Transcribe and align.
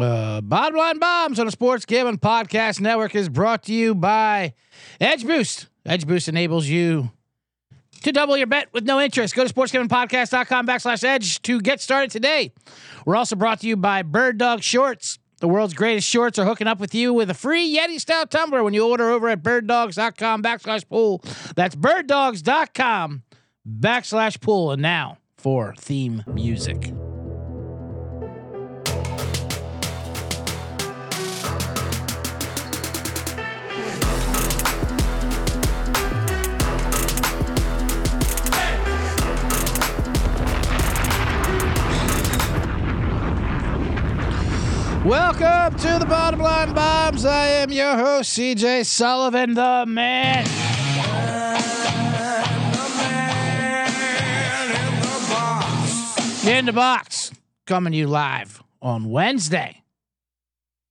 Uh, 0.00 0.40
Bottom 0.40 0.76
Line 0.76 0.98
Bombs 0.98 1.38
on 1.38 1.46
the 1.46 1.52
Sports 1.52 1.84
Gambling 1.84 2.18
Podcast 2.18 2.80
Network 2.80 3.14
is 3.14 3.28
brought 3.28 3.64
to 3.64 3.72
you 3.72 3.94
by 3.94 4.54
Edge 5.00 5.26
Boost. 5.26 5.68
Edge 5.84 6.06
Boost 6.06 6.28
enables 6.28 6.66
you 6.66 7.10
to 8.02 8.12
double 8.12 8.36
your 8.36 8.46
bet 8.46 8.72
with 8.72 8.84
no 8.84 9.00
interest. 9.00 9.34
Go 9.34 9.46
to 9.46 9.52
sportsgamblingpodcast.com 9.52 10.66
backslash 10.66 11.04
edge 11.04 11.42
to 11.42 11.60
get 11.60 11.80
started 11.80 12.10
today. 12.10 12.52
We're 13.04 13.16
also 13.16 13.36
brought 13.36 13.60
to 13.60 13.66
you 13.66 13.76
by 13.76 14.02
Bird 14.02 14.38
Dog 14.38 14.62
Shorts. 14.62 15.18
The 15.40 15.48
world's 15.48 15.74
greatest 15.74 16.08
shorts 16.08 16.38
are 16.38 16.46
hooking 16.46 16.66
up 16.66 16.80
with 16.80 16.94
you 16.94 17.12
with 17.12 17.28
a 17.30 17.34
free 17.34 17.76
Yeti 17.76 18.00
style 18.00 18.26
tumbler 18.26 18.64
when 18.64 18.72
you 18.72 18.88
order 18.88 19.10
over 19.10 19.28
at 19.28 19.42
birddogs.com 19.42 20.42
backslash 20.42 20.88
pool. 20.88 21.22
That's 21.54 21.76
birddogs.com 21.76 23.22
backslash 23.68 24.40
pool. 24.40 24.72
And 24.72 24.80
now 24.82 25.18
for 25.36 25.74
theme 25.78 26.24
music. 26.26 26.92
Welcome 45.06 45.78
to 45.78 46.00
the 46.00 46.04
Bottom 46.04 46.40
Line 46.40 46.74
Bombs. 46.74 47.24
I 47.24 47.46
am 47.46 47.70
your 47.70 47.94
host, 47.94 48.36
CJ 48.36 48.84
Sullivan, 48.84 49.54
the 49.54 49.84
man. 49.86 50.44
In 56.44 56.66
the 56.66 56.72
box, 56.72 57.30
coming 57.68 57.92
to 57.92 57.96
you 57.96 58.08
live 58.08 58.60
on 58.82 59.08
Wednesday. 59.08 59.80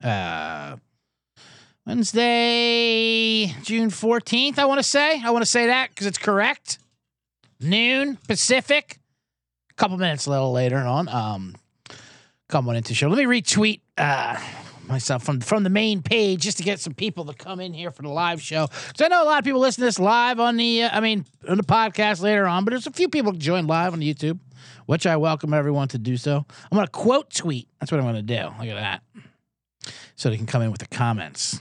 Uh, 0.01 0.77
Wednesday, 1.85 3.47
June 3.63 3.89
14th, 3.89 4.57
I 4.57 4.63
want 4.63 4.79
to 4.79 4.83
say. 4.83 5.21
I 5.21 5.31
want 5.31 5.41
to 5.41 5.51
say 5.51 5.67
that 5.67 5.89
because 5.89 6.07
it's 6.07 6.17
correct. 6.17 6.79
Noon 7.59 8.17
Pacific. 8.29 8.97
A 9.71 9.73
couple 9.73 9.97
minutes 9.97 10.25
a 10.25 10.29
little 10.29 10.53
later 10.53 10.77
on. 10.77 11.09
Um, 11.09 11.55
coming 12.47 12.75
into 12.75 12.89
the 12.89 12.95
show. 12.95 13.07
Let 13.07 13.17
me 13.17 13.25
retweet 13.25 13.81
uh, 13.97 14.39
myself 14.87 15.23
from 15.23 15.41
from 15.41 15.63
the 15.63 15.69
main 15.69 16.01
page 16.01 16.41
just 16.41 16.57
to 16.57 16.63
get 16.63 16.79
some 16.79 16.93
people 16.93 17.25
to 17.25 17.33
come 17.33 17.59
in 17.59 17.73
here 17.73 17.91
for 17.91 18.01
the 18.01 18.09
live 18.09 18.41
show. 18.41 18.67
Because 18.67 19.01
I 19.01 19.07
know 19.07 19.23
a 19.23 19.25
lot 19.25 19.39
of 19.39 19.45
people 19.45 19.59
listen 19.59 19.81
to 19.81 19.85
this 19.85 19.99
live 19.99 20.39
on 20.39 20.57
the, 20.57 20.83
uh, 20.83 20.89
I 20.91 20.99
mean, 20.99 21.25
on 21.47 21.57
the 21.57 21.63
podcast 21.63 22.21
later 22.21 22.45
on, 22.45 22.65
but 22.65 22.71
there's 22.71 22.87
a 22.87 22.91
few 22.91 23.09
people 23.09 23.31
join 23.31 23.67
live 23.67 23.93
on 23.93 23.99
YouTube, 23.99 24.39
which 24.85 25.05
I 25.05 25.17
welcome 25.17 25.53
everyone 25.53 25.87
to 25.89 25.97
do 25.97 26.17
so. 26.17 26.45
I'm 26.71 26.75
going 26.75 26.85
to 26.85 26.91
quote 26.91 27.33
tweet. 27.33 27.67
That's 27.79 27.91
what 27.91 27.99
I'm 27.99 28.05
going 28.05 28.15
to 28.15 28.21
do. 28.21 28.43
Look 28.59 28.75
at 28.75 28.75
that. 28.75 29.01
So 30.15 30.29
they 30.29 30.37
can 30.37 30.45
come 30.45 30.61
in 30.61 30.71
with 30.71 30.79
the 30.81 30.87
comments. 30.87 31.59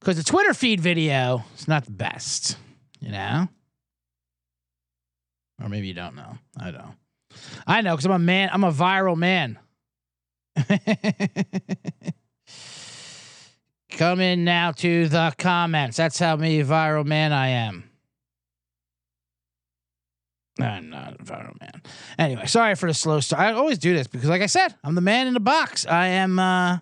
Because 0.00 0.18
the 0.18 0.22
Twitter 0.22 0.54
feed 0.54 0.80
video 0.80 1.44
is 1.58 1.66
not 1.66 1.84
the 1.84 1.90
best, 1.90 2.56
you 3.00 3.10
know? 3.10 3.48
Or 5.60 5.68
maybe 5.68 5.88
you 5.88 5.94
don't 5.94 6.14
know. 6.14 6.38
I 6.60 6.70
don't. 6.70 6.94
I 7.66 7.80
know 7.80 7.94
because 7.94 8.06
I'm 8.06 8.12
a 8.12 8.18
man. 8.18 8.50
I'm 8.52 8.64
a 8.64 8.72
viral 8.72 9.16
man. 9.16 9.58
Come 13.90 14.20
in 14.20 14.44
now 14.44 14.72
to 14.72 15.08
the 15.08 15.34
comments. 15.38 15.96
That's 15.96 16.18
how 16.18 16.36
me 16.36 16.60
viral 16.62 17.04
man 17.04 17.32
I 17.32 17.48
am. 17.48 17.84
I'm 20.58 20.90
not 20.90 21.20
a 21.20 21.24
viral 21.24 21.58
man. 21.60 21.82
Anyway, 22.18 22.46
sorry 22.46 22.74
for 22.74 22.88
the 22.88 22.94
slow 22.94 23.20
start. 23.20 23.42
I 23.42 23.52
always 23.52 23.78
do 23.78 23.94
this 23.94 24.06
because, 24.06 24.28
like 24.28 24.42
I 24.42 24.46
said, 24.46 24.74
I'm 24.82 24.94
the 24.94 25.00
man 25.00 25.26
in 25.26 25.34
the 25.34 25.40
box. 25.40 25.86
I 25.86 26.06
am 26.08 26.38
uh, 26.38 26.78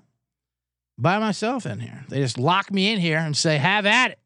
by 0.96 1.18
myself 1.18 1.66
in 1.66 1.80
here. 1.80 2.04
They 2.08 2.20
just 2.20 2.38
lock 2.38 2.70
me 2.72 2.92
in 2.92 3.00
here 3.00 3.18
and 3.18 3.36
say, 3.36 3.58
"Have 3.58 3.86
at 3.86 4.12
it." 4.12 4.18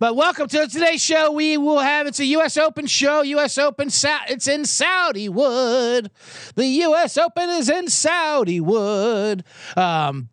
But 0.00 0.16
welcome 0.16 0.48
to 0.48 0.66
today's 0.66 1.02
show. 1.02 1.30
We 1.30 1.58
will 1.58 1.80
have 1.80 2.06
it's 2.06 2.20
a 2.20 2.24
U.S. 2.24 2.56
Open 2.56 2.86
show. 2.86 3.20
U.S. 3.20 3.58
Open, 3.58 3.88
it's 3.88 4.48
in 4.48 4.64
Saudi 4.64 5.28
Wood. 5.28 6.10
The 6.54 6.66
U.S. 6.66 7.18
Open 7.18 7.50
is 7.50 7.68
in 7.68 7.86
Saudi 7.90 8.62
Wood. 8.62 9.44
Um, 9.76 10.30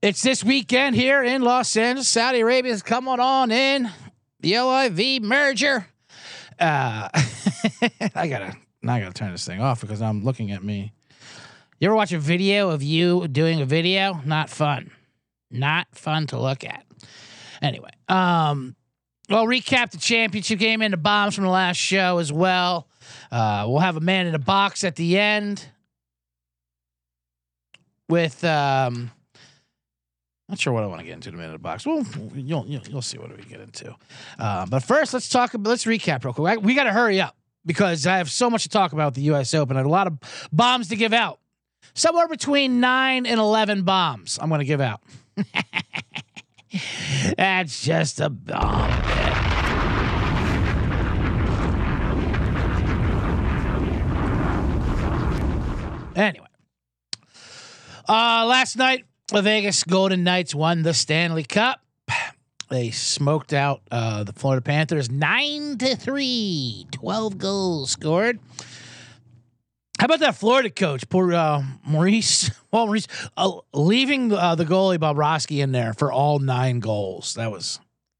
it's 0.00 0.22
this 0.22 0.44
weekend 0.44 0.94
here 0.94 1.24
in 1.24 1.42
Los 1.42 1.76
Angeles. 1.76 2.06
Saudi 2.06 2.38
Arabia 2.38 2.70
is 2.70 2.84
coming 2.84 3.18
on 3.18 3.50
in. 3.50 3.90
The 4.38 4.60
LIV 4.60 5.24
merger. 5.24 5.88
Uh, 6.60 7.08
I 8.14 8.28
gotta, 8.28 8.54
I 8.86 9.00
gotta 9.00 9.12
turn 9.12 9.32
this 9.32 9.44
thing 9.44 9.60
off 9.60 9.80
because 9.80 10.00
I'm 10.00 10.22
looking 10.22 10.52
at 10.52 10.62
me. 10.62 10.92
You 11.80 11.88
ever 11.88 11.96
watch 11.96 12.12
a 12.12 12.20
video 12.20 12.70
of 12.70 12.80
you 12.80 13.26
doing 13.26 13.60
a 13.60 13.66
video? 13.66 14.20
Not 14.24 14.50
fun. 14.50 14.92
Not 15.50 15.88
fun 15.90 16.28
to 16.28 16.38
look 16.38 16.62
at. 16.62 16.84
Anyway, 17.60 17.90
um, 18.08 18.76
well, 19.28 19.46
recap 19.46 19.90
the 19.90 19.98
championship 19.98 20.58
game 20.58 20.82
and 20.82 20.92
the 20.92 20.98
bombs 20.98 21.34
from 21.34 21.44
the 21.44 21.50
last 21.50 21.76
show 21.76 22.18
as 22.18 22.32
well. 22.32 22.88
Uh, 23.30 23.64
we'll 23.66 23.80
have 23.80 23.96
a 23.96 24.00
man 24.00 24.26
in 24.26 24.34
a 24.34 24.38
box 24.38 24.84
at 24.84 24.96
the 24.96 25.18
end 25.18 25.66
with 28.08 28.44
um, 28.44 29.10
not 30.48 30.58
sure 30.58 30.72
what 30.72 30.82
I 30.82 30.86
want 30.86 31.00
to 31.00 31.06
get 31.06 31.14
into 31.14 31.30
the 31.30 31.36
minute 31.36 31.54
of 31.54 31.60
the 31.60 31.62
box. 31.62 31.86
Well, 31.86 32.04
you'll, 32.34 32.66
you'll, 32.66 32.82
you'll 32.88 33.02
see 33.02 33.18
what 33.18 33.34
we 33.34 33.42
get 33.44 33.60
into. 33.60 33.96
Uh, 34.38 34.66
but 34.66 34.82
first, 34.82 35.14
let's 35.14 35.28
talk. 35.28 35.54
About, 35.54 35.70
let's 35.70 35.84
recap 35.84 36.24
real 36.24 36.34
quick. 36.34 36.60
We 36.60 36.74
got 36.74 36.84
to 36.84 36.92
hurry 36.92 37.20
up 37.20 37.36
because 37.64 38.06
I 38.06 38.18
have 38.18 38.30
so 38.30 38.50
much 38.50 38.64
to 38.64 38.68
talk 38.68 38.92
about 38.92 39.06
with 39.06 39.14
the 39.14 39.22
U.S. 39.22 39.54
Open. 39.54 39.76
I 39.76 39.80
have 39.80 39.86
a 39.86 39.90
lot 39.90 40.06
of 40.06 40.18
bombs 40.52 40.88
to 40.88 40.96
give 40.96 41.12
out. 41.12 41.40
Somewhere 41.94 42.28
between 42.28 42.80
nine 42.80 43.24
and 43.24 43.40
eleven 43.40 43.82
bombs. 43.82 44.38
I'm 44.40 44.48
going 44.48 44.60
to 44.60 44.64
give 44.64 44.80
out. 44.80 45.02
That's 47.36 47.82
just 47.82 48.20
a 48.20 48.30
bomb. 48.30 48.90
Anyway, 56.16 56.46
uh, 58.08 58.46
last 58.46 58.76
night 58.76 59.04
the 59.28 59.42
Vegas 59.42 59.82
Golden 59.84 60.22
Knights 60.22 60.54
won 60.54 60.82
the 60.82 60.94
Stanley 60.94 61.44
Cup. 61.44 61.80
They 62.70 62.90
smoked 62.90 63.52
out 63.52 63.82
uh, 63.90 64.24
the 64.24 64.32
Florida 64.32 64.62
Panthers 64.62 65.10
9 65.10 65.78
to 65.78 65.94
3. 65.94 66.86
12 66.90 67.38
goals 67.38 67.90
scored. 67.90 68.40
How 69.98 70.06
about 70.06 70.20
that 70.20 70.34
Florida 70.36 70.70
coach, 70.70 71.08
poor 71.08 71.32
uh, 71.32 71.62
Maurice? 71.86 72.50
Well, 72.74 72.86
Maurice 72.86 73.06
uh, 73.36 73.60
leaving 73.72 74.32
uh, 74.32 74.56
the 74.56 74.64
goalie 74.64 74.98
Bobrovsky 74.98 75.62
in 75.62 75.70
there 75.70 75.94
for 75.94 76.10
all 76.10 76.40
nine 76.40 76.80
goals. 76.80 77.34
That 77.34 77.52
was 77.52 77.78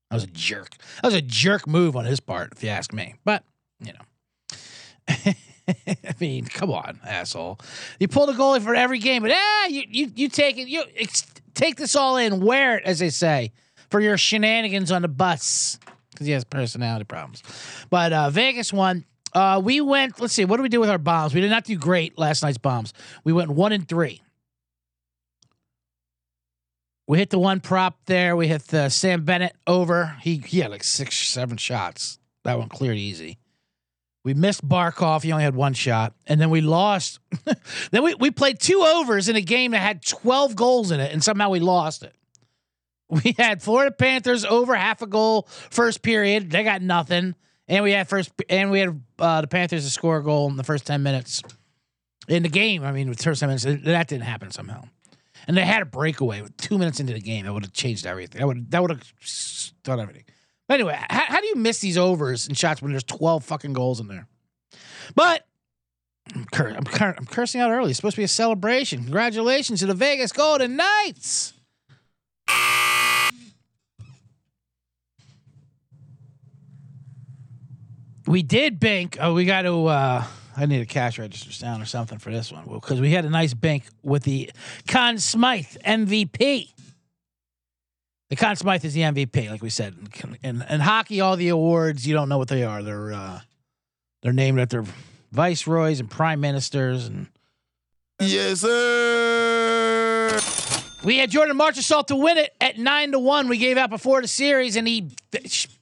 that 0.09 0.15
was 0.15 0.23
a 0.23 0.29
jerk. 0.29 0.77
That 1.03 1.09
was 1.09 1.15
a 1.15 1.21
jerk 1.21 1.67
move 1.67 1.97
on 1.97 2.05
his 2.05 2.21
part, 2.21 2.53
if 2.53 2.63
you 2.63 2.69
ask 2.69 2.93
me. 2.93 3.17
But 3.25 3.43
you 3.81 3.93
know, 3.95 5.09
I 5.69 6.15
mean, 6.21 6.45
come 6.45 6.71
on, 6.71 7.01
asshole. 7.05 7.59
You 7.99 8.07
pull 8.07 8.27
the 8.27 8.33
goalie 8.33 8.63
for 8.63 8.77
every 8.77 9.01
game, 9.01 9.23
but 9.23 9.33
ah, 9.35 9.67
you 9.67 9.83
you 9.89 10.13
you 10.15 10.29
take 10.29 10.57
it. 10.57 10.69
You 10.69 10.85
ex- 10.97 11.27
take 11.55 11.75
this 11.75 11.97
all 11.97 12.17
in, 12.17 12.41
wear 12.41 12.77
it, 12.77 12.85
as 12.85 13.01
they 13.01 13.11
say, 13.11 13.51
for 13.91 14.01
your 14.01 14.17
shenanigans 14.17 14.93
on 14.93 15.03
the 15.03 15.09
bus 15.09 15.81
because 16.13 16.27
he 16.29 16.33
has 16.33 16.45
personality 16.45 17.05
problems. 17.07 17.43
But 17.91 18.13
uh, 18.13 18.31
Vegas 18.31 18.73
won 18.73 19.05
uh, 19.35 19.61
we 19.63 19.81
went. 19.81 20.21
Let's 20.21 20.33
see. 20.33 20.45
What 20.45 20.59
did 20.59 20.63
we 20.63 20.69
do 20.69 20.81
with 20.81 20.91
our 20.91 20.99
bombs? 20.99 21.35
We 21.35 21.41
did 21.41 21.51
not 21.51 21.65
do 21.65 21.77
great 21.77 22.19
last 22.19 22.43
night's 22.43 22.59
bombs. 22.59 22.93
We 23.25 23.33
went 23.33 23.51
one 23.51 23.73
and 23.73 23.89
three. 23.89 24.23
We 27.07 27.19
hit 27.19 27.31
the 27.31 27.39
one 27.39 27.61
prop 27.61 27.99
there. 28.07 28.35
We 28.37 28.49
hit 28.49 28.63
the 28.69 28.89
Sam 28.89 29.25
Bennett 29.25 29.55
over. 29.67 30.17
He 30.23 30.37
he 30.39 30.61
had 30.61 30.71
like 30.71 30.85
six, 30.85 31.17
seven 31.17 31.57
shots. 31.57 32.19
That 32.45 32.59
one 32.59 32.69
cleared 32.69 32.97
easy. 32.97 33.39
We 34.25 34.33
missed 34.33 34.67
Barkov. 34.67 35.23
He 35.23 35.33
only 35.33 35.45
had 35.45 35.55
one 35.55 35.75
shot, 35.75 36.15
and 36.27 36.41
then 36.41 36.49
we 36.49 36.63
lost. 36.63 37.19
then 37.91 38.03
we 38.03 38.15
we 38.15 38.31
played 38.31 38.59
two 38.59 38.83
overs 38.83 39.29
in 39.29 39.37
a 39.37 39.43
game 39.43 39.73
that 39.73 39.81
had 39.81 40.05
twelve 40.05 40.57
goals 40.57 40.91
in 40.91 41.01
it, 41.01 41.13
and 41.13 41.23
somehow 41.23 41.51
we 41.51 41.61
lost 41.61 42.03
it. 42.03 42.15
We 43.11 43.35
had 43.37 43.63
Florida 43.63 43.91
Panthers 43.95 44.47
over 44.47 44.75
half 44.75 45.03
a 45.03 45.07
goal 45.07 45.47
first 45.49 46.03
period. 46.03 46.51
They 46.51 46.65
got 46.65 46.81
nothing. 46.81 47.35
And 47.67 47.83
we 47.83 47.93
had 47.93 48.09
first, 48.09 48.31
and 48.49 48.71
we 48.71 48.81
had 48.81 49.01
uh, 49.19 49.41
the 49.41 49.47
Panthers 49.47 49.85
to 49.85 49.91
score 49.91 50.19
a 50.19 50.23
goal 50.23 50.51
in 50.51 50.57
the 50.57 50.65
first 50.65 50.87
ten 50.87 51.03
minutes 51.03 51.43
in 52.29 52.43
the 52.43 52.49
game. 52.49 52.85
I 52.85 52.93
mean, 52.93 53.09
with 53.09 53.23
first 53.23 53.41
ten 53.41 53.49
minutes, 53.49 53.65
that 53.65 54.09
didn't 54.09 54.25
happen 54.25 54.51
somehow. 54.51 54.85
And 55.47 55.57
they 55.57 55.63
had 55.63 55.83
a 55.83 55.87
breakaway 55.87 56.43
with 56.43 56.57
two 56.57 56.79
minutes 56.79 57.01
into 57.01 57.13
the 57.13 57.21
game. 57.21 57.45
That 57.45 57.53
would 57.53 57.65
have 57.65 57.73
changed 57.73 58.07
everything. 58.07 58.41
That 58.41 58.47
would 58.47 58.71
that 58.71 58.83
would 58.83 58.91
have 58.91 59.03
done 59.83 60.01
everything. 60.01 60.25
But 60.69 60.75
anyway, 60.75 60.99
how, 61.11 61.25
how 61.27 61.41
do 61.41 61.47
you 61.47 61.57
miss 61.57 61.81
these 61.81 61.99
overs 61.99 62.49
and 62.49 62.57
shots 62.57 62.81
when 62.81 62.91
there's 62.93 63.05
twelve 63.05 63.45
fucking 63.45 63.73
goals 63.73 64.01
in 64.01 64.09
there? 64.09 64.27
But 65.15 65.47
I'm, 66.35 66.47
cur- 66.47 66.75
I'm, 66.75 66.85
cur- 66.85 67.15
I'm 67.17 67.27
cursing 67.27 67.61
out 67.61 67.71
early. 67.71 67.91
It's 67.91 67.97
supposed 67.97 68.15
to 68.17 68.21
be 68.21 68.25
a 68.25 68.29
celebration. 68.29 69.03
Congratulations 69.03 69.81
to 69.81 69.87
the 69.87 69.95
Vegas 69.95 70.33
Golden 70.33 70.77
Knights. 70.77 71.53
We 78.27 78.43
did 78.43 78.81
bank. 78.81 79.19
Oh, 79.21 79.35
we 79.35 79.45
got 79.45 79.63
to. 79.63 79.87
Uh, 79.87 80.25
I 80.57 80.67
need 80.67 80.81
a 80.81 80.87
cash 80.87 81.19
register 81.19 81.53
sound 81.53 81.83
or 81.83 81.87
something 81.87 82.19
for 82.19 82.31
this 82.31 82.53
one 82.53 82.65
because 82.71 83.01
we 83.01 83.11
had 83.11 83.25
a 83.25 83.31
nice 83.31 83.55
bank 83.55 83.85
with 84.03 84.23
the 84.23 84.51
Conn 84.87 85.19
Smythe 85.19 85.77
MVP. 85.85 86.71
The 88.31 88.37
Conn 88.37 88.57
Smythe 88.57 88.85
is 88.85 88.95
the 88.95 89.03
MVP, 89.03 89.51
like 89.51 89.63
we 89.63 89.71
said. 89.71 89.95
In, 90.43 90.63
in, 90.69 90.81
hockey, 90.81 91.21
all 91.21 91.37
the 91.37 91.49
awards 91.49 92.07
you 92.07 92.15
don't 92.15 92.29
know 92.29 92.39
what 92.39 92.49
they 92.49 92.63
are. 92.63 92.83
They're 92.83 93.13
uh, 93.13 93.41
they're 94.23 94.33
named 94.33 94.61
after 94.61 94.85
viceroys 95.33 96.01
and 96.01 96.11
prime 96.11 96.41
ministers 96.41 97.07
and. 97.07 97.29
Yes, 98.21 98.61
sir. 98.61 100.41
We 101.05 101.19
had 101.19 101.31
Jordan 101.31 101.59
Marchessault 101.59 102.07
to 102.07 102.17
win 102.17 102.39
it 102.39 102.55
at 102.61 102.79
nine 102.79 103.13
to 103.13 103.19
one. 103.19 103.49
We 103.49 103.59
gave 103.59 103.77
out 103.77 103.91
before 103.91 104.23
the 104.23 104.29
series, 104.29 104.77
and 104.77 104.89
he 104.89 105.11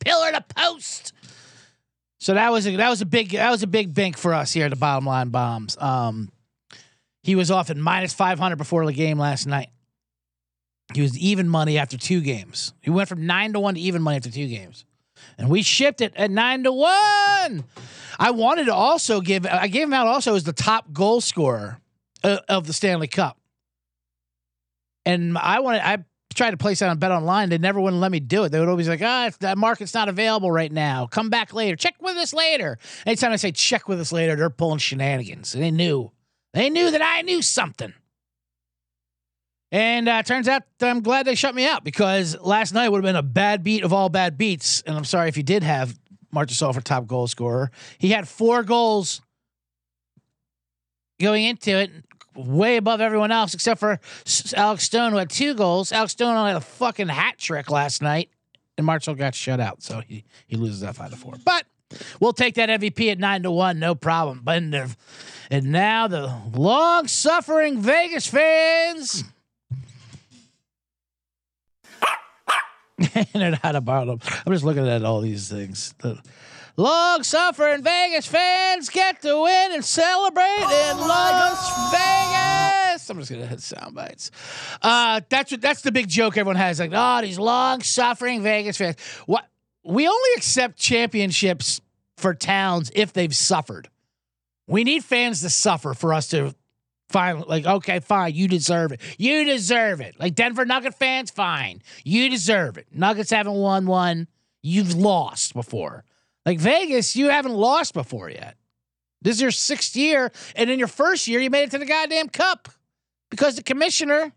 pillared 0.00 0.34
a 0.34 0.40
post. 0.40 1.11
So 2.22 2.34
that 2.34 2.52
was 2.52 2.68
a 2.68 2.76
that 2.76 2.88
was 2.88 3.00
a 3.00 3.04
big 3.04 3.30
that 3.30 3.50
was 3.50 3.64
a 3.64 3.66
big 3.66 3.92
bank 3.92 4.16
for 4.16 4.32
us 4.32 4.52
here 4.52 4.66
at 4.66 4.70
the 4.70 4.76
bottom 4.76 5.04
line 5.04 5.30
bombs. 5.30 5.76
Um, 5.76 6.30
he 7.24 7.34
was 7.34 7.50
off 7.50 7.68
at 7.68 7.76
minus 7.76 8.14
five 8.14 8.38
hundred 8.38 8.58
before 8.58 8.86
the 8.86 8.92
game 8.92 9.18
last 9.18 9.44
night. 9.44 9.70
He 10.94 11.02
was 11.02 11.18
even 11.18 11.48
money 11.48 11.78
after 11.78 11.98
two 11.98 12.20
games. 12.20 12.74
He 12.80 12.90
went 12.90 13.08
from 13.08 13.26
nine 13.26 13.54
to 13.54 13.58
one 13.58 13.74
to 13.74 13.80
even 13.80 14.02
money 14.02 14.18
after 14.18 14.30
two 14.30 14.46
games, 14.46 14.84
and 15.36 15.50
we 15.50 15.62
shipped 15.62 16.00
it 16.00 16.12
at 16.14 16.30
nine 16.30 16.62
to 16.62 16.70
one. 16.70 17.64
I 18.20 18.30
wanted 18.30 18.66
to 18.66 18.74
also 18.74 19.20
give 19.20 19.44
I 19.44 19.66
gave 19.66 19.88
him 19.88 19.92
out 19.92 20.06
also 20.06 20.36
as 20.36 20.44
the 20.44 20.52
top 20.52 20.92
goal 20.92 21.20
scorer 21.20 21.80
uh, 22.22 22.38
of 22.48 22.68
the 22.68 22.72
Stanley 22.72 23.08
Cup, 23.08 23.36
and 25.04 25.36
I 25.36 25.58
wanted 25.58 25.84
I 25.84 26.04
tried 26.34 26.52
to 26.52 26.56
place 26.56 26.80
that 26.80 26.88
on 26.88 26.98
Bet 26.98 27.10
Online. 27.10 27.48
They 27.48 27.58
never 27.58 27.80
wouldn't 27.80 28.00
let 28.00 28.12
me 28.12 28.20
do 28.20 28.44
it. 28.44 28.50
They 28.50 28.60
would 28.60 28.68
always 28.68 28.88
like, 28.88 29.02
ah, 29.02 29.28
oh, 29.28 29.36
that 29.40 29.58
market's 29.58 29.94
not 29.94 30.08
available 30.08 30.50
right 30.50 30.72
now. 30.72 31.06
Come 31.06 31.30
back 31.30 31.52
later. 31.52 31.76
Check 31.76 31.94
with 32.00 32.16
us 32.16 32.32
later. 32.32 32.78
Anytime 33.06 33.32
I 33.32 33.36
say 33.36 33.52
check 33.52 33.88
with 33.88 34.00
us 34.00 34.12
later, 34.12 34.36
they're 34.36 34.50
pulling 34.50 34.78
shenanigans. 34.78 35.52
They 35.52 35.70
knew. 35.70 36.12
They 36.54 36.70
knew 36.70 36.90
that 36.90 37.02
I 37.02 37.22
knew 37.22 37.42
something. 37.42 37.92
And 39.70 40.06
uh, 40.06 40.22
turns 40.22 40.48
out 40.48 40.64
I'm 40.82 41.00
glad 41.00 41.26
they 41.26 41.34
shut 41.34 41.54
me 41.54 41.66
out 41.66 41.82
because 41.82 42.38
last 42.38 42.74
night 42.74 42.90
would 42.90 42.98
have 42.98 43.08
been 43.08 43.16
a 43.16 43.22
bad 43.22 43.64
beat 43.64 43.84
of 43.84 43.92
all 43.92 44.10
bad 44.10 44.36
beats. 44.36 44.82
And 44.86 44.96
I'm 44.96 45.04
sorry 45.04 45.28
if 45.28 45.36
you 45.38 45.42
did 45.42 45.62
have 45.62 45.98
Marchessault 46.34 46.74
for 46.74 46.82
top 46.82 47.06
goal 47.06 47.26
scorer. 47.26 47.70
He 47.98 48.10
had 48.10 48.28
four 48.28 48.62
goals 48.62 49.22
going 51.18 51.44
into 51.44 51.78
it 51.78 51.90
way 52.34 52.76
above 52.76 53.00
everyone 53.00 53.30
else 53.30 53.54
except 53.54 53.80
for 53.80 54.00
Alex 54.56 54.84
Stone, 54.84 55.12
who 55.12 55.18
had 55.18 55.30
two 55.30 55.54
goals. 55.54 55.92
Alex 55.92 56.12
Stone 56.12 56.36
only 56.36 56.52
had 56.52 56.56
a 56.56 56.64
fucking 56.64 57.08
hat 57.08 57.38
trick 57.38 57.70
last 57.70 58.02
night, 58.02 58.30
and 58.76 58.86
Marshall 58.86 59.14
got 59.14 59.34
shut 59.34 59.60
out, 59.60 59.82
so 59.82 60.00
he 60.06 60.24
he 60.46 60.56
loses 60.56 60.80
that 60.80 60.96
five 60.96 61.10
to 61.10 61.16
four. 61.16 61.34
But 61.44 61.64
we'll 62.20 62.32
take 62.32 62.54
that 62.54 62.68
MVP 62.68 63.10
at 63.10 63.18
nine 63.18 63.42
to 63.42 63.50
one, 63.50 63.78
no 63.78 63.94
problem. 63.94 64.40
But 64.42 64.62
and 65.50 65.72
now 65.72 66.08
the 66.08 66.34
long 66.54 67.08
suffering 67.08 67.80
Vegas 67.80 68.26
fans. 68.26 69.24
and 73.34 73.54
how 73.56 73.72
to 73.72 73.80
borrow 73.80 74.04
them. 74.04 74.20
I'm 74.46 74.52
just 74.52 74.64
looking 74.64 74.86
at 74.88 75.04
all 75.04 75.20
these 75.20 75.48
things. 75.48 75.94
The, 75.98 76.20
Long 76.76 77.22
suffering 77.22 77.82
Vegas 77.82 78.26
fans 78.26 78.88
get 78.88 79.20
to 79.22 79.42
win 79.42 79.72
and 79.72 79.84
celebrate 79.84 80.44
oh 80.60 80.90
in 80.90 81.06
Las 81.06 81.92
Vegas. 81.92 83.10
I'm 83.10 83.18
just 83.18 83.30
gonna 83.30 83.46
hit 83.46 83.60
sound 83.60 83.94
bites. 83.94 84.30
Uh, 84.80 85.20
that's 85.28 85.50
what 85.50 85.60
that's 85.60 85.82
the 85.82 85.92
big 85.92 86.08
joke 86.08 86.38
everyone 86.38 86.56
has. 86.56 86.80
Like, 86.80 86.92
oh, 86.94 87.20
these 87.20 87.38
long 87.38 87.82
suffering 87.82 88.42
Vegas 88.42 88.78
fans. 88.78 88.98
What 89.26 89.46
we 89.84 90.08
only 90.08 90.30
accept 90.36 90.78
championships 90.78 91.82
for 92.16 92.32
towns 92.32 92.90
if 92.94 93.12
they've 93.12 93.34
suffered. 93.34 93.88
We 94.66 94.84
need 94.84 95.04
fans 95.04 95.42
to 95.42 95.50
suffer 95.50 95.92
for 95.92 96.14
us 96.14 96.28
to 96.28 96.54
find 97.10 97.44
like, 97.46 97.66
okay, 97.66 98.00
fine, 98.00 98.34
you 98.34 98.48
deserve 98.48 98.92
it. 98.92 99.00
You 99.18 99.44
deserve 99.44 100.00
it. 100.00 100.18
Like 100.18 100.34
Denver 100.34 100.64
Nugget 100.64 100.94
fans, 100.94 101.30
fine. 101.30 101.82
You 102.02 102.30
deserve 102.30 102.78
it. 102.78 102.86
Nuggets 102.92 103.30
haven't 103.30 103.52
won 103.52 103.86
one. 103.86 104.28
You've 104.62 104.94
lost 104.94 105.52
before. 105.52 106.04
Like 106.44 106.58
Vegas, 106.58 107.14
you 107.16 107.28
haven't 107.28 107.54
lost 107.54 107.94
before 107.94 108.30
yet. 108.30 108.56
This 109.20 109.36
is 109.36 109.42
your 109.42 109.50
sixth 109.52 109.94
year, 109.94 110.32
and 110.56 110.68
in 110.68 110.78
your 110.78 110.88
first 110.88 111.28
year, 111.28 111.40
you 111.40 111.50
made 111.50 111.64
it 111.64 111.70
to 111.70 111.78
the 111.78 111.86
goddamn 111.86 112.28
cup 112.28 112.68
because 113.30 113.54
the 113.54 113.62
commissioner 113.62 114.32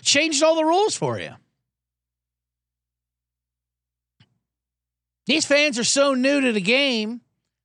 changed 0.00 0.42
all 0.42 0.56
the 0.56 0.64
rules 0.64 0.96
for 0.96 1.18
you. 1.18 1.32
These 5.26 5.44
fans 5.44 5.78
are 5.78 5.84
so 5.84 6.14
new 6.14 6.40
to 6.40 6.52
the 6.52 6.60
game 6.60 7.20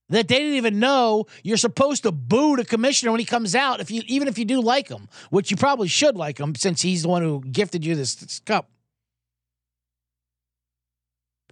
that 0.10 0.28
they 0.28 0.40
didn't 0.40 0.56
even 0.56 0.80
know 0.80 1.26
you're 1.44 1.58
supposed 1.58 2.04
to 2.04 2.12
boo 2.12 2.58
the 2.58 2.66
commissioner 2.66 3.12
when 3.12 3.20
he 3.20 3.26
comes 3.26 3.56
out. 3.56 3.80
If 3.80 3.90
you 3.90 4.02
even 4.08 4.28
if 4.28 4.38
you 4.38 4.46
do 4.46 4.60
like 4.60 4.90
him, 4.90 5.08
which 5.30 5.52
you 5.52 5.58
probably 5.58 5.88
should 5.88 6.18
like 6.18 6.40
him 6.40 6.54
since 6.56 6.82
he's 6.82 7.04
the 7.04 7.08
one 7.08 7.22
who 7.22 7.42
gifted 7.42 7.86
you 7.86 7.96
this, 7.96 8.16
this 8.16 8.40
cup 8.40 8.70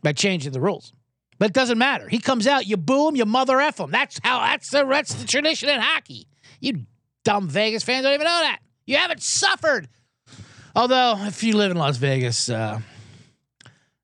by 0.01 0.13
changing 0.13 0.51
the 0.51 0.59
rules. 0.59 0.93
But 1.39 1.49
it 1.49 1.53
doesn't 1.53 1.77
matter. 1.77 2.07
He 2.07 2.19
comes 2.19 2.45
out, 2.45 2.67
you 2.67 2.77
boo 2.77 3.07
him, 3.07 3.15
you 3.15 3.25
mother 3.25 3.59
f 3.59 3.79
him. 3.79 3.91
That's 3.91 4.19
how 4.23 4.39
that's 4.39 4.69
the 4.69 4.85
that's 4.85 5.13
the 5.13 5.25
tradition 5.25 5.69
in 5.69 5.79
hockey. 5.79 6.27
You 6.59 6.85
dumb 7.23 7.47
Vegas 7.47 7.83
fans 7.83 8.03
don't 8.03 8.13
even 8.13 8.25
know 8.25 8.41
that. 8.41 8.59
You 8.85 8.97
haven't 8.97 9.23
suffered. 9.23 9.87
Although, 10.75 11.15
if 11.21 11.43
you 11.43 11.55
live 11.55 11.71
in 11.71 11.77
Las 11.77 11.97
Vegas, 11.97 12.49
uh, 12.49 12.79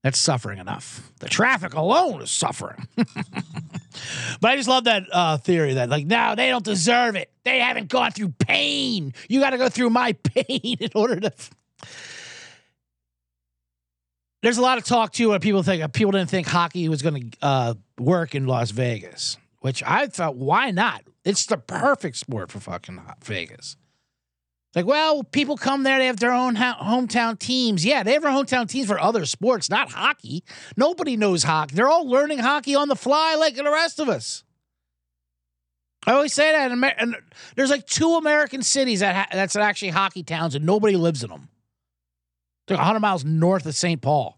that's 0.03 0.19
suffering 0.19 0.59
enough. 0.59 1.11
The 1.19 1.27
traffic 1.29 1.73
alone 1.73 2.21
is 2.21 2.31
suffering. 2.31 2.87
but 2.95 4.51
I 4.51 4.55
just 4.55 4.69
love 4.69 4.83
that 4.85 5.03
uh, 5.11 5.37
theory 5.37 5.75
that, 5.75 5.89
like, 5.89 6.05
no, 6.05 6.35
they 6.35 6.49
don't 6.49 6.63
deserve 6.63 7.15
it. 7.15 7.31
They 7.43 7.59
haven't 7.59 7.87
gone 7.89 8.11
through 8.11 8.29
pain. 8.39 9.13
You 9.29 9.39
got 9.39 9.51
to 9.51 9.57
go 9.57 9.69
through 9.69 9.89
my 9.89 10.13
pain 10.23 10.77
in 10.79 10.89
order 10.93 11.19
to. 11.19 11.33
There's 14.45 14.59
a 14.59 14.61
lot 14.61 14.77
of 14.77 14.83
talk 14.83 15.11
too 15.11 15.29
where 15.29 15.39
people 15.39 15.63
think 15.63 15.91
people 15.93 16.11
didn't 16.11 16.29
think 16.29 16.45
hockey 16.45 16.87
was 16.87 17.01
going 17.01 17.31
to 17.31 17.37
uh, 17.41 17.73
work 17.97 18.35
in 18.35 18.45
Las 18.45 18.69
Vegas, 18.69 19.37
which 19.61 19.81
I 19.81 20.05
thought, 20.05 20.35
why 20.35 20.69
not? 20.69 21.01
It's 21.23 21.47
the 21.47 21.57
perfect 21.57 22.15
sport 22.15 22.51
for 22.51 22.59
fucking 22.59 23.01
Vegas. 23.23 23.75
Like, 24.75 24.85
well, 24.85 25.23
people 25.23 25.57
come 25.57 25.81
there, 25.81 25.97
they 25.97 26.05
have 26.05 26.19
their 26.19 26.33
own 26.33 26.57
hometown 26.57 27.39
teams. 27.39 27.83
Yeah, 27.83 28.03
they 28.03 28.13
have 28.13 28.21
their 28.21 28.31
hometown 28.31 28.69
teams 28.69 28.87
for 28.87 28.99
other 28.99 29.25
sports, 29.25 29.67
not 29.67 29.89
hockey. 29.89 30.43
Nobody 30.77 31.17
knows 31.17 31.41
hockey. 31.41 31.73
They're 31.73 31.89
all 31.89 32.07
learning 32.07 32.37
hockey 32.37 32.75
on 32.75 32.87
the 32.87 32.95
fly 32.95 33.33
like 33.35 33.55
the 33.55 33.63
rest 33.63 33.99
of 33.99 34.09
us. 34.09 34.43
I 36.05 36.11
always 36.11 36.33
say 36.33 36.51
that, 36.51 36.69
and 36.69 37.15
there's 37.55 37.71
like 37.71 37.87
two 37.87 38.13
American 38.13 38.61
cities 38.61 38.99
that 38.99 39.15
ha- 39.15 39.27
that's 39.31 39.55
actually 39.55 39.89
hockey 39.89 40.21
towns, 40.21 40.53
and 40.53 40.63
nobody 40.63 40.97
lives 40.97 41.23
in 41.23 41.31
them. 41.31 41.49
They're 42.67 42.77
100 42.77 42.99
miles 42.99 43.25
north 43.25 43.65
of 43.65 43.75
St. 43.75 44.01
Paul. 44.01 44.34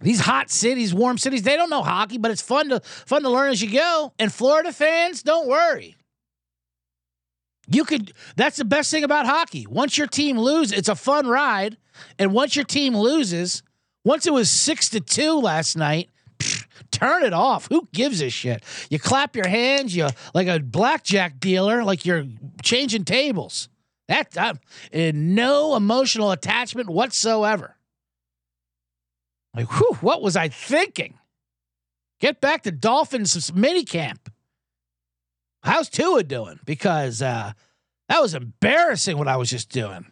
These 0.00 0.20
hot 0.20 0.50
cities, 0.50 0.94
warm 0.94 1.18
cities, 1.18 1.42
they 1.42 1.56
don't 1.56 1.70
know 1.70 1.82
hockey, 1.82 2.18
but 2.18 2.30
it's 2.30 2.42
fun 2.42 2.68
to 2.68 2.80
fun 2.80 3.22
to 3.22 3.30
learn 3.30 3.50
as 3.50 3.60
you 3.60 3.70
go. 3.70 4.12
And 4.18 4.32
Florida 4.32 4.72
fans, 4.72 5.22
don't 5.22 5.48
worry. 5.48 5.96
You 7.70 7.84
could 7.84 8.12
that's 8.36 8.56
the 8.56 8.64
best 8.64 8.90
thing 8.90 9.04
about 9.04 9.26
hockey. 9.26 9.66
Once 9.68 9.98
your 9.98 10.06
team 10.06 10.38
loses, 10.38 10.76
it's 10.78 10.88
a 10.88 10.94
fun 10.94 11.26
ride. 11.26 11.76
And 12.18 12.32
once 12.32 12.54
your 12.54 12.64
team 12.64 12.96
loses, 12.96 13.62
once 14.04 14.26
it 14.26 14.32
was 14.32 14.48
6 14.50 14.90
to 14.90 15.00
2 15.00 15.40
last 15.40 15.76
night, 15.76 16.10
turn 16.92 17.24
it 17.24 17.32
off. 17.32 17.66
Who 17.68 17.88
gives 17.92 18.22
a 18.22 18.30
shit? 18.30 18.62
You 18.88 18.98
clap 19.00 19.34
your 19.34 19.48
hands, 19.48 19.94
you 19.94 20.08
like 20.32 20.46
a 20.46 20.60
blackjack 20.60 21.40
dealer, 21.40 21.82
like 21.82 22.06
you're 22.06 22.24
changing 22.62 23.04
tables. 23.04 23.68
That 24.06 24.36
uh, 24.38 24.54
no 24.92 25.76
emotional 25.76 26.30
attachment 26.30 26.88
whatsoever. 26.88 27.77
Like, 29.58 29.72
whew, 29.72 29.98
what 30.02 30.22
was 30.22 30.36
I 30.36 30.46
thinking? 30.50 31.14
Get 32.20 32.40
back 32.40 32.62
to 32.62 32.70
Dolphins 32.70 33.52
mini 33.52 33.82
camp. 33.82 34.32
How's 35.64 35.88
Tua 35.88 36.22
doing? 36.22 36.60
Because 36.64 37.20
uh, 37.20 37.54
that 38.08 38.22
was 38.22 38.34
embarrassing 38.34 39.18
what 39.18 39.26
I 39.26 39.36
was 39.36 39.50
just 39.50 39.70
doing. 39.70 40.06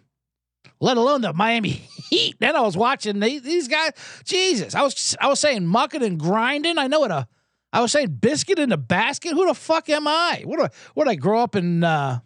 Let 0.81 0.97
alone 0.97 1.21
the 1.21 1.33
Miami 1.33 1.69
Heat. 2.11 2.35
Then 2.41 2.57
I 2.57 2.61
was 2.63 2.77
watching 2.77 3.21
these 3.21 3.69
guys. 3.69 3.93
Jesus, 4.25 4.75
I 4.75 4.83
was 4.83 5.17
I 5.21 5.29
was 5.29 5.39
saying 5.39 5.65
mucking 5.65 6.03
and 6.03 6.19
grinding. 6.19 6.77
I 6.77 6.89
know 6.89 6.99
what 6.99 7.13
a. 7.13 7.29
I 7.73 7.83
was 7.83 7.93
saying 7.93 8.19
biscuit 8.21 8.59
in 8.59 8.71
the 8.71 8.77
basket. 8.77 9.31
Who 9.31 9.47
the 9.47 9.55
fuck 9.55 9.89
am 9.91 10.09
I? 10.09 10.43
What 10.45 10.57
do 10.57 10.65
I, 10.65 10.71
what 10.95 11.05
did 11.05 11.13
I 11.13 11.15
grow 11.15 11.41
up 11.41 11.55
in? 11.55 11.85
Uh, 11.85 12.19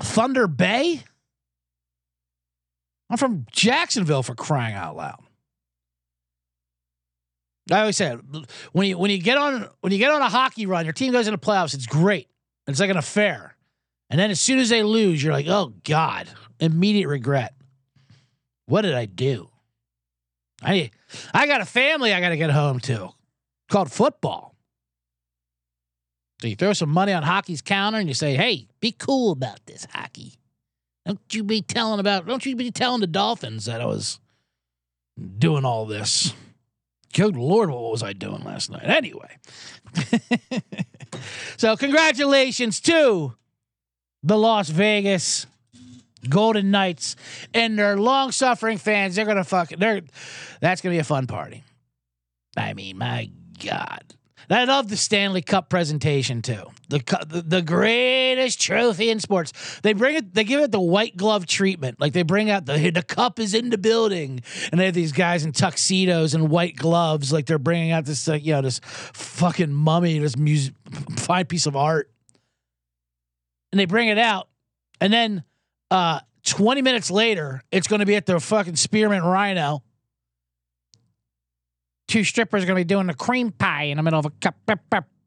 Thunder 0.00 0.46
Bay? 0.46 1.02
I'm 3.10 3.16
from 3.16 3.46
Jacksonville 3.50 4.22
for 4.22 4.36
crying 4.36 4.76
out 4.76 4.94
loud. 4.94 5.24
I 7.70 7.80
always 7.80 7.96
said 7.96 8.20
when 8.72 8.88
you 8.88 8.98
when 8.98 9.10
you 9.10 9.18
get 9.18 9.36
on 9.36 9.68
when 9.80 9.92
you 9.92 9.98
get 9.98 10.10
on 10.10 10.22
a 10.22 10.28
hockey 10.28 10.66
run, 10.66 10.84
your 10.84 10.92
team 10.92 11.12
goes 11.12 11.26
into 11.26 11.38
playoffs, 11.38 11.74
it's 11.74 11.86
great. 11.86 12.28
It's 12.66 12.80
like 12.80 12.90
an 12.90 12.96
affair. 12.96 13.56
And 14.10 14.18
then 14.18 14.30
as 14.30 14.40
soon 14.40 14.58
as 14.58 14.68
they 14.68 14.82
lose, 14.82 15.22
you're 15.22 15.32
like, 15.32 15.46
oh 15.48 15.74
God, 15.84 16.28
immediate 16.60 17.08
regret. 17.08 17.54
What 18.66 18.82
did 18.82 18.94
I 18.94 19.06
do? 19.06 19.48
I 20.62 20.90
I 21.32 21.46
got 21.46 21.60
a 21.60 21.66
family 21.66 22.12
I 22.12 22.20
gotta 22.20 22.36
get 22.36 22.50
home 22.50 22.80
to 22.80 23.10
called 23.70 23.92
football. 23.92 24.54
So 26.40 26.48
you 26.48 26.56
throw 26.56 26.72
some 26.72 26.90
money 26.90 27.12
on 27.12 27.22
hockey's 27.22 27.62
counter 27.62 27.98
and 27.98 28.08
you 28.08 28.14
say, 28.14 28.36
"Hey, 28.36 28.68
be 28.80 28.92
cool 28.92 29.32
about 29.32 29.64
this 29.66 29.86
hockey. 29.92 30.34
Don't 31.04 31.20
you 31.32 31.42
be 31.42 31.62
telling 31.62 32.00
about. 32.00 32.26
Don't 32.26 32.44
you 32.46 32.54
be 32.54 32.70
telling 32.70 33.00
the 33.00 33.06
Dolphins 33.06 33.64
that 33.64 33.80
I 33.80 33.86
was 33.86 34.20
doing 35.38 35.64
all 35.64 35.86
this." 35.86 36.32
Good 37.14 37.36
Lord, 37.36 37.70
what 37.70 37.90
was 37.90 38.02
I 38.02 38.12
doing 38.12 38.44
last 38.44 38.70
night? 38.70 38.84
Anyway, 38.84 39.38
so 41.56 41.76
congratulations 41.76 42.80
to 42.80 43.34
the 44.22 44.36
Las 44.36 44.68
Vegas 44.68 45.46
Golden 46.28 46.70
Knights 46.70 47.16
and 47.54 47.78
their 47.78 47.96
long-suffering 47.96 48.78
fans. 48.78 49.14
They're 49.16 49.24
gonna 49.24 49.44
fuck. 49.44 49.70
They're 49.70 50.02
that's 50.60 50.80
gonna 50.80 50.94
be 50.94 50.98
a 50.98 51.04
fun 51.04 51.26
party. 51.26 51.64
I 52.56 52.74
mean, 52.74 52.98
my 52.98 53.30
God. 53.64 54.02
I 54.50 54.64
love 54.64 54.88
the 54.88 54.96
Stanley 54.96 55.42
Cup 55.42 55.68
presentation 55.68 56.40
too. 56.40 56.62
The, 56.88 57.44
the 57.46 57.60
greatest 57.60 58.60
trophy 58.60 59.10
in 59.10 59.20
sports. 59.20 59.52
They 59.82 59.92
bring 59.92 60.16
it. 60.16 60.34
They 60.34 60.44
give 60.44 60.60
it 60.60 60.72
the 60.72 60.80
white 60.80 61.16
glove 61.16 61.46
treatment. 61.46 62.00
Like 62.00 62.14
they 62.14 62.22
bring 62.22 62.48
out 62.48 62.64
the 62.64 62.90
the 62.90 63.02
cup 63.02 63.38
is 63.38 63.52
in 63.52 63.68
the 63.68 63.76
building, 63.76 64.42
and 64.72 64.80
they 64.80 64.86
have 64.86 64.94
these 64.94 65.12
guys 65.12 65.44
in 65.44 65.52
tuxedos 65.52 66.32
and 66.32 66.48
white 66.48 66.76
gloves. 66.76 67.32
Like 67.32 67.44
they're 67.44 67.58
bringing 67.58 67.92
out 67.92 68.06
this 68.06 68.26
like 68.26 68.44
you 68.44 68.52
know 68.52 68.62
this 68.62 68.80
fucking 68.84 69.72
mummy, 69.72 70.18
this 70.18 70.36
music, 70.36 70.74
fine 71.16 71.44
piece 71.44 71.66
of 71.66 71.76
art, 71.76 72.10
and 73.70 73.78
they 73.78 73.84
bring 73.84 74.08
it 74.08 74.18
out, 74.18 74.48
and 74.98 75.12
then 75.12 75.44
uh, 75.90 76.20
20 76.44 76.80
minutes 76.80 77.10
later, 77.10 77.62
it's 77.70 77.86
going 77.86 78.00
to 78.00 78.06
be 78.06 78.16
at 78.16 78.24
the 78.24 78.40
fucking 78.40 78.76
Spearmint 78.76 79.24
Rhino 79.24 79.82
two 82.08 82.24
strippers 82.24 82.64
are 82.64 82.66
going 82.66 82.76
to 82.76 82.80
be 82.80 82.88
doing 82.88 83.08
a 83.08 83.14
cream 83.14 83.52
pie 83.52 83.84
in 83.84 83.96
the 83.96 84.02
middle 84.02 84.18
of 84.18 84.26
a 84.26 84.30
cup. 84.30 84.56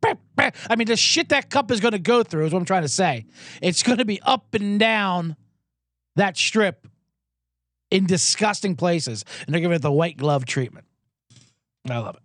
I 0.04 0.76
mean, 0.76 0.88
the 0.88 0.98
shit 0.98 1.30
that 1.30 1.50
cup 1.50 1.72
is 1.72 1.80
going 1.80 1.92
to 1.94 2.00
go 2.00 2.24
through 2.24 2.48
is 2.48 2.54
what 2.54 2.60
I'm 2.60 2.66
trying 2.66 2.82
to 2.82 2.90
say. 2.90 3.26
It's 3.62 3.84
going 3.84 4.00
to 4.00 4.06
be 4.06 4.20
up 4.24 4.54
and 4.54 4.80
down 4.80 5.36
that 6.16 6.36
strip 6.36 6.88
in 7.92 8.06
disgusting 8.08 8.76
places, 8.76 9.24
and 9.46 9.54
they're 9.54 9.62
giving 9.62 9.76
it 9.76 9.82
the 9.82 9.92
white 9.92 10.18
glove 10.18 10.46
treatment. 10.46 10.86
I 11.90 11.98
love 11.98 12.16
it. 12.16 12.22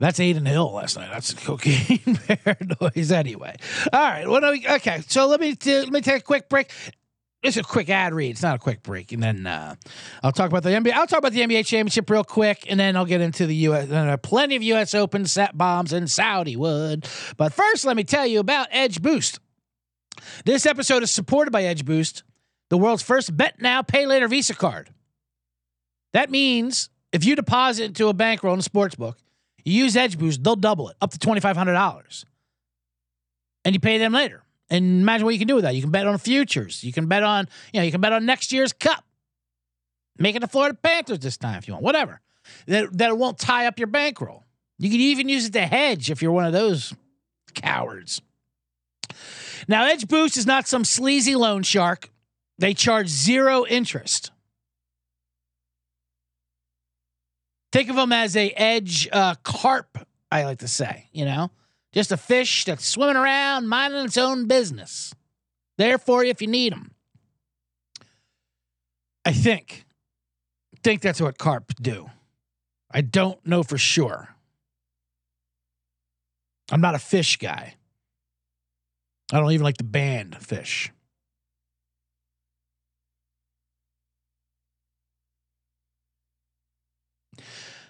That's 0.00 0.20
Adin 0.20 0.46
Hill 0.46 0.72
last 0.72 0.96
night. 0.96 1.10
That's 1.12 1.34
cocaine 1.34 2.18
bear 2.44 2.56
noise. 2.80 3.10
Anyway, 3.10 3.56
all 3.92 4.00
right. 4.00 4.28
What 4.28 4.40
do 4.40 4.50
we? 4.50 4.66
Okay, 4.66 5.02
so 5.08 5.26
let 5.26 5.40
me 5.40 5.56
let 5.66 5.90
me 5.90 6.00
take 6.00 6.20
a 6.20 6.24
quick 6.24 6.48
break. 6.48 6.70
It's 7.42 7.56
a 7.56 7.62
quick 7.62 7.88
ad 7.88 8.14
read. 8.14 8.30
It's 8.30 8.42
not 8.42 8.56
a 8.56 8.58
quick 8.58 8.82
break, 8.82 9.12
and 9.12 9.22
then 9.22 9.46
uh, 9.46 9.74
I'll 10.22 10.32
talk 10.32 10.50
about 10.50 10.62
the 10.62 10.70
NBA. 10.70 10.92
I'll 10.92 11.06
talk 11.06 11.18
about 11.18 11.32
the 11.32 11.40
NBA 11.40 11.66
championship 11.66 12.08
real 12.10 12.24
quick, 12.24 12.64
and 12.68 12.78
then 12.78 12.96
I'll 12.96 13.06
get 13.06 13.20
into 13.20 13.46
the 13.46 13.54
U.S. 13.56 13.88
There 13.88 14.08
are 14.08 14.16
plenty 14.16 14.56
of 14.56 14.62
U.S. 14.62 14.94
Open 14.94 15.24
set 15.26 15.56
bombs 15.56 15.92
in 15.92 16.06
Saudi 16.06 16.56
wood. 16.56 17.08
But 17.36 17.52
first, 17.52 17.84
let 17.84 17.96
me 17.96 18.04
tell 18.04 18.26
you 18.26 18.40
about 18.40 18.68
Edge 18.70 19.02
Boost. 19.02 19.40
This 20.44 20.66
episode 20.66 21.02
is 21.02 21.10
supported 21.10 21.50
by 21.50 21.64
Edge 21.64 21.84
Boost, 21.84 22.22
the 22.70 22.78
world's 22.78 23.02
first 23.02 23.36
bet 23.36 23.60
now, 23.60 23.82
pay 23.82 24.06
later 24.06 24.28
Visa 24.28 24.54
card. 24.54 24.90
That 26.12 26.30
means 26.30 26.90
if 27.12 27.24
you 27.24 27.36
deposit 27.36 27.84
into 27.84 28.08
a 28.08 28.14
bankroll 28.14 28.54
in 28.54 28.60
a 28.60 28.62
sports 28.62 28.94
book, 28.94 29.18
you 29.64 29.84
use 29.84 29.96
Edge 29.96 30.18
Boost, 30.18 30.42
they'll 30.42 30.56
double 30.56 30.88
it 30.88 30.96
up 31.00 31.10
to 31.12 31.18
twenty 31.18 31.40
five 31.40 31.56
hundred 31.56 31.74
dollars, 31.74 32.24
and 33.64 33.74
you 33.74 33.80
pay 33.80 33.98
them 33.98 34.12
later. 34.12 34.42
And 34.70 35.00
imagine 35.00 35.24
what 35.24 35.32
you 35.32 35.38
can 35.38 35.48
do 35.48 35.54
with 35.54 35.64
that. 35.64 35.74
You 35.74 35.80
can 35.80 35.90
bet 35.90 36.06
on 36.06 36.18
futures. 36.18 36.84
You 36.84 36.92
can 36.92 37.06
bet 37.06 37.22
on 37.22 37.48
you 37.72 37.80
know 37.80 37.84
you 37.84 37.92
can 37.92 38.00
bet 38.00 38.12
on 38.12 38.26
next 38.26 38.52
year's 38.52 38.72
Cup, 38.72 39.04
make 40.18 40.36
it 40.36 40.40
the 40.40 40.48
Florida 40.48 40.76
Panthers 40.80 41.20
this 41.20 41.36
time 41.36 41.58
if 41.58 41.66
you 41.66 41.74
want. 41.74 41.84
Whatever 41.84 42.20
that 42.66 42.96
that 42.98 43.16
won't 43.16 43.38
tie 43.38 43.66
up 43.66 43.78
your 43.78 43.88
bankroll. 43.88 44.44
You 44.78 44.90
can 44.90 45.00
even 45.00 45.28
use 45.28 45.46
it 45.46 45.52
to 45.54 45.66
hedge 45.66 46.10
if 46.10 46.22
you're 46.22 46.32
one 46.32 46.44
of 46.44 46.52
those 46.52 46.94
cowards. 47.54 48.22
Now, 49.66 49.86
Edge 49.86 50.06
Boost 50.06 50.36
is 50.36 50.46
not 50.46 50.68
some 50.68 50.84
sleazy 50.84 51.34
loan 51.34 51.62
shark. 51.62 52.10
They 52.58 52.74
charge 52.74 53.08
zero 53.08 53.66
interest. 53.66 54.30
Think 57.72 57.90
of 57.90 57.96
them 57.96 58.12
as 58.12 58.36
a 58.36 58.50
edge 58.50 59.08
uh, 59.12 59.34
carp, 59.42 59.98
I 60.30 60.44
like 60.44 60.58
to 60.58 60.68
say, 60.68 61.08
you 61.12 61.24
know, 61.24 61.50
just 61.92 62.12
a 62.12 62.16
fish 62.16 62.64
that's 62.64 62.86
swimming 62.86 63.16
around, 63.16 63.68
minding 63.68 64.04
its 64.04 64.16
own 64.16 64.46
business. 64.46 65.14
There 65.76 65.98
for 65.98 66.24
you 66.24 66.30
if 66.30 66.40
you 66.40 66.48
need 66.48 66.72
them. 66.72 66.92
I 69.24 69.32
think, 69.32 69.84
think 70.82 71.02
that's 71.02 71.20
what 71.20 71.38
carp 71.38 71.72
do. 71.80 72.10
I 72.90 73.02
don't 73.02 73.44
know 73.46 73.62
for 73.62 73.76
sure. 73.76 74.34
I'm 76.70 76.80
not 76.80 76.94
a 76.94 76.98
fish 76.98 77.36
guy. 77.36 77.74
I 79.32 79.40
don't 79.40 79.52
even 79.52 79.64
like 79.64 79.76
the 79.76 79.84
band 79.84 80.36
Phish. 80.40 80.90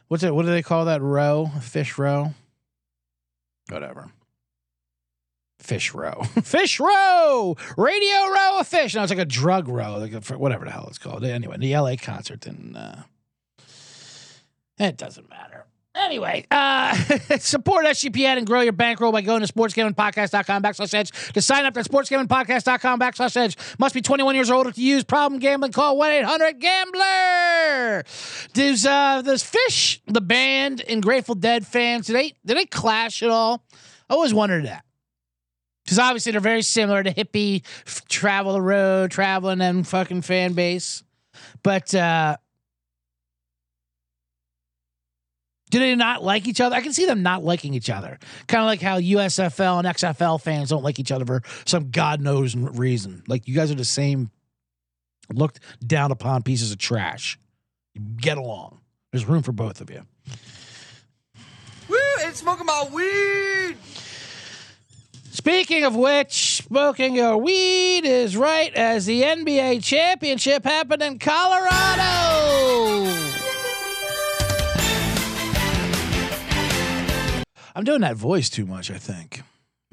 What's 0.09 0.23
it? 0.23 0.35
What 0.35 0.45
do 0.45 0.51
they 0.51 0.63
call 0.63 0.87
that 0.87 1.03
row? 1.03 1.51
Fish 1.61 1.99
row? 1.99 2.35
Whatever. 3.69 4.11
Fish 5.61 5.93
row. 5.93 6.23
fish 6.43 6.81
row! 6.81 7.57
Radio 7.77 8.17
row 8.29 8.61
of 8.61 8.67
fish. 8.67 8.95
No, 8.95 9.03
it's 9.03 9.11
like 9.11 9.19
a 9.19 9.25
drug 9.25 9.69
row, 9.69 9.99
like 9.99 10.13
a, 10.13 10.39
whatever 10.39 10.65
the 10.65 10.71
hell 10.71 10.87
it's 10.89 10.99
called. 10.99 11.25
Anyway, 11.25 11.57
the 11.59 11.77
LA 11.77 11.97
concert 12.01 12.47
and 12.47 12.77
uh, 12.77 12.97
it 14.79 14.97
doesn't 14.97 15.29
matter. 15.29 15.67
Anyway, 15.99 16.47
uh, 16.51 16.95
support 17.39 17.85
SGPN 17.85 18.39
and 18.39 18.47
grow 18.47 18.61
your 18.61 18.73
bankroll 18.73 19.11
by 19.11 19.21
going 19.21 19.45
to 19.45 19.53
sportsgamblingpodcast.com 19.53 20.63
backslash 20.63 20.95
edge. 20.95 21.11
To 21.33 21.43
sign 21.43 21.65
up 21.65 21.77
at 21.77 21.85
sportsgamblingpodcast.com 21.85 23.01
backslash 23.01 23.37
edge. 23.37 23.57
Must 23.79 23.95
be 23.95 24.01
21 24.01 24.37
years 24.37 24.51
old 24.51 24.73
to 24.73 24.81
use. 24.81 25.03
Problem 25.03 25.41
gambling, 25.41 25.73
call 25.73 25.99
1-800-GAMBLER. 25.99 28.05
Does, 28.53 28.87
uh, 28.87 29.23
does 29.23 29.43
Phish, 29.43 30.01
the 30.07 30.21
band, 30.21 30.83
and 30.89 31.03
Grateful 31.03 31.35
Dead 31.35 31.67
fans, 31.67 32.07
do 32.07 32.13
they, 32.13 32.35
do 32.47 32.55
they 32.55 32.67
clash 32.67 33.23
at 33.23 33.31
all? 33.31 33.65
I 34.09 34.15
always 34.15 34.33
wondered 34.33 34.67
that. 34.67 34.85
Because 35.85 35.99
obviously 35.99 36.33
they're 36.33 36.41
very 36.41 36.63
similar 36.63 37.03
to 37.03 37.13
hippie, 37.13 37.63
travel 38.09 38.53
the 38.53 38.63
road, 38.63 39.11
traveling 39.11 39.61
and 39.61 39.87
fucking 39.87 40.23
fan 40.23 40.53
base. 40.53 41.03
But, 41.63 41.95
uh, 41.95 42.37
Do 45.71 45.79
they 45.79 45.95
not 45.95 46.23
like 46.23 46.49
each 46.49 46.61
other? 46.61 46.75
I 46.75 46.81
can 46.81 46.93
see 46.93 47.07
them 47.07 47.23
not 47.23 47.45
liking 47.45 47.75
each 47.75 47.91
other. 47.91 48.19
Kind 48.47 48.63
of 48.63 48.67
like 48.67 48.81
how 48.81 48.99
USFL 48.99 49.79
and 49.79 49.89
XFL 49.89 50.41
fans 50.41 50.71
don't 50.71 50.83
like 50.83 50.99
each 50.99 51.13
other 51.13 51.27
for 51.27 51.43
some 51.67 51.91
God 51.91 52.21
knows 52.21 52.57
reason. 52.57 53.23
Like 53.27 53.47
you 53.47 53.55
guys 53.55 53.71
are 53.71 53.77
the 53.77 53.85
same 53.85 54.31
looked 55.33 55.61
down 55.87 56.11
upon 56.11 56.43
pieces 56.43 56.73
of 56.73 56.79
trash. 56.79 57.39
Get 58.17 58.39
along. 58.39 58.81
There's 59.13 59.27
room 59.27 59.43
for 59.43 59.53
both 59.53 59.81
of 59.81 59.91
you. 59.91 60.03
Woo! 61.89 61.97
Ain't 62.25 62.37
smoking 62.37 62.67
my 62.67 62.89
weed. 62.93 63.77
Speaking 65.31 65.85
of 65.85 65.95
which, 65.95 66.65
smoking 66.65 67.15
your 67.15 67.39
weed 67.39 68.05
is 68.05 68.37
right 68.37 68.75
as 68.75 69.07
the 69.07 69.23
NBA 69.23 69.83
championship 69.83 70.65
happened 70.65 71.03
in 71.03 71.19
Colorado. 71.19 73.38
I'm 77.79 77.85
doing 77.85 78.01
that 78.01 78.17
voice 78.17 78.51
too 78.51 78.67
much, 78.67 78.91
I 78.91 78.99
think. 78.99 79.43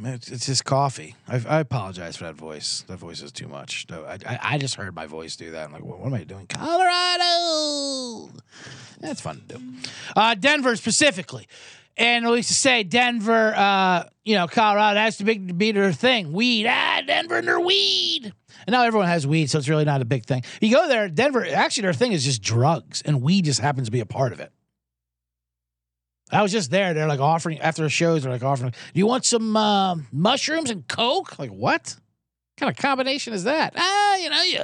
It's, 0.03 0.47
just 0.47 0.65
coffee. 0.65 1.15
I, 1.27 1.35
I 1.47 1.59
apologize 1.59 2.17
for 2.17 2.23
that 2.23 2.33
voice. 2.33 2.83
That 2.87 2.97
voice 2.97 3.21
is 3.21 3.31
too 3.31 3.47
much. 3.47 3.85
I, 3.91 4.17
I, 4.25 4.39
I 4.41 4.57
just 4.57 4.73
heard 4.73 4.95
my 4.95 5.05
voice 5.05 5.35
do 5.35 5.51
that. 5.51 5.67
I'm 5.67 5.71
like, 5.71 5.83
what, 5.83 5.99
what 5.99 6.07
am 6.07 6.15
I 6.15 6.23
doing? 6.23 6.47
Colorado. 6.47 8.31
That's 9.01 9.21
fun 9.21 9.43
to 9.47 9.57
do. 9.59 9.63
Uh, 10.15 10.33
Denver 10.33 10.75
specifically. 10.77 11.47
And 11.95 12.27
we 12.27 12.37
used 12.37 12.47
to 12.47 12.55
say 12.55 12.81
Denver, 12.81 13.53
uh, 13.55 14.05
you 14.23 14.33
know, 14.33 14.47
Colorado, 14.47 14.95
that's 14.95 15.19
the 15.19 15.23
big 15.23 15.55
be 15.55 15.71
their 15.71 15.93
thing. 15.93 16.33
Weed. 16.33 16.65
Ah, 16.67 17.03
Denver 17.05 17.37
and 17.37 17.47
their 17.47 17.59
weed. 17.59 18.33
And 18.65 18.73
now 18.73 18.81
everyone 18.81 19.09
has 19.09 19.27
weed, 19.27 19.51
so 19.51 19.59
it's 19.59 19.69
really 19.69 19.85
not 19.85 20.01
a 20.01 20.05
big 20.05 20.25
thing. 20.25 20.43
You 20.59 20.75
go 20.75 20.87
there, 20.87 21.07
Denver, 21.07 21.45
actually, 21.45 21.83
their 21.83 21.93
thing 21.93 22.13
is 22.13 22.25
just 22.25 22.41
drugs, 22.41 23.03
and 23.03 23.21
weed 23.21 23.45
just 23.45 23.59
happens 23.59 23.89
to 23.89 23.91
be 23.91 23.99
a 23.99 24.07
part 24.07 24.33
of 24.33 24.39
it. 24.39 24.51
I 26.31 26.41
was 26.41 26.51
just 26.51 26.71
there. 26.71 26.93
They're 26.93 27.07
like 27.07 27.19
offering 27.19 27.59
after 27.59 27.87
shows. 27.89 28.23
They're 28.23 28.31
like 28.31 28.43
offering. 28.43 28.71
Do 28.71 28.99
you 28.99 29.05
want 29.05 29.25
some 29.25 29.55
uh, 29.55 29.95
mushrooms 30.11 30.71
and 30.71 30.87
coke? 30.87 31.37
Like 31.37 31.51
what? 31.51 31.59
what? 31.59 31.95
kind 32.57 32.69
of 32.69 32.77
combination 32.77 33.33
is 33.33 33.43
that? 33.43 33.73
Ah, 33.77 34.15
you 34.15 34.29
know, 34.29 34.41
you 34.41 34.61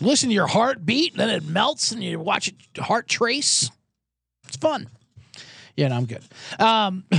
listen 0.00 0.28
to 0.28 0.34
your 0.34 0.46
heartbeat, 0.46 1.12
and 1.12 1.20
then 1.20 1.30
it 1.30 1.44
melts, 1.44 1.92
and 1.92 2.02
you 2.02 2.18
watch 2.18 2.48
it 2.48 2.54
heart 2.78 3.08
trace. 3.08 3.70
It's 4.46 4.56
fun. 4.56 4.88
Yeah, 5.76 5.88
no, 5.88 5.96
I'm 5.96 6.06
good. 6.06 6.22
Um, 6.58 7.04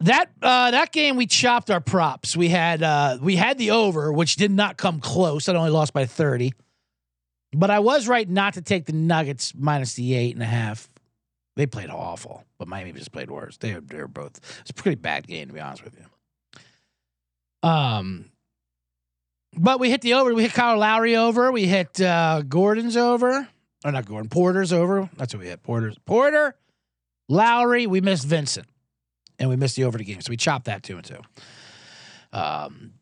that 0.00 0.30
uh, 0.42 0.72
that 0.72 0.92
game 0.92 1.16
we 1.16 1.26
chopped 1.26 1.70
our 1.70 1.80
props. 1.80 2.36
We 2.36 2.48
had 2.48 2.82
uh, 2.82 3.18
we 3.20 3.36
had 3.36 3.56
the 3.56 3.70
over, 3.70 4.12
which 4.12 4.36
did 4.36 4.50
not 4.50 4.76
come 4.76 5.00
close. 5.00 5.48
I 5.48 5.54
only 5.54 5.70
lost 5.70 5.92
by 5.92 6.06
thirty, 6.06 6.52
but 7.52 7.70
I 7.70 7.78
was 7.80 8.08
right 8.08 8.28
not 8.28 8.54
to 8.54 8.62
take 8.62 8.86
the 8.86 8.92
Nuggets 8.92 9.52
minus 9.56 9.94
the 9.94 10.14
eight 10.14 10.34
and 10.34 10.42
a 10.42 10.46
half. 10.46 10.88
They 11.56 11.66
played 11.66 11.90
awful, 11.90 12.44
but 12.58 12.68
Miami 12.68 12.92
just 12.92 13.12
played 13.12 13.30
worse. 13.30 13.56
They 13.56 13.74
were, 13.74 13.80
they 13.80 13.98
were 13.98 14.08
both. 14.08 14.38
It's 14.60 14.70
a 14.70 14.74
pretty 14.74 14.96
bad 14.96 15.26
game 15.26 15.48
to 15.48 15.54
be 15.54 15.60
honest 15.60 15.84
with 15.84 15.96
you. 15.98 17.68
Um, 17.68 18.30
but 19.56 19.80
we 19.80 19.90
hit 19.90 20.00
the 20.00 20.14
over. 20.14 20.32
We 20.32 20.42
hit 20.42 20.52
Kyle 20.52 20.78
Lowry 20.78 21.16
over. 21.16 21.50
We 21.50 21.66
hit 21.66 22.00
uh, 22.00 22.42
Gordon's 22.48 22.96
over. 22.96 23.48
Or 23.84 23.92
not 23.92 24.06
Gordon. 24.06 24.28
Porter's 24.28 24.72
over. 24.72 25.08
That's 25.16 25.34
what 25.34 25.40
we 25.40 25.48
hit. 25.48 25.62
Porter's 25.62 25.96
Porter, 26.04 26.54
Lowry. 27.28 27.86
We 27.86 28.00
missed 28.00 28.26
Vincent, 28.26 28.66
and 29.38 29.48
we 29.48 29.56
missed 29.56 29.76
the 29.76 29.84
over 29.84 29.96
the 29.98 30.04
game. 30.04 30.20
So 30.20 30.30
we 30.30 30.36
chopped 30.36 30.66
that 30.66 30.82
two 30.82 30.96
and 30.96 31.04
two. 31.04 31.20
Um, 32.32 32.92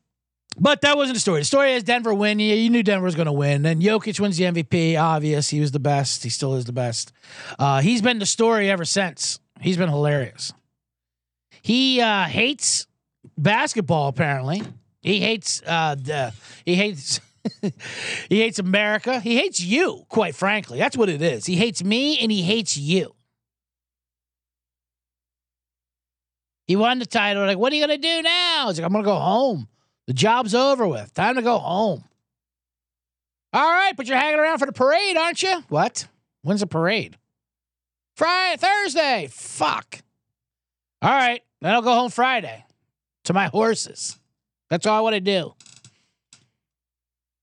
but 0.59 0.81
that 0.81 0.97
wasn't 0.97 1.17
the 1.17 1.21
story. 1.21 1.41
The 1.41 1.45
story 1.45 1.73
is 1.73 1.83
Denver 1.83 2.13
win. 2.13 2.39
Yeah, 2.39 2.55
you 2.55 2.71
knew 2.71 2.83
Denver 2.83 3.05
was 3.05 3.15
going 3.15 3.27
to 3.27 3.33
win. 3.33 3.65
And 3.65 3.81
Jokic 3.83 4.19
wins 4.19 4.37
the 4.37 4.45
MVP. 4.45 5.01
Obvious. 5.01 5.49
He 5.49 5.61
was 5.61 5.73
the 5.73 5.79
best. 5.79 6.23
He 6.23 6.31
still 6.31 6.55
is 6.55 6.65
the 6.65 6.73
best. 6.73 7.13
Uh, 7.59 7.81
he's 7.81 8.03
been 8.03 8.19
the 8.19 8.27
story 8.27 8.71
ever 8.71 8.85
since. 8.85 9.39
He's 9.61 9.77
been 9.77 9.89
hilarious. 9.89 10.53
He 11.63 12.01
uh, 12.01 12.25
hates 12.25 12.87
basketball. 13.37 14.09
Apparently, 14.09 14.63
he 15.01 15.21
hates. 15.21 15.63
Uh, 15.67 15.97
the, 15.97 16.33
he 16.65 16.75
hates. 16.75 17.21
he 18.29 18.41
hates 18.41 18.59
America. 18.59 19.21
He 19.21 19.37
hates 19.37 19.61
you. 19.61 20.05
Quite 20.09 20.35
frankly, 20.35 20.79
that's 20.79 20.97
what 20.97 21.09
it 21.09 21.23
is. 21.23 21.47
He 21.47 21.57
hates 21.57 21.83
me 21.83 22.19
and 22.19 22.31
he 22.31 22.43
hates 22.43 22.77
you. 22.77 23.15
He 26.67 26.77
won 26.77 26.99
the 26.99 27.07
title. 27.07 27.47
Like, 27.47 27.57
what 27.59 27.73
are 27.73 27.77
you 27.77 27.83
gonna 27.83 27.97
do 27.97 28.23
now? 28.23 28.67
He's 28.69 28.79
like, 28.79 28.87
I'm 28.87 28.93
gonna 28.93 29.05
go 29.05 29.17
home. 29.17 29.69
The 30.09 30.15
job's 30.15 30.55
over 30.55 30.89
with. 30.89 31.13
Time 31.13 31.35
to 31.35 31.43
go 31.43 31.59
home. 31.59 32.03
All 33.53 33.63
right, 33.63 33.95
but 33.95 34.07
you're 34.07 34.17
hanging 34.17 34.41
around 34.41 34.59
for 34.59 34.65
the 34.65 34.73
parade, 34.73 35.19
aren't 35.19 35.43
you? 35.43 35.63
What? 35.69 36.09
When's 36.41 36.61
the 36.61 36.67
parade? 36.67 37.19
Friday, 38.17 38.57
Thursday. 38.57 39.29
Fuck. 39.31 40.01
All 41.03 41.11
right, 41.11 41.43
then 41.61 41.75
I'll 41.75 41.83
go 41.83 41.93
home 41.93 42.11
Friday 42.11 42.65
to 43.25 43.35
my 43.35 43.49
horses. 43.49 44.19
That's 44.71 44.87
all 44.87 44.97
I 44.97 45.01
want 45.03 45.15
to 45.17 45.21
do. 45.21 45.53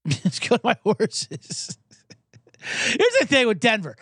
Let's 0.24 0.40
go 0.40 0.58
to 0.58 0.62
my 0.64 0.76
horses. 0.84 1.78
Here's 2.60 3.18
the 3.20 3.28
thing 3.28 3.46
with 3.46 3.60
Denver. 3.60 3.96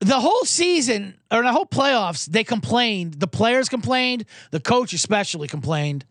The 0.00 0.18
whole 0.18 0.44
season 0.44 1.16
or 1.30 1.42
the 1.42 1.52
whole 1.52 1.66
playoffs, 1.66 2.26
they 2.26 2.42
complained. 2.42 3.20
The 3.20 3.28
players 3.28 3.68
complained. 3.68 4.24
The 4.50 4.58
coach 4.58 4.92
especially 4.92 5.46
complained 5.46 6.06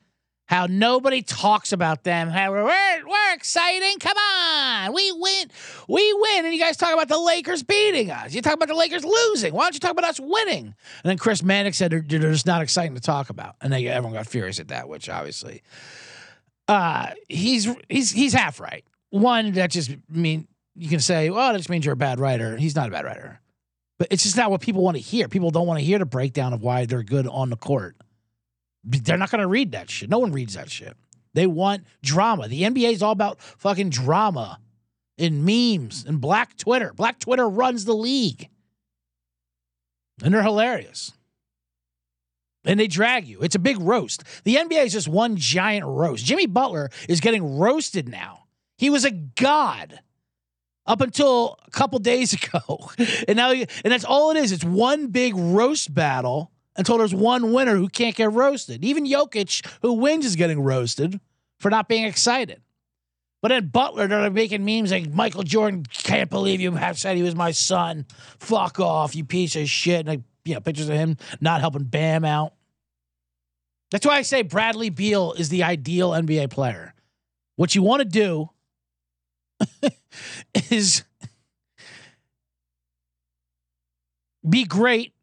how 0.48 0.66
nobody 0.66 1.22
talks 1.22 1.72
about 1.74 2.04
them. 2.04 2.30
How 2.30 2.52
we're, 2.52 2.66
we're, 2.66 3.34
exciting. 3.34 4.00
Come 4.00 4.18
on. 4.18 4.94
We 4.94 5.12
win. 5.12 5.52
We 5.88 6.14
win. 6.14 6.46
And 6.46 6.54
you 6.54 6.60
guys 6.60 6.78
talk 6.78 6.94
about 6.94 7.08
the 7.08 7.20
Lakers 7.20 7.62
beating 7.62 8.10
us. 8.10 8.34
You 8.34 8.42
talk 8.42 8.56
about 8.56 8.70
the 8.70 8.76
Lakers 8.76 9.06
losing. 9.06 9.54
Why 9.54 9.66
don't 9.66 9.74
you 9.76 9.80
talk 9.80 9.92
about 9.92 10.06
us 10.06 10.20
winning? 10.20 10.66
And 10.66 10.76
then 11.04 11.18
Chris 11.18 11.44
Mannix 11.44 11.78
said 11.78 11.92
they're, 11.92 12.04
they're 12.06 12.32
just 12.32 12.48
not 12.48 12.62
exciting 12.62 12.96
to 12.96 13.02
talk 13.02 13.30
about. 13.30 13.56
And 13.62 13.72
they, 13.72 13.88
everyone 13.88 14.14
got 14.14 14.26
furious 14.26 14.60
at 14.60 14.70
that, 14.70 14.90
which 14.90 15.10
obviously 15.10 15.62
uh, 16.68 17.12
he's 17.28 17.68
he's 17.90 18.12
he's 18.12 18.34
half 18.34 18.60
right. 18.60 18.84
One, 19.10 19.52
that 19.54 19.72
just 19.72 19.92
mean 20.10 20.48
you 20.76 20.90
can 20.90 21.00
say, 21.00 21.30
well, 21.30 21.52
that 21.52 21.58
just 21.58 21.70
means 21.70 21.86
you're 21.86 21.94
a 21.94 21.98
bad 21.98 22.20
writer. 22.20 22.58
He's 22.58 22.76
not 22.76 22.88
a 22.88 22.92
bad 22.92 23.06
writer. 23.06 23.42
But 23.98 24.10
it's 24.12 24.24
just 24.24 24.38
not 24.38 24.52
what 24.52 24.62
people 24.62 24.84
want 24.84 24.96
to 24.96 25.02
hear. 25.02 25.28
People 25.28 25.50
don't 25.50 25.66
want 25.66 25.80
to 25.80 25.86
hear 25.86 25.98
the 25.98 26.06
breakdown 26.06 26.54
of 26.54 26.62
why 26.62 26.86
they're 26.86 27.04
good 27.04 27.28
on 27.28 27.50
the 27.50 27.56
court. 27.56 27.96
They're 28.88 29.18
not 29.18 29.32
going 29.32 29.42
to 29.42 29.48
read 29.48 29.74
that 29.74 29.90
shit. 29.90 30.10
No 30.10 30.20
one 30.20 30.32
reads 30.32 30.54
that 30.54 30.72
shit. 30.72 30.96
They 31.34 31.46
want 31.46 31.84
drama. 32.02 32.48
The 32.48 32.64
NBA 32.64 32.94
is 32.94 33.04
all 33.04 33.12
about 33.12 33.40
fucking 33.42 33.90
drama 33.90 34.60
and 35.18 35.44
memes 35.44 36.06
and 36.08 36.22
black 36.22 36.58
Twitter. 36.58 36.94
Black 36.96 37.20
Twitter 37.20 37.48
runs 37.48 37.86
the 37.86 37.94
league. 37.94 38.50
And 40.24 40.34
they're 40.34 40.44
hilarious. 40.44 41.12
And 42.66 42.80
they 42.80 42.88
drag 42.88 43.28
you. 43.28 43.42
It's 43.42 43.56
a 43.56 43.60
big 43.60 43.80
roast. 43.80 44.24
The 44.44 44.56
NBA 44.56 44.86
is 44.86 44.94
just 44.94 45.08
one 45.08 45.36
giant 45.36 45.86
roast. 45.86 46.26
Jimmy 46.26 46.48
Butler 46.48 46.90
is 47.08 47.20
getting 47.20 47.58
roasted 47.58 48.10
now. 48.10 48.46
He 48.78 48.90
was 48.90 49.06
a 49.06 49.12
god 49.12 50.00
up 50.86 51.02
until 51.02 51.60
a 51.66 51.72
couple 51.72 52.00
days 52.00 52.34
ago. 52.44 52.90
And 53.28 53.38
now 53.38 53.52
and 53.52 53.68
that's 53.84 54.06
all 54.06 54.32
it 54.32 54.38
is. 54.38 54.52
It's 54.52 54.64
one 54.64 55.08
big 55.08 55.36
roast 55.36 55.94
battle 55.94 56.52
until 56.78 56.98
there's 56.98 57.14
one 57.14 57.54
winner 57.54 57.76
who 57.76 57.90
can't 57.90 58.16
get 58.16 58.32
roasted. 58.32 58.86
Even 58.86 59.06
Jokic, 59.06 59.66
who 59.82 59.94
wins, 59.94 60.26
is 60.26 60.36
getting 60.36 60.62
roasted 60.62 61.20
for 61.60 61.70
not 61.70 61.88
being 61.88 62.06
excited. 62.06 62.62
But 63.42 63.50
then 63.50 63.68
Butler, 63.68 64.08
they're 64.08 64.30
making 64.30 64.66
memes 64.66 64.92
like 64.92 65.12
Michael 65.12 65.44
Jordan 65.44 65.86
can't 65.92 66.30
believe 66.30 66.60
you 66.60 66.72
have 66.72 66.98
said 66.98 67.18
he 67.18 67.24
was 67.24 67.36
my 67.36 67.52
son. 67.52 68.06
Fuck 68.40 68.80
off, 68.80 69.16
you 69.16 69.24
piece 69.24 69.56
of 69.56 69.70
shit. 69.70 70.00
And 70.00 70.08
like, 70.08 70.22
you 70.44 70.54
know, 70.56 70.60
pictures 70.60 70.90
of 70.90 70.96
him 70.96 71.18
not 71.40 71.62
helping 71.62 71.84
Bam 71.84 72.26
out. 72.26 72.54
That's 73.92 74.06
why 74.06 74.18
I 74.18 74.22
say 74.24 74.42
Bradley 74.42 74.90
Beal 74.90 75.34
is 75.34 75.50
the 75.50 75.64
ideal 75.64 76.12
NBA 76.12 76.50
player. 76.50 76.94
What 77.56 77.74
you 77.74 77.84
want 77.84 78.02
to 78.02 78.06
do 78.06 78.50
is 80.70 81.04
be 84.48 84.64
great, 84.66 85.14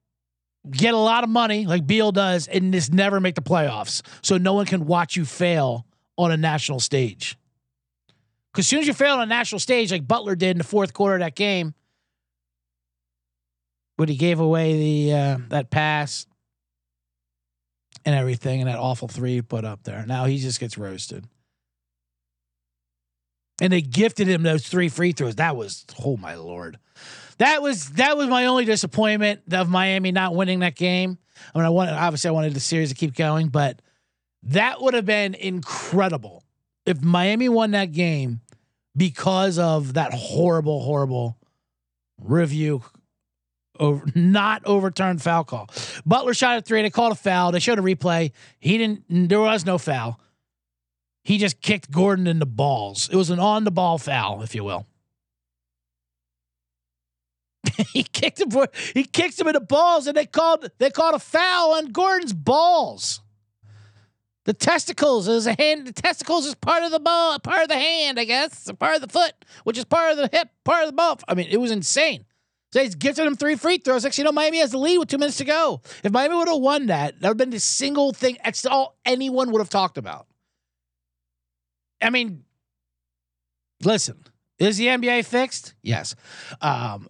get 0.70 0.94
a 0.94 0.98
lot 0.98 1.24
of 1.24 1.30
money 1.30 1.66
like 1.66 1.86
Beal 1.86 2.12
does, 2.12 2.48
and 2.48 2.72
just 2.72 2.92
never 2.92 3.20
make 3.20 3.34
the 3.34 3.42
playoffs. 3.42 4.02
So 4.22 4.38
no 4.38 4.54
one 4.54 4.66
can 4.66 4.86
watch 4.86 5.16
you 5.16 5.24
fail 5.24 5.86
on 6.16 6.30
a 6.30 6.36
national 6.36 6.80
stage. 6.80 7.36
Because 8.52 8.66
as 8.66 8.68
soon 8.68 8.80
as 8.80 8.86
you 8.86 8.94
fail 8.94 9.14
on 9.14 9.22
a 9.22 9.26
national 9.26 9.58
stage, 9.58 9.90
like 9.90 10.06
Butler 10.06 10.36
did 10.36 10.50
in 10.50 10.58
the 10.58 10.64
fourth 10.64 10.92
quarter 10.92 11.16
of 11.16 11.20
that 11.20 11.34
game, 11.34 11.74
when 13.96 14.08
he 14.08 14.16
gave 14.16 14.40
away 14.40 14.78
the 14.78 15.14
uh, 15.14 15.38
that 15.48 15.70
pass 15.70 16.26
and 18.04 18.14
everything, 18.14 18.60
and 18.60 18.68
that 18.68 18.78
awful 18.78 19.08
three 19.08 19.34
he 19.34 19.42
put 19.42 19.64
up 19.64 19.84
there. 19.84 20.04
Now 20.06 20.24
he 20.26 20.38
just 20.38 20.60
gets 20.60 20.76
roasted. 20.78 21.26
And 23.60 23.72
they 23.72 23.82
gifted 23.82 24.26
him 24.26 24.42
those 24.42 24.66
three 24.66 24.88
free 24.88 25.12
throws. 25.12 25.36
That 25.36 25.56
was 25.56 25.84
oh 26.04 26.16
my 26.16 26.34
lord. 26.34 26.78
That 27.38 27.62
was 27.62 27.90
that 27.90 28.16
was 28.16 28.28
my 28.28 28.46
only 28.46 28.64
disappointment 28.64 29.42
of 29.52 29.68
Miami 29.68 30.12
not 30.12 30.34
winning 30.34 30.60
that 30.60 30.76
game. 30.76 31.18
I 31.54 31.58
mean, 31.58 31.66
I 31.66 31.70
wanted 31.70 31.94
obviously 31.94 32.28
I 32.28 32.32
wanted 32.32 32.54
the 32.54 32.60
series 32.60 32.90
to 32.90 32.94
keep 32.94 33.14
going, 33.14 33.48
but 33.48 33.80
that 34.44 34.80
would 34.80 34.94
have 34.94 35.06
been 35.06 35.34
incredible 35.34 36.44
if 36.86 37.02
Miami 37.02 37.48
won 37.48 37.72
that 37.72 37.92
game 37.92 38.40
because 38.96 39.58
of 39.58 39.94
that 39.94 40.12
horrible, 40.12 40.82
horrible 40.82 41.38
review 42.18 42.82
over 43.80 44.04
not 44.14 44.62
overturned 44.64 45.20
foul 45.22 45.44
call. 45.44 45.68
Butler 46.06 46.34
shot 46.34 46.56
at 46.56 46.64
three. 46.64 46.82
They 46.82 46.90
called 46.90 47.12
a 47.12 47.16
foul. 47.16 47.52
They 47.52 47.58
showed 47.58 47.78
a 47.78 47.82
replay. 47.82 48.32
He 48.60 48.78
didn't. 48.78 49.28
There 49.28 49.40
was 49.40 49.66
no 49.66 49.78
foul. 49.78 50.20
He 51.24 51.38
just 51.38 51.60
kicked 51.60 51.90
Gordon 51.90 52.26
in 52.26 52.38
the 52.38 52.46
balls. 52.46 53.08
It 53.10 53.16
was 53.16 53.30
an 53.30 53.40
on 53.40 53.64
the 53.64 53.70
ball 53.70 53.98
foul, 53.98 54.42
if 54.42 54.54
you 54.54 54.62
will. 54.62 54.86
he 57.92 58.02
kicked 58.02 58.40
him. 58.40 58.50
For, 58.50 58.68
he 58.94 59.04
kicked 59.04 59.40
him 59.40 59.48
in 59.48 59.54
the 59.54 59.60
balls, 59.60 60.06
and 60.06 60.16
they 60.16 60.26
called 60.26 60.70
they 60.78 60.90
called 60.90 61.14
a 61.14 61.18
foul 61.18 61.74
on 61.74 61.92
Gordon's 61.92 62.32
balls. 62.32 63.20
The 64.44 64.52
testicles 64.52 65.26
is 65.26 65.46
a 65.46 65.54
hand. 65.54 65.86
The 65.86 65.92
testicles 65.92 66.46
is 66.46 66.54
part 66.54 66.82
of 66.82 66.90
the 66.90 67.00
ball, 67.00 67.38
part 67.38 67.62
of 67.62 67.68
the 67.68 67.78
hand, 67.78 68.20
I 68.20 68.24
guess, 68.24 68.70
part 68.78 68.94
of 68.94 69.00
the 69.00 69.08
foot, 69.08 69.32
which 69.64 69.78
is 69.78 69.84
part 69.84 70.12
of 70.12 70.18
the 70.18 70.28
hip, 70.36 70.48
part 70.64 70.82
of 70.82 70.88
the 70.88 70.94
ball. 70.94 71.18
I 71.26 71.34
mean, 71.34 71.48
it 71.50 71.56
was 71.56 71.70
insane. 71.70 72.26
So 72.72 72.82
he's 72.82 72.96
gifted 72.96 73.26
him 73.26 73.36
three 73.36 73.54
free 73.54 73.78
throws. 73.78 74.04
Actually, 74.04 74.22
you 74.22 74.24
know, 74.26 74.32
Miami 74.32 74.58
has 74.58 74.72
the 74.72 74.78
lead 74.78 74.98
with 74.98 75.08
two 75.08 75.16
minutes 75.16 75.38
to 75.38 75.44
go. 75.44 75.80
If 76.02 76.12
Miami 76.12 76.34
would 76.34 76.48
have 76.48 76.58
won 76.58 76.86
that, 76.86 77.20
that 77.20 77.28
would 77.28 77.34
have 77.34 77.36
been 77.38 77.50
the 77.50 77.60
single 77.60 78.12
thing. 78.12 78.36
That's 78.44 78.66
all 78.66 78.98
anyone 79.06 79.52
would 79.52 79.60
have 79.60 79.70
talked 79.70 79.96
about. 79.96 80.26
I 82.02 82.10
mean, 82.10 82.44
listen, 83.82 84.24
is 84.58 84.76
the 84.76 84.86
NBA 84.86 85.24
fixed? 85.24 85.74
Yes. 85.82 86.14
Um, 86.60 87.08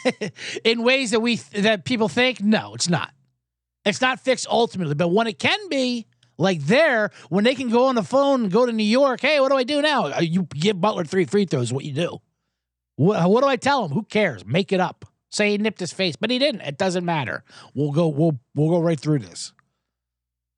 in 0.64 0.82
ways 0.82 1.10
that 1.10 1.20
we 1.20 1.36
that 1.36 1.84
people 1.84 2.08
think, 2.08 2.40
no, 2.40 2.74
it's 2.74 2.88
not. 2.88 3.12
It's 3.84 4.00
not 4.00 4.20
fixed 4.20 4.46
ultimately, 4.48 4.94
but 4.94 5.08
when 5.08 5.26
it 5.26 5.38
can 5.38 5.68
be, 5.68 6.06
like 6.38 6.60
there, 6.62 7.10
when 7.28 7.44
they 7.44 7.54
can 7.54 7.68
go 7.70 7.86
on 7.86 7.94
the 7.94 8.02
phone 8.02 8.44
and 8.44 8.52
go 8.52 8.66
to 8.66 8.72
New 8.72 8.82
York, 8.84 9.20
hey, 9.20 9.40
what 9.40 9.50
do 9.50 9.56
I 9.56 9.64
do 9.64 9.80
now? 9.82 10.06
Uh, 10.06 10.20
You 10.20 10.42
give 10.54 10.80
Butler 10.80 11.04
three 11.04 11.24
free 11.24 11.44
throws. 11.46 11.72
What 11.72 11.84
you 11.84 11.92
do? 11.92 12.18
What, 12.96 13.30
what 13.30 13.42
do 13.42 13.48
I 13.48 13.56
tell 13.56 13.84
him? 13.84 13.92
Who 13.92 14.02
cares? 14.02 14.44
Make 14.44 14.72
it 14.72 14.80
up. 14.80 15.04
Say 15.30 15.50
he 15.52 15.58
nipped 15.58 15.80
his 15.80 15.92
face, 15.92 16.16
but 16.16 16.28
he 16.30 16.38
didn't. 16.38 16.62
It 16.62 16.76
doesn't 16.76 17.04
matter. 17.04 17.44
We'll 17.74 17.92
go. 17.92 18.08
We'll 18.08 18.38
we'll 18.54 18.68
go 18.70 18.80
right 18.80 18.98
through 18.98 19.20
this. 19.20 19.52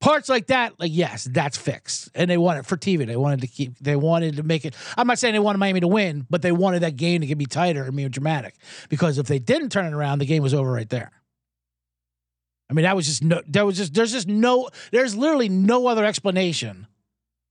Parts 0.03 0.29
like 0.29 0.49
that, 0.49 0.81
like 0.81 0.91
yes, 0.93 1.29
that's 1.31 1.57
fixed, 1.57 2.11
and 2.17 2.29
they 2.29 2.37
wanted 2.37 2.67
for 2.67 2.77
TV. 2.77 3.07
They 3.07 3.17
wanted 3.17 3.43
to 3.43 3.47
keep. 3.47 3.79
They 3.79 3.95
wanted 3.95 4.35
to 4.35 4.43
make 4.43 4.65
it. 4.65 4.75
I'm 4.99 5.07
not 5.07 5.21
saying 5.21 5.33
they 5.33 5.39
wanted 5.39 5.59
Miami 5.59 5.79
to 5.79 5.87
win, 5.87 6.27
but 6.29 6.43
they 6.43 6.51
wanted 6.51 6.83
that 6.83 6.97
game 6.97 7.21
to 7.21 7.27
get 7.29 7.39
be 7.39 7.47
tighter 7.47 7.85
and 7.85 7.95
more 7.95 8.09
dramatic. 8.09 8.57
Because 8.89 9.17
if 9.19 9.29
they 9.29 9.39
didn't 9.39 9.71
turn 9.71 9.87
it 9.87 9.93
around, 9.93 10.19
the 10.19 10.27
game 10.27 10.43
was 10.43 10.55
over 10.55 10.73
right 10.73 10.89
there. 10.89 11.13
I 12.69 12.73
mean, 12.73 12.83
that 12.83 12.97
was 12.97 13.07
just 13.07 13.23
no. 13.23 13.43
There 13.47 13.65
was 13.65 13.77
just 13.77 13.95
there's 13.95 14.11
just 14.11 14.27
no. 14.27 14.71
There's 14.91 15.15
literally 15.15 15.49
no 15.49 15.87
other 15.87 16.05
explanation 16.05 16.89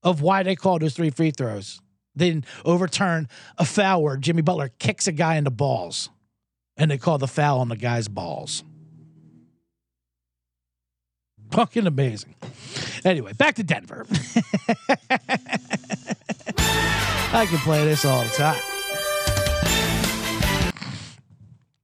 of 0.04 0.22
why 0.22 0.44
they 0.44 0.58
called 0.58 0.82
those 0.82 0.94
three 0.94 1.10
free 1.10 1.32
throws. 1.32 1.80
They 2.18 2.32
didn't 2.32 2.46
overturn 2.66 3.30
a 3.58 3.64
foul 3.64 4.04
where 4.04 4.18
Jimmy 4.18 4.42
Butler 4.42 4.72
kicks 4.78 5.08
a 5.08 5.14
guy 5.14 5.38
in 5.38 5.46
the 5.46 5.52
balls, 5.52 6.10
and 6.76 6.92
they 6.92 6.98
call 6.98 7.18
the 7.18 7.30
foul 7.30 7.62
on 7.62 7.70
the 7.70 7.78
guy's 7.78 8.10
balls. 8.10 8.66
Fucking 11.52 11.86
amazing. 11.86 12.36
Anyway, 13.04 13.34
back 13.34 13.56
to 13.56 13.64
Denver. 13.64 14.06
I 17.34 17.46
can 17.46 17.58
play 17.60 17.84
this 17.86 18.06
all 18.06 18.24
the 18.24 18.30
time. 18.30 18.62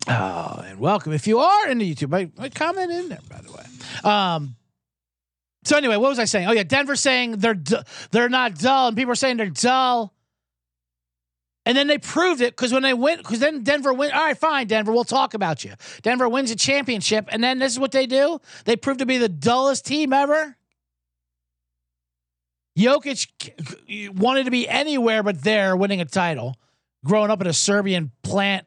Oh, 0.09 0.63
and 0.65 0.79
welcome. 0.79 1.11
If 1.11 1.27
you 1.27 1.39
are 1.39 1.67
into 1.69 1.83
YouTube, 1.83 2.15
I, 2.15 2.31
I 2.41 2.49
comment 2.49 2.91
in 2.91 3.09
there, 3.09 3.19
by 3.29 3.41
the 3.41 3.51
way. 3.51 4.09
Um, 4.09 4.55
so 5.65 5.75
anyway, 5.75 5.97
what 5.97 6.09
was 6.09 6.19
I 6.19 6.25
saying? 6.25 6.47
Oh 6.47 6.53
yeah, 6.53 6.63
Denver 6.63 6.95
saying 6.95 7.31
they're 7.37 7.53
du- 7.53 7.83
they're 8.11 8.29
not 8.29 8.57
dull, 8.57 8.87
and 8.87 8.95
people 8.95 9.11
are 9.11 9.15
saying 9.15 9.35
they're 9.35 9.49
dull. 9.49 10.13
And 11.67 11.77
then 11.77 11.87
they 11.87 11.97
proved 11.97 12.39
it 12.39 12.55
because 12.55 12.71
when 12.71 12.83
they 12.83 12.93
went, 12.93 13.17
because 13.17 13.39
then 13.39 13.61
Denver 13.61 13.93
went. 13.93 14.13
All 14.13 14.21
right, 14.23 14.37
fine, 14.37 14.67
Denver, 14.67 14.93
we'll 14.93 15.03
talk 15.03 15.33
about 15.33 15.65
you. 15.65 15.73
Denver 16.01 16.29
wins 16.29 16.49
a 16.49 16.55
championship, 16.55 17.27
and 17.29 17.43
then 17.43 17.59
this 17.59 17.73
is 17.73 17.79
what 17.79 17.91
they 17.91 18.05
do: 18.07 18.39
they 18.63 18.77
prove 18.77 18.97
to 18.97 19.05
be 19.05 19.17
the 19.17 19.27
dullest 19.27 19.85
team 19.85 20.13
ever. 20.13 20.55
Jokic 22.77 24.17
wanted 24.17 24.45
to 24.45 24.51
be 24.51 24.65
anywhere 24.67 25.23
but 25.23 25.43
there, 25.43 25.75
winning 25.75 25.99
a 25.99 26.05
title. 26.05 26.55
Growing 27.03 27.29
up 27.29 27.41
in 27.41 27.47
a 27.47 27.53
Serbian 27.53 28.11
plant 28.23 28.65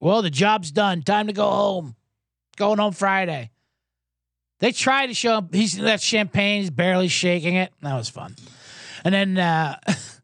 well, 0.00 0.22
the 0.22 0.30
job's 0.30 0.70
done. 0.70 1.02
Time 1.02 1.26
to 1.26 1.32
go 1.32 1.48
home. 1.48 1.96
Going 2.56 2.78
home 2.78 2.92
Friday. 2.92 3.50
They 4.58 4.72
tried 4.72 5.08
to 5.08 5.14
show 5.14 5.38
him 5.38 5.50
he's 5.52 5.76
that 5.78 6.00
champagne. 6.00 6.62
He's 6.62 6.70
barely 6.70 7.08
shaking 7.08 7.56
it. 7.56 7.72
That 7.82 7.94
was 7.94 8.08
fun. 8.08 8.34
And 9.04 9.14
then 9.14 9.38
uh, 9.38 9.78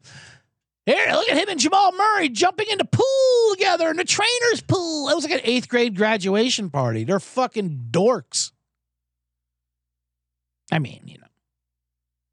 here, 0.85 1.11
look 1.11 1.29
at 1.29 1.37
him 1.37 1.49
and 1.49 1.59
Jamal 1.59 1.91
Murray 1.93 2.29
jumping 2.29 2.67
into 2.69 2.85
pool 2.85 3.55
together 3.55 3.89
in 3.89 3.97
the 3.97 4.03
trainer's 4.03 4.61
pool. 4.61 5.09
It 5.09 5.15
was 5.15 5.23
like 5.23 5.33
an 5.33 5.41
eighth 5.43 5.69
grade 5.69 5.95
graduation 5.95 6.69
party. 6.69 7.03
They're 7.03 7.19
fucking 7.19 7.87
dorks. 7.91 8.51
I 10.71 10.79
mean, 10.79 11.01
you 11.05 11.19
know, 11.19 11.27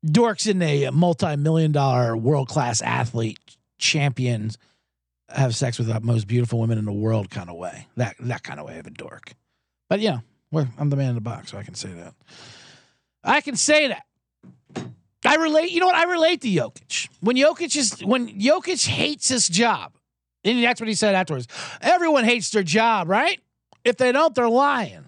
dorks 0.07 0.51
in 0.51 0.63
a 0.63 0.87
uh, 0.87 0.93
multi-million 0.93 1.73
dollar 1.73 2.17
world 2.17 2.49
class 2.49 2.81
athlete 2.83 3.39
champions 3.79 4.59
have 5.29 5.55
sex 5.55 5.79
with 5.79 5.87
the 5.87 6.01
most 6.01 6.27
beautiful 6.27 6.59
women 6.59 6.79
in 6.79 6.85
the 6.85 6.93
world 6.93 7.31
kind 7.31 7.51
of 7.51 7.57
way. 7.57 7.87
That 7.97 8.17
that 8.21 8.43
kind 8.43 8.59
of 8.59 8.67
way 8.67 8.79
of 8.79 8.87
a 8.87 8.91
dork. 8.91 9.35
But 9.89 10.01
yeah, 10.01 10.21
I'm 10.53 10.91
the 10.91 10.97
man 10.97 11.11
in 11.11 11.15
the 11.15 11.21
box, 11.21 11.51
so 11.51 11.59
I 11.59 11.63
can 11.63 11.75
say 11.75 11.91
that. 11.91 12.15
I 13.23 13.41
can 13.41 13.57
say 13.57 13.89
that. 13.89 14.05
I 15.25 15.37
relate. 15.37 15.71
You 15.71 15.81
know 15.81 15.87
what? 15.87 15.95
I 15.95 16.05
relate 16.05 16.41
to 16.43 16.49
Jokic. 16.49 17.09
When 17.21 17.37
Jokic 17.37 17.77
is 17.77 18.01
when 18.01 18.41
Jokic 18.41 18.87
hates 18.87 19.29
his 19.29 19.49
job, 19.49 19.93
and 20.45 20.63
that's 20.65 20.81
what 20.81 20.89
he 20.89 20.95
said 20.95 21.15
afterwards. 21.15 21.47
Everyone 21.81 22.25
hates 22.25 22.51
their 22.51 22.63
job, 22.63 23.09
right? 23.09 23.39
If 23.85 23.97
they 23.97 24.13
don't, 24.13 24.35
they're 24.35 24.49
lying. 24.49 25.05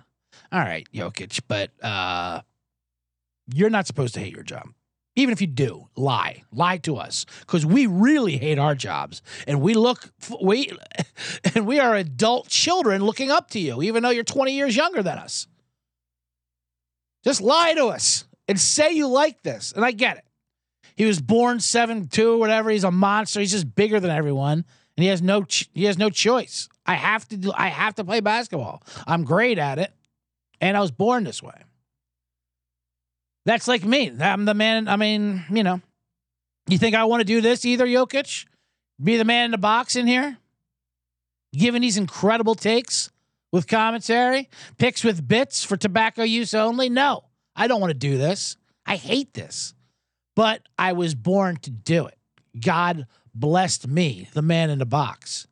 All 0.50 0.60
right, 0.60 0.86
Jokic, 0.92 1.40
but 1.48 1.70
uh, 1.82 2.42
you're 3.52 3.70
not 3.70 3.86
supposed 3.86 4.14
to 4.14 4.20
hate 4.20 4.34
your 4.34 4.42
job. 4.42 4.68
Even 5.14 5.32
if 5.32 5.42
you 5.42 5.46
do, 5.46 5.88
lie, 5.94 6.42
lie 6.52 6.78
to 6.78 6.96
us, 6.96 7.26
because 7.40 7.66
we 7.66 7.86
really 7.86 8.38
hate 8.38 8.58
our 8.58 8.74
jobs, 8.74 9.20
and 9.46 9.60
we 9.60 9.74
look, 9.74 10.10
we, 10.42 10.70
and 11.54 11.66
we 11.66 11.78
are 11.80 11.94
adult 11.94 12.48
children 12.48 13.04
looking 13.04 13.30
up 13.30 13.50
to 13.50 13.58
you, 13.58 13.82
even 13.82 14.02
though 14.02 14.10
you're 14.10 14.24
20 14.24 14.52
years 14.52 14.74
younger 14.74 15.02
than 15.02 15.18
us. 15.18 15.46
Just 17.24 17.40
lie 17.40 17.74
to 17.74 17.86
us 17.86 18.24
and 18.52 18.60
say 18.60 18.92
you 18.92 19.08
like 19.08 19.42
this, 19.42 19.72
and 19.74 19.82
I 19.82 19.92
get 19.92 20.18
it. 20.18 20.24
He 20.94 21.06
was 21.06 21.22
born 21.22 21.58
seven 21.58 22.06
two, 22.06 22.36
whatever. 22.36 22.68
He's 22.68 22.84
a 22.84 22.90
monster. 22.90 23.40
He's 23.40 23.50
just 23.50 23.74
bigger 23.74 23.98
than 23.98 24.10
everyone, 24.10 24.66
and 24.94 25.02
he 25.02 25.06
has 25.06 25.22
no, 25.22 25.44
ch- 25.44 25.70
he 25.72 25.84
has 25.84 25.96
no 25.96 26.10
choice. 26.10 26.68
I 26.84 26.92
have 26.92 27.26
to 27.28 27.38
do, 27.38 27.50
I 27.54 27.68
have 27.68 27.94
to 27.94 28.04
play 28.04 28.20
basketball. 28.20 28.82
I'm 29.06 29.24
great 29.24 29.56
at 29.56 29.78
it, 29.78 29.90
and 30.60 30.76
I 30.76 30.80
was 30.80 30.90
born 30.90 31.24
this 31.24 31.42
way. 31.42 31.62
That's 33.46 33.66
like 33.66 33.86
me. 33.86 34.12
I'm 34.20 34.44
the 34.44 34.52
man. 34.52 34.86
I 34.86 34.96
mean, 34.96 35.44
you 35.50 35.62
know, 35.62 35.80
you 36.68 36.76
think 36.76 36.94
I 36.94 37.04
want 37.04 37.22
to 37.22 37.24
do 37.24 37.40
this 37.40 37.64
either, 37.64 37.86
Jokic? 37.86 38.44
Be 39.02 39.16
the 39.16 39.24
man 39.24 39.46
in 39.46 39.50
the 39.52 39.56
box 39.56 39.96
in 39.96 40.06
here? 40.06 40.36
Giving 41.54 41.80
these 41.80 41.96
incredible 41.96 42.54
takes 42.54 43.10
with 43.50 43.66
commentary, 43.66 44.50
picks 44.76 45.02
with 45.02 45.26
bits 45.26 45.64
for 45.64 45.78
tobacco 45.78 46.22
use 46.22 46.52
only? 46.52 46.90
No, 46.90 47.24
I 47.54 47.66
don't 47.66 47.80
want 47.80 47.90
to 47.90 47.98
do 47.98 48.18
this. 48.18 48.56
I 48.86 48.96
hate 48.96 49.34
this. 49.34 49.74
But 50.34 50.62
I 50.78 50.92
was 50.92 51.14
born 51.14 51.56
to 51.56 51.70
do 51.70 52.06
it. 52.06 52.18
God 52.58 53.06
blessed 53.34 53.86
me, 53.88 54.28
the 54.32 54.42
man 54.42 54.70
in 54.70 54.78
the 54.78 54.86
box. 54.86 55.46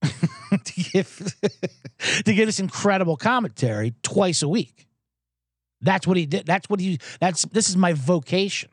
to 0.02 0.72
give 0.92 1.34
to 2.24 2.32
give 2.32 2.46
this 2.46 2.60
incredible 2.60 3.16
commentary 3.16 3.94
twice 4.02 4.42
a 4.42 4.48
week. 4.48 4.86
That's 5.80 6.06
what 6.06 6.16
he 6.16 6.26
did. 6.26 6.46
That's 6.46 6.68
what 6.70 6.80
he. 6.80 6.98
That's 7.20 7.42
this 7.46 7.68
is 7.68 7.76
my 7.76 7.92
vocation, 7.92 8.70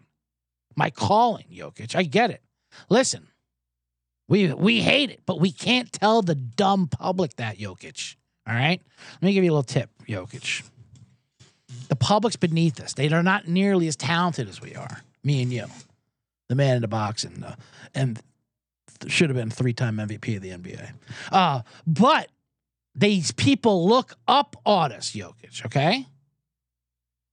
my 0.76 0.90
calling, 0.90 1.46
Jokic. 1.52 1.96
I 1.96 2.04
get 2.04 2.30
it. 2.30 2.42
Listen, 2.90 3.28
we 4.28 4.54
we 4.54 4.82
hate 4.82 5.10
it, 5.10 5.22
but 5.26 5.40
we 5.40 5.52
can't 5.52 5.92
tell 5.92 6.22
the 6.22 6.36
dumb 6.36 6.88
public 6.88 7.36
that 7.38 7.58
Jokic. 7.58 8.16
All 8.48 8.54
right. 8.54 8.82
Let 9.14 9.24
me 9.24 9.34
give 9.34 9.44
you 9.44 9.52
a 9.52 9.54
little 9.54 9.64
tip, 9.64 9.90
Jokic. 10.08 10.64
The 11.88 11.96
public's 11.96 12.36
beneath 12.36 12.80
us. 12.82 12.94
They 12.94 13.10
are 13.10 13.24
not 13.24 13.48
nearly 13.48 13.88
as 13.88 13.96
talented 13.96 14.50
as 14.50 14.62
we 14.62 14.76
are. 14.76 15.02
Me 15.24 15.42
and 15.42 15.52
you, 15.52 15.66
the 16.50 16.56
man 16.56 16.76
in 16.76 16.82
the 16.82 16.88
box, 16.88 17.24
and 17.24 17.44
uh, 17.44 17.56
and 17.94 18.22
should 19.08 19.30
have 19.30 19.38
been 19.38 19.50
three 19.50 19.74
time 19.74 19.98
MVP 19.98 20.36
of 20.36 20.42
the 20.42 20.50
NBA. 20.50 20.92
Uh, 21.32 21.62
but 21.86 22.30
these 22.96 23.32
people 23.32 23.88
look 23.88 24.14
up 24.28 24.56
on 24.66 24.92
us, 24.92 25.12
Jokic. 25.12 25.66
Okay. 25.66 26.06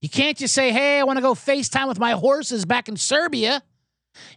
You 0.01 0.09
can't 0.09 0.37
just 0.37 0.55
say, 0.55 0.73
"Hey, 0.73 0.99
I 0.99 1.05
want 1.05 1.19
to 1.19 1.23
go 1.23 1.35
FaceTime 1.35 1.89
with 1.89 1.99
my 1.99 2.13
horses 2.13 2.65
back 2.65 2.89
in 2.89 2.97
Serbia." 2.97 3.63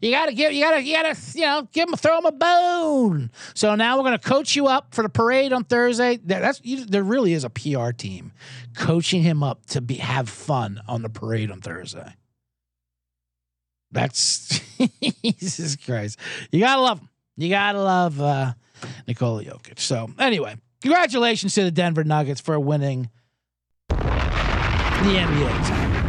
You 0.02 0.12
gotta 0.12 0.34
give, 0.34 0.54
you 0.54 0.64
gotta, 0.64 0.82
you 0.82 0.94
gotta, 0.94 1.18
you 1.34 1.42
know, 1.42 1.68
give 1.72 1.88
them, 1.88 1.98
throw 1.98 2.16
them 2.16 2.26
a 2.26 2.32
bone. 2.32 3.32
So 3.54 3.76
now 3.76 3.98
we're 3.98 4.04
gonna 4.04 4.20
coach 4.20 4.56
you 4.56 4.68
up 4.68 4.94
for 4.94 5.02
the 5.02 5.10
parade 5.10 5.54
on 5.54 5.64
Thursday. 5.64 6.18
That's 6.24 6.62
you, 6.64 6.86
there 6.86 7.04
really 7.04 7.34
is 7.34 7.44
a 7.44 7.50
PR 7.50 7.92
team 7.92 8.32
coaching 8.76 9.22
him 9.22 9.44
up 9.44 9.66
to 9.68 9.82
be 9.82 9.96
have 9.96 10.30
fun 10.30 10.82
on 10.88 11.02
the 11.02 11.10
parade 11.10 11.52
on 11.52 11.62
Thursday. 11.62 12.16
That's 13.92 14.62
Jesus 15.24 15.76
Christ. 15.76 16.20
You 16.52 16.60
gotta 16.60 16.82
love 16.82 17.00
him. 17.00 17.10
You 17.38 17.50
gotta 17.50 17.82
love 17.82 18.22
uh, 18.22 18.54
Nikola 19.08 19.44
Jokic. 19.44 19.80
So 19.80 20.10
anyway, 20.20 20.56
congratulations 20.82 21.54
to 21.56 21.64
the 21.64 21.72
Denver 21.72 22.04
Nuggets 22.04 22.42
for 22.42 22.60
winning 22.60 23.10
the 23.90 23.96
NBA 23.96 25.68
title. 25.68 26.05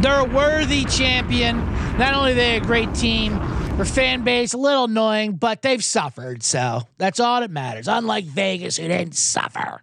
They're 0.00 0.20
a 0.20 0.24
worthy 0.24 0.84
champion. 0.84 1.58
Not 1.98 2.14
only 2.14 2.32
are 2.32 2.34
they 2.34 2.56
a 2.56 2.60
great 2.60 2.94
team, 2.94 3.38
their 3.76 3.84
fan 3.84 4.24
base 4.24 4.52
a 4.52 4.58
little 4.58 4.84
annoying, 4.84 5.36
but 5.36 5.62
they've 5.62 5.82
suffered. 5.82 6.42
So 6.42 6.82
that's 6.98 7.18
all 7.18 7.40
that 7.40 7.50
matters. 7.50 7.88
Unlike 7.88 8.26
Vegas, 8.26 8.76
who 8.76 8.88
didn't 8.88 9.16
suffer. 9.16 9.80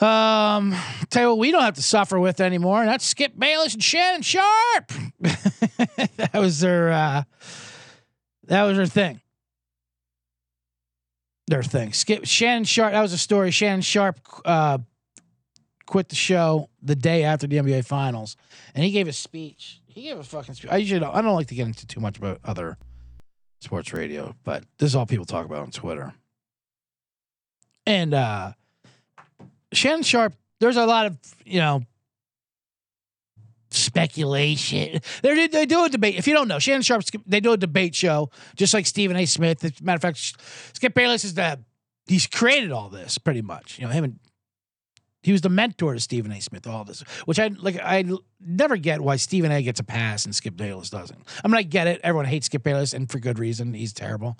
Um, 0.00 0.74
tell 1.10 1.22
you 1.22 1.28
what, 1.28 1.38
we 1.38 1.50
don't 1.50 1.62
have 1.62 1.74
to 1.74 1.82
suffer 1.82 2.18
with 2.18 2.40
anymore. 2.40 2.80
And 2.80 2.88
that's 2.88 3.04
Skip 3.04 3.38
Bayless 3.38 3.74
and 3.74 3.82
Shannon 3.82 4.22
Sharpe. 4.22 4.92
that 5.20 6.30
was 6.34 6.60
their. 6.60 6.90
Uh, 6.90 7.22
that 8.44 8.62
was 8.62 8.78
their 8.78 8.86
thing. 8.86 9.20
Their 11.48 11.62
thing. 11.62 11.92
Skip 11.92 12.24
Shannon 12.24 12.64
Sharpe. 12.64 12.92
That 12.92 13.02
was 13.02 13.12
a 13.12 13.18
story. 13.18 13.50
Shannon 13.50 13.82
Sharpe 13.82 14.20
uh, 14.44 14.78
quit 15.90 16.08
the 16.08 16.14
show 16.14 16.70
the 16.80 16.94
day 16.94 17.24
after 17.24 17.48
the 17.48 17.56
NBA 17.56 17.84
Finals, 17.84 18.36
and 18.76 18.84
he 18.84 18.92
gave 18.92 19.08
a 19.08 19.12
speech. 19.12 19.82
He 19.88 20.02
gave 20.02 20.18
a 20.18 20.22
fucking 20.22 20.54
speech. 20.54 20.70
I 20.70 20.76
usually 20.76 21.00
don't, 21.00 21.12
I 21.12 21.20
don't 21.20 21.34
like 21.34 21.48
to 21.48 21.56
get 21.56 21.66
into 21.66 21.84
too 21.84 21.98
much 21.98 22.16
about 22.16 22.38
other 22.44 22.78
sports 23.60 23.92
radio, 23.92 24.36
but 24.44 24.62
this 24.78 24.90
is 24.90 24.94
all 24.94 25.04
people 25.04 25.24
talk 25.24 25.44
about 25.44 25.62
on 25.62 25.72
Twitter. 25.72 26.14
And 27.86 28.14
uh 28.14 28.52
Shannon 29.72 30.04
Sharpe, 30.04 30.34
there's 30.60 30.76
a 30.76 30.86
lot 30.86 31.06
of 31.06 31.16
you 31.44 31.58
know 31.58 31.82
speculation. 33.72 35.00
They 35.22 35.48
they 35.48 35.66
do 35.66 35.84
a 35.84 35.88
debate. 35.88 36.14
If 36.14 36.28
you 36.28 36.34
don't 36.34 36.46
know, 36.46 36.60
Shannon 36.60 36.82
Sharpe, 36.82 37.02
they 37.26 37.40
do 37.40 37.52
a 37.52 37.56
debate 37.56 37.96
show 37.96 38.30
just 38.54 38.74
like 38.74 38.86
Stephen 38.86 39.16
A. 39.16 39.26
Smith. 39.26 39.64
As 39.64 39.72
a 39.80 39.84
matter 39.84 39.96
of 39.96 40.02
fact, 40.02 40.36
Skip 40.72 40.94
Bayless 40.94 41.24
is 41.24 41.34
the 41.34 41.58
he's 42.06 42.28
created 42.28 42.70
all 42.70 42.90
this 42.90 43.18
pretty 43.18 43.42
much. 43.42 43.80
You 43.80 43.86
know 43.86 43.92
him 43.92 44.04
and 44.04 44.18
he 45.22 45.32
was 45.32 45.40
the 45.42 45.48
mentor 45.48 45.94
to 45.94 46.00
Stephen 46.00 46.32
A. 46.32 46.40
Smith. 46.40 46.66
All 46.66 46.84
this, 46.84 47.00
which 47.24 47.38
I 47.38 47.48
like, 47.48 47.78
I 47.82 48.04
never 48.40 48.76
get 48.76 49.00
why 49.00 49.16
Stephen 49.16 49.52
A. 49.52 49.62
gets 49.62 49.80
a 49.80 49.84
pass 49.84 50.24
and 50.24 50.34
Skip 50.34 50.56
Bayless 50.56 50.90
doesn't. 50.90 51.20
I 51.44 51.48
mean, 51.48 51.56
I 51.56 51.62
get 51.62 51.86
it. 51.86 52.00
Everyone 52.02 52.26
hates 52.26 52.46
Skip 52.46 52.62
Bayless, 52.62 52.94
and 52.94 53.10
for 53.10 53.18
good 53.18 53.38
reason. 53.38 53.74
He's 53.74 53.92
terrible. 53.92 54.38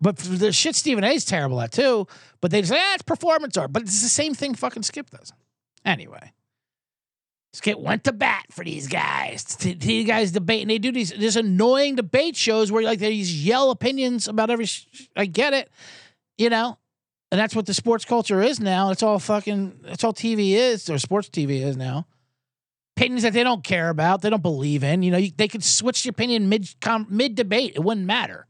But 0.00 0.16
the 0.16 0.52
shit 0.52 0.74
Stephen 0.74 1.04
A. 1.04 1.12
is 1.12 1.24
terrible 1.24 1.60
at 1.60 1.70
too. 1.70 2.06
But 2.40 2.50
they 2.50 2.62
say, 2.62 2.76
ah, 2.78 2.94
it's 2.94 3.02
performance 3.02 3.56
art. 3.56 3.72
But 3.72 3.82
it's 3.82 4.02
the 4.02 4.08
same 4.08 4.34
thing 4.34 4.54
fucking 4.54 4.82
Skip 4.82 5.10
does. 5.10 5.32
Anyway. 5.84 6.32
Skip 7.54 7.78
went 7.78 8.04
to 8.04 8.12
bat 8.12 8.46
for 8.50 8.64
these 8.64 8.88
guys. 8.88 9.44
These 9.60 10.06
guys 10.06 10.32
debate, 10.32 10.62
and 10.62 10.70
they 10.70 10.78
do 10.78 10.90
these 10.90 11.10
this 11.10 11.36
annoying 11.36 11.96
debate 11.96 12.34
shows 12.34 12.72
where 12.72 12.82
like 12.82 12.98
they 12.98 13.10
yell 13.12 13.70
opinions 13.70 14.26
about 14.26 14.48
every. 14.48 14.64
Sh- 14.64 15.08
I 15.14 15.26
get 15.26 15.52
it, 15.52 15.70
you 16.38 16.48
know, 16.48 16.78
and 17.32 17.40
that's 17.40 17.56
what 17.56 17.64
the 17.64 17.72
sports 17.72 18.04
culture 18.04 18.42
is 18.42 18.60
now. 18.60 18.90
It's 18.90 19.02
all 19.02 19.18
fucking. 19.18 19.80
it's 19.86 20.04
all 20.04 20.12
TV 20.12 20.50
is, 20.50 20.90
or 20.90 20.98
sports 20.98 21.30
TV 21.30 21.62
is 21.62 21.78
now. 21.78 22.06
Opinions 22.94 23.22
that 23.22 23.32
they 23.32 23.42
don't 23.42 23.64
care 23.64 23.88
about, 23.88 24.20
they 24.20 24.28
don't 24.28 24.42
believe 24.42 24.84
in. 24.84 25.02
You 25.02 25.12
know, 25.12 25.16
you, 25.16 25.32
they 25.34 25.48
could 25.48 25.64
switch 25.64 26.02
the 26.02 26.10
opinion 26.10 26.50
mid 26.50 26.68
mid 27.08 27.34
debate. 27.34 27.72
It 27.74 27.82
wouldn't 27.82 28.04
matter. 28.04 28.46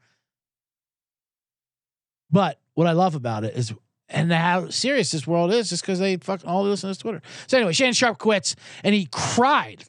But 2.28 2.58
what 2.74 2.88
I 2.88 2.92
love 2.92 3.14
about 3.14 3.44
it 3.44 3.56
is, 3.56 3.72
and 4.08 4.32
how 4.32 4.68
serious 4.68 5.12
this 5.12 5.28
world 5.28 5.52
is, 5.52 5.68
just 5.68 5.84
because 5.84 6.00
they 6.00 6.16
fucking 6.16 6.50
all 6.50 6.64
listen 6.64 6.92
to 6.92 6.98
Twitter. 6.98 7.22
So 7.46 7.58
anyway, 7.58 7.74
Shannon 7.74 7.94
Sharpe 7.94 8.18
quits, 8.18 8.56
and 8.82 8.96
he 8.96 9.06
cried, 9.12 9.84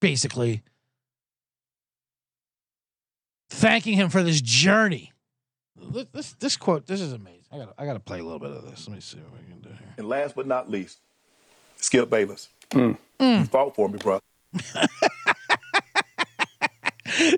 basically, 0.00 0.62
thanking 3.50 3.92
him 3.92 4.08
for 4.08 4.22
this 4.22 4.40
journey. 4.40 5.12
This, 6.14 6.32
this 6.40 6.56
quote, 6.56 6.86
this 6.86 7.02
is 7.02 7.12
amazing. 7.12 7.37
I 7.50 7.58
got, 7.58 7.74
I 7.78 7.86
got 7.86 7.94
to 7.94 8.00
play 8.00 8.20
a 8.20 8.22
little 8.22 8.38
bit 8.38 8.50
of 8.50 8.64
this. 8.64 8.86
Let 8.86 8.94
me 8.94 9.00
see 9.00 9.18
what 9.18 9.32
we 9.32 9.50
can 9.50 9.60
do 9.60 9.70
here. 9.70 9.94
And 9.96 10.08
last 10.08 10.34
but 10.34 10.46
not 10.46 10.70
least, 10.70 10.98
Skip 11.76 12.10
Bayless. 12.10 12.48
You 12.74 12.98
fought 13.50 13.74
for 13.74 13.88
me, 13.88 13.98
bro. 13.98 14.20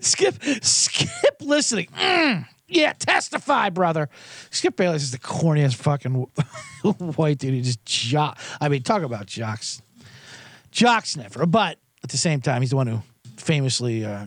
Skip, 0.02 0.34
skip 0.62 1.36
listening. 1.40 1.86
Mm, 1.98 2.46
yeah, 2.68 2.92
testify, 2.92 3.70
brother. 3.70 4.10
Skip 4.50 4.76
Bayless 4.76 5.02
is 5.02 5.10
the 5.10 5.18
corniest 5.18 5.76
fucking 5.76 6.12
white 7.16 7.38
dude. 7.38 7.54
He 7.54 7.62
just 7.62 7.84
jock. 7.84 8.38
I 8.60 8.68
mean, 8.68 8.82
talk 8.82 9.02
about 9.02 9.26
jocks, 9.26 9.80
jock 10.70 11.06
sniffer. 11.06 11.46
But 11.46 11.78
at 12.02 12.10
the 12.10 12.18
same 12.18 12.40
time, 12.40 12.60
he's 12.60 12.70
the 12.70 12.76
one 12.76 12.88
who 12.88 13.00
famously 13.36 14.04
uh, 14.04 14.26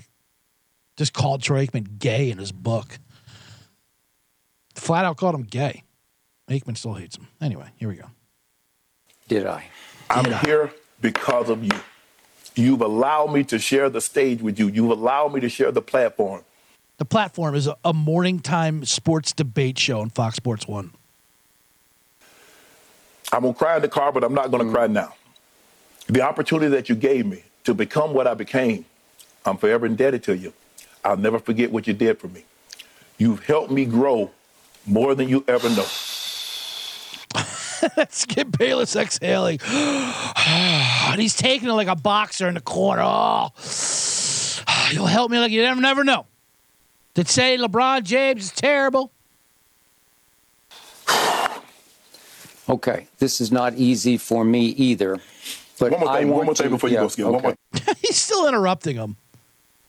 just 0.97 1.13
called 1.13 1.43
Troy 1.43 1.67
Aikman 1.67 1.99
gay 1.99 2.31
in 2.31 2.39
his 2.39 2.51
book. 2.51 2.97
Flat 4.83 5.05
out 5.05 5.15
called 5.15 5.33
him 5.33 5.43
gay. 5.43 5.83
Aikman 6.49 6.75
still 6.75 6.95
hates 6.95 7.15
him. 7.15 7.29
Anyway, 7.39 7.69
here 7.77 7.87
we 7.87 7.95
go. 7.95 8.07
Did 9.29 9.47
I? 9.47 9.63
I'm 10.09 10.29
Yeah. 10.29 10.41
here 10.41 10.73
because 10.99 11.47
of 11.49 11.63
you. 11.63 11.71
You've 12.55 12.81
allowed 12.81 13.31
me 13.31 13.45
to 13.45 13.59
share 13.59 13.89
the 13.89 14.01
stage 14.01 14.41
with 14.41 14.59
you. 14.59 14.67
You've 14.67 14.91
allowed 14.91 15.33
me 15.33 15.39
to 15.39 15.47
share 15.47 15.71
the 15.71 15.81
platform. 15.81 16.43
The 16.97 17.05
platform 17.05 17.55
is 17.55 17.65
a, 17.65 17.77
a 17.85 17.93
morning 17.93 18.41
time 18.41 18.83
sports 18.83 19.31
debate 19.31 19.79
show 19.79 20.01
on 20.01 20.09
Fox 20.09 20.35
Sports 20.35 20.67
One. 20.67 20.91
I'm 23.31 23.43
gonna 23.43 23.53
cry 23.53 23.77
in 23.77 23.83
the 23.83 23.87
car, 23.87 24.11
but 24.11 24.21
I'm 24.25 24.33
not 24.33 24.51
gonna 24.51 24.65
mm. 24.65 24.73
cry 24.73 24.87
now. 24.87 25.13
The 26.07 26.21
opportunity 26.23 26.67
that 26.71 26.89
you 26.89 26.95
gave 26.95 27.25
me 27.25 27.43
to 27.63 27.73
become 27.73 28.13
what 28.13 28.27
I 28.27 28.33
became, 28.33 28.83
I'm 29.45 29.55
forever 29.55 29.85
indebted 29.85 30.23
to 30.23 30.35
you. 30.35 30.51
I'll 31.05 31.15
never 31.15 31.39
forget 31.39 31.71
what 31.71 31.87
you 31.87 31.93
did 31.93 32.19
for 32.19 32.27
me. 32.27 32.43
You've 33.17 33.45
helped 33.45 33.71
me 33.71 33.85
grow 33.85 34.29
more 34.85 35.15
than 35.15 35.29
you 35.29 35.43
ever 35.47 35.69
know. 35.69 35.85
Skip 38.09 38.57
Bayless 38.57 38.95
exhaling. 38.95 39.59
and 39.65 41.15
he's 41.19 41.35
taking 41.35 41.69
it 41.69 41.73
like 41.73 41.87
a 41.87 41.95
boxer 41.95 42.47
in 42.47 42.53
the 42.53 42.61
corner. 42.61 43.01
Oh, 43.03 43.49
you'll 44.91 45.05
help 45.07 45.31
me 45.31 45.39
like 45.39 45.51
you 45.51 45.61
never, 45.61 45.81
never 45.81 46.03
know. 46.03 46.25
Did 47.13 47.27
say 47.27 47.57
LeBron 47.57 48.03
James 48.03 48.45
is 48.45 48.51
terrible. 48.51 49.11
Okay, 52.69 53.07
this 53.19 53.41
is 53.41 53.51
not 53.51 53.73
easy 53.73 54.15
for 54.17 54.45
me 54.45 54.67
either. 54.67 55.19
But 55.77 55.91
One 55.91 55.99
more 55.99 56.09
I 56.09 56.19
thing, 56.21 56.29
one 56.29 56.45
more 56.45 56.55
thing 56.55 56.67
to- 56.67 56.69
before 56.69 56.87
you 56.89 56.95
yeah, 56.95 57.01
go, 57.01 57.07
Skip. 57.09 57.25
One 57.25 57.41
more. 57.41 57.55
he's 58.01 58.15
still 58.15 58.47
interrupting 58.47 58.95
him. 58.95 59.17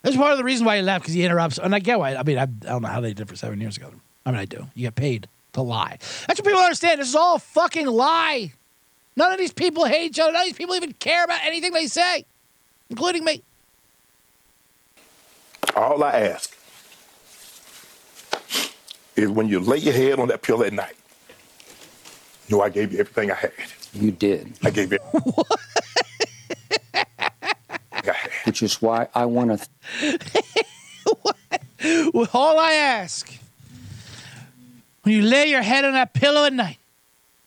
That's 0.03 0.17
part 0.17 0.33
of 0.33 0.39
the 0.39 0.45
reason 0.45 0.67
why 0.67 0.79
he 0.79 0.83
left 0.83 1.05
because 1.05 1.15
he 1.15 1.25
interrupts. 1.25 1.59
And 1.59 1.73
I 1.73 1.79
get 1.79 2.01
why. 2.01 2.17
I 2.17 2.25
mean, 2.25 2.37
I, 2.37 2.43
I 2.43 2.47
don't 2.47 2.83
know 2.83 2.89
how 2.89 3.01
they 3.01 3.15
did 3.15 3.29
for 3.29 3.37
seven 3.37 3.61
years 3.61 3.77
ago. 3.77 3.93
I 4.27 4.31
mean, 4.31 4.41
I 4.41 4.45
do. 4.45 4.67
You 4.75 4.87
get 4.87 4.95
paid 4.95 5.29
to 5.53 5.63
lie. 5.63 5.99
That's 6.27 6.41
what 6.41 6.47
people 6.47 6.61
understand. 6.61 7.01
This 7.01 7.09
is 7.09 7.15
all 7.15 7.37
a 7.37 7.39
fucking 7.39 7.87
lie. 7.87 8.53
None 9.17 9.33
of 9.33 9.39
these 9.39 9.53
people 9.53 9.85
hate 9.85 10.07
each 10.07 10.19
other. 10.19 10.33
None 10.33 10.43
of 10.43 10.47
these 10.49 10.57
people 10.57 10.75
even 10.75 10.93
care 10.95 11.25
about 11.25 11.41
anything 11.45 11.73
they 11.73 11.87
say, 11.87 12.25
including 12.91 13.25
me. 13.25 13.43
All 15.77 16.03
I 16.03 16.21
ask 16.21 16.57
is 19.17 19.29
when 19.31 19.49
you 19.49 19.61
lay 19.61 19.79
your 19.79 19.95
head 19.95 20.19
on 20.19 20.29
that 20.29 20.43
pillow 20.43 20.65
at 20.65 20.73
night, 20.73 20.97
you 22.49 22.57
know 22.57 22.63
I 22.63 22.69
gave 22.69 22.93
you 22.93 22.99
everything 23.01 23.31
I 23.31 23.35
had. 23.35 23.53
You 23.93 24.11
did, 24.11 24.53
I 24.65 24.71
gave 24.71 24.93
you. 24.93 24.99
I 26.95 27.05
had. 27.93 28.31
which 28.45 28.63
is 28.63 28.81
why 28.83 29.09
I 29.15 29.25
want 29.27 29.61
to. 30.01 30.19
Well, 32.13 32.29
all 32.33 32.59
I 32.59 32.73
ask, 32.73 33.33
when 35.05 35.14
you 35.14 35.23
lay 35.23 35.47
your 35.47 35.62
head 35.62 35.85
on 35.85 35.93
that 35.93 36.12
pillow 36.12 36.45
at 36.45 36.53
night, 36.53 36.79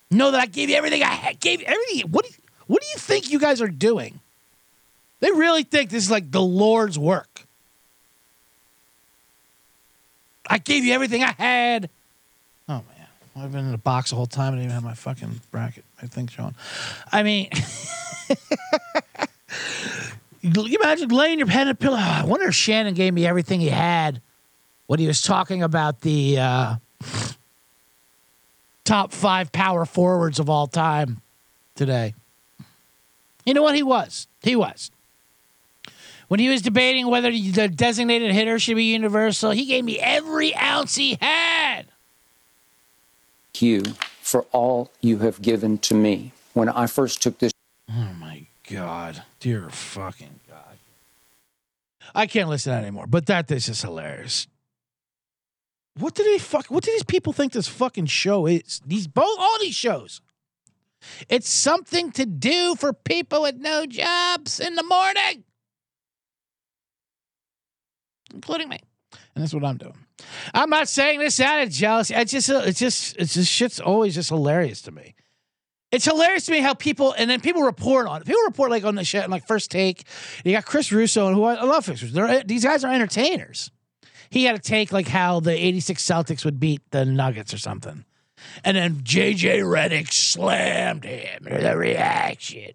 know 0.09 0.31
that 0.31 0.39
I 0.39 0.45
gave 0.45 0.69
you 0.69 0.75
everything 0.75 1.03
I 1.03 1.07
had. 1.07 1.39
Gave 1.39 1.59
you 1.59 1.67
everything. 1.67 2.09
What 2.11 2.25
do 2.25 2.31
you, 2.31 2.37
what 2.67 2.81
do 2.81 2.87
you 2.87 2.97
think 2.97 3.29
you 3.31 3.39
guys 3.39 3.61
are 3.61 3.67
doing? 3.67 4.19
They 5.19 5.31
really 5.31 5.63
think 5.63 5.89
this 5.89 6.05
is 6.05 6.11
like 6.11 6.31
the 6.31 6.41
Lord's 6.41 6.97
work. 6.97 7.43
I 10.49 10.59
gave 10.59 10.85
you 10.85 10.93
everything 10.93 11.23
I 11.23 11.33
had. 11.33 11.89
Oh 12.69 12.73
man, 12.97 13.07
I've 13.35 13.51
been 13.51 13.67
in 13.67 13.73
a 13.73 13.79
box 13.79 14.11
the 14.11 14.15
whole 14.15 14.27
time. 14.27 14.53
I 14.53 14.57
didn't 14.57 14.65
even 14.65 14.73
have 14.75 14.83
my 14.83 14.93
fucking 14.93 15.41
bracket. 15.51 15.83
I 16.01 16.05
think, 16.05 16.31
Sean. 16.31 16.55
I 17.11 17.23
mean. 17.23 17.49
You 20.41 20.77
imagine 20.79 21.09
laying 21.09 21.39
your 21.39 21.47
head 21.47 21.67
on 21.67 21.71
a 21.71 21.75
pillow. 21.75 21.97
I 21.97 22.23
wonder 22.23 22.47
if 22.47 22.55
Shannon 22.55 22.93
gave 22.93 23.13
me 23.13 23.25
everything 23.25 23.59
he 23.59 23.69
had 23.69 24.21
when 24.85 24.99
he 24.99 25.07
was 25.07 25.21
talking 25.21 25.61
about 25.61 26.01
the 26.01 26.39
uh, 26.39 26.75
top 28.87 29.11
five 29.11 29.51
power 29.51 29.85
forwards 29.85 30.39
of 30.39 30.49
all 30.49 30.65
time 30.65 31.21
today. 31.75 32.13
You 33.45 33.53
know 33.53 33.61
what 33.61 33.75
he 33.75 33.83
was? 33.83 34.27
He 34.41 34.55
was. 34.55 34.91
When 36.29 36.39
he 36.39 36.49
was 36.49 36.61
debating 36.61 37.07
whether 37.07 37.29
the 37.29 37.67
designated 37.67 38.31
hitter 38.31 38.59
should 38.59 38.75
be 38.75 38.85
universal, 38.85 39.51
he 39.51 39.65
gave 39.65 39.83
me 39.83 39.99
every 39.99 40.55
ounce 40.55 40.95
he 40.95 41.17
had. 41.21 41.83
you 43.59 43.83
for 44.21 44.45
all 44.51 44.91
you 45.01 45.19
have 45.19 45.41
given 45.41 45.77
to 45.79 45.93
me. 45.93 46.31
When 46.53 46.69
I 46.69 46.87
first 46.87 47.21
took 47.21 47.39
this 47.39 47.51
Oh 47.89 48.13
my 48.19 48.45
God. 48.69 49.23
Dear 49.39 49.69
fucking 49.69 50.39
God. 50.49 50.77
I 52.13 52.25
can't 52.25 52.49
listen 52.49 52.71
to 52.71 52.75
that 52.75 52.83
anymore. 52.83 53.07
But 53.07 53.25
that 53.27 53.47
this 53.47 53.69
is 53.69 53.81
hilarious. 53.81 54.47
What 55.99 56.13
do 56.15 56.23
they 56.23 56.37
fuck 56.37 56.67
what 56.67 56.83
do 56.83 56.91
these 56.91 57.03
people 57.03 57.33
think 57.33 57.53
this 57.53 57.67
fucking 57.67 58.05
show 58.05 58.45
is? 58.45 58.81
These 58.85 59.07
both 59.07 59.39
all 59.39 59.57
these 59.59 59.75
shows. 59.75 60.21
It's 61.29 61.49
something 61.49 62.11
to 62.13 62.25
do 62.25 62.75
for 62.75 62.93
people 62.93 63.43
with 63.43 63.55
no 63.55 63.85
jobs 63.85 64.59
in 64.59 64.75
the 64.75 64.83
morning. 64.83 65.43
Including 68.33 68.69
me. 68.69 68.79
And 69.35 69.43
that's 69.43 69.53
what 69.53 69.63
I'm 69.63 69.77
doing. 69.77 69.97
I'm 70.53 70.69
not 70.69 70.87
saying 70.87 71.19
this 71.19 71.39
out 71.39 71.61
of 71.61 71.69
jealousy. 71.69 72.15
I 72.15 72.23
just 72.23 72.49
it's 72.49 72.79
just 72.79 73.15
it's 73.17 73.33
just 73.33 73.51
shit's 73.51 73.79
always 73.79 74.15
just 74.15 74.29
hilarious 74.29 74.81
to 74.83 74.91
me. 74.91 75.15
It's 75.91 76.05
hilarious 76.05 76.45
to 76.47 76.51
me 76.51 76.59
how 76.59 76.73
people 76.73 77.13
and 77.17 77.29
then 77.29 77.39
people 77.39 77.61
report 77.61 78.07
on 78.07 78.21
it. 78.21 78.25
People 78.25 78.41
report 78.45 78.71
like 78.71 78.83
on 78.83 78.95
the 78.95 79.03
show, 79.03 79.25
like 79.29 79.47
first 79.47 79.71
take. 79.71 80.03
You 80.43 80.51
got 80.51 80.65
Chris 80.65 80.91
Russo 80.91 81.27
and 81.27 81.35
who 81.35 81.43
I, 81.43 81.55
I 81.55 81.63
love 81.63 81.85
Chris 81.85 82.03
Russo. 82.03 82.41
These 82.45 82.65
guys 82.65 82.83
are 82.83 82.91
entertainers. 82.91 83.71
He 84.29 84.45
had 84.45 84.55
a 84.55 84.59
take 84.59 84.91
like 84.91 85.07
how 85.07 85.39
the 85.39 85.51
'86 85.51 86.03
Celtics 86.03 86.45
would 86.45 86.59
beat 86.59 86.81
the 86.91 87.05
Nuggets 87.05 87.53
or 87.53 87.57
something, 87.57 88.05
and 88.63 88.77
then 88.77 88.95
JJ 88.95 89.59
Redick 89.59 90.11
slammed 90.11 91.03
him. 91.03 91.43
The 91.43 91.75
reaction, 91.77 92.73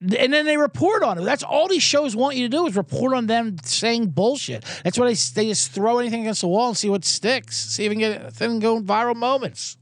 and 0.00 0.32
then 0.32 0.44
they 0.44 0.56
report 0.56 1.02
on 1.02 1.18
it. 1.18 1.24
That's 1.24 1.42
all 1.42 1.68
these 1.68 1.82
shows 1.82 2.14
want 2.14 2.36
you 2.36 2.48
to 2.48 2.56
do 2.56 2.66
is 2.66 2.76
report 2.76 3.14
on 3.14 3.26
them 3.26 3.56
saying 3.62 4.08
bullshit. 4.08 4.64
That's 4.84 4.98
why 4.98 5.06
they 5.06 5.14
they 5.14 5.48
just 5.48 5.72
throw 5.72 5.98
anything 5.98 6.20
against 6.22 6.42
the 6.42 6.48
wall 6.48 6.68
and 6.68 6.76
see 6.76 6.90
what 6.90 7.04
sticks. 7.04 7.56
See 7.56 7.84
if 7.84 7.90
we 7.90 7.96
can 7.96 8.12
get 8.12 8.34
them 8.34 8.58
going 8.58 8.84
viral 8.84 9.16
moments. 9.16 9.78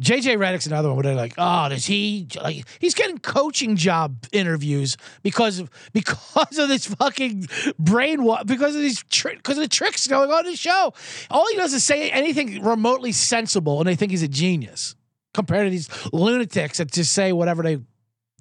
JJ 0.00 0.36
Redick's 0.36 0.66
another 0.66 0.88
one 0.88 0.96
where 0.96 1.04
they're 1.04 1.14
like, 1.14 1.34
oh, 1.38 1.68
does 1.70 1.86
he 1.86 2.28
like 2.42 2.66
he's 2.78 2.94
getting 2.94 3.18
coaching 3.18 3.76
job 3.76 4.26
interviews 4.30 4.96
because 5.22 5.58
of 5.58 5.70
because 5.92 6.58
of 6.58 6.68
this 6.68 6.86
fucking 6.86 7.48
brain 7.78 8.28
because 8.44 8.76
of 8.76 8.82
these 8.82 9.02
tri- 9.04 9.36
because 9.36 9.56
of 9.56 9.62
the 9.62 9.68
tricks 9.68 10.06
going 10.06 10.30
on 10.30 10.44
in 10.44 10.52
the 10.52 10.56
show. 10.56 10.92
All 11.30 11.46
he 11.50 11.56
does 11.56 11.72
is 11.72 11.82
say 11.82 12.10
anything 12.10 12.62
remotely 12.62 13.12
sensible, 13.12 13.78
and 13.78 13.88
they 13.88 13.94
think 13.96 14.10
he's 14.10 14.22
a 14.22 14.28
genius 14.28 14.94
compared 15.32 15.66
to 15.66 15.70
these 15.70 15.88
lunatics 16.12 16.78
that 16.78 16.90
just 16.92 17.12
say 17.12 17.32
whatever 17.32 17.62
they 17.62 17.78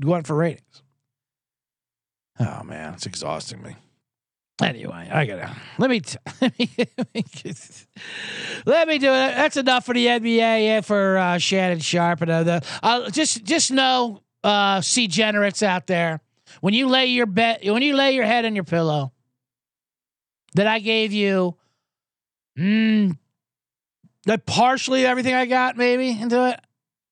want 0.01 0.27
for 0.27 0.35
ratings. 0.35 0.83
Oh 2.37 2.63
man, 2.63 2.93
it's 2.95 3.05
exhausting 3.05 3.61
me. 3.61 3.77
Anyway, 4.61 5.09
I 5.11 5.25
gotta 5.25 5.53
let 5.77 5.89
me 5.89 5.99
t- 5.99 6.17
let 6.41 6.57
me 6.57 6.69
let 8.65 8.87
me 8.87 8.97
do 8.97 9.07
it. 9.07 9.35
That's 9.35 9.57
enough 9.57 9.85
for 9.85 9.93
the 9.93 10.05
NBA. 10.05 10.65
Yeah, 10.65 10.81
for 10.81 11.17
uh, 11.17 11.37
Shannon 11.39 11.79
Sharpe 11.79 12.21
and 12.21 12.47
the 12.47 12.65
uh, 12.81 13.09
just 13.09 13.43
just 13.43 13.71
know, 13.71 14.21
uh, 14.45 14.79
see 14.79 15.07
generates 15.07 15.61
out 15.61 15.87
there 15.87 16.21
when 16.61 16.73
you 16.73 16.87
lay 16.87 17.07
your 17.07 17.25
bed 17.25 17.59
when 17.63 17.81
you 17.81 17.95
lay 17.95 18.13
your 18.15 18.23
head 18.23 18.45
on 18.45 18.55
your 18.55 18.63
pillow 18.63 19.11
that 20.53 20.67
I 20.67 20.79
gave 20.79 21.11
you, 21.11 21.57
mm, 22.57 23.17
that 24.25 24.45
partially 24.45 25.05
everything 25.05 25.33
I 25.33 25.47
got 25.47 25.75
maybe 25.75 26.09
into 26.09 26.47
it 26.49 26.61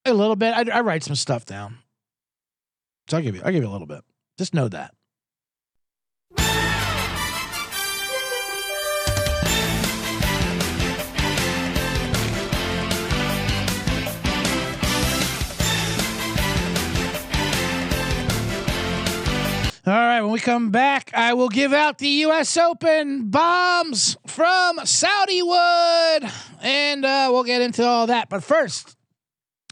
a 0.05 0.13
little 0.13 0.37
bit. 0.37 0.53
I, 0.53 0.77
I 0.77 0.79
write 0.79 1.03
some 1.03 1.15
stuff 1.15 1.43
down, 1.43 1.77
so 3.09 3.17
I'll 3.17 3.23
give 3.23 3.35
you 3.35 3.41
I'll 3.43 3.51
give 3.51 3.63
you 3.63 3.69
a 3.69 3.71
little 3.71 3.87
bit. 3.87 4.03
Just 4.37 4.53
know 4.53 4.69
that. 4.69 4.93
All 19.85 19.91
right, 19.91 20.21
when 20.21 20.31
we 20.31 20.39
come 20.39 20.71
back, 20.71 21.11
I 21.13 21.33
will 21.33 21.49
give 21.49 21.73
out 21.73 21.97
the 21.97 22.07
U.S. 22.07 22.55
Open 22.55 23.29
bombs 23.29 24.15
from 24.25 24.79
Saudi 24.85 25.41
Wood, 25.41 26.31
and 26.61 27.03
uh, 27.03 27.27
we'll 27.29 27.43
get 27.43 27.61
into 27.61 27.85
all 27.85 28.07
that. 28.07 28.29
But 28.29 28.45
first, 28.45 28.95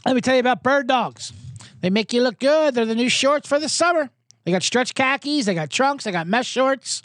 let 0.04 0.14
me 0.14 0.20
tell 0.20 0.34
you 0.34 0.40
about 0.40 0.62
Bird 0.62 0.86
Dogs. 0.86 1.32
They 1.80 1.88
make 1.88 2.12
you 2.12 2.22
look 2.22 2.38
good. 2.38 2.74
They're 2.74 2.84
the 2.84 2.94
new 2.94 3.08
shorts 3.08 3.48
for 3.48 3.58
the 3.58 3.70
summer. 3.70 4.10
They 4.44 4.52
got 4.52 4.62
stretch 4.62 4.94
khakis, 4.94 5.46
they 5.46 5.54
got 5.54 5.70
trunks, 5.70 6.04
they 6.04 6.12
got 6.12 6.26
mesh 6.26 6.46
shorts, 6.46 7.02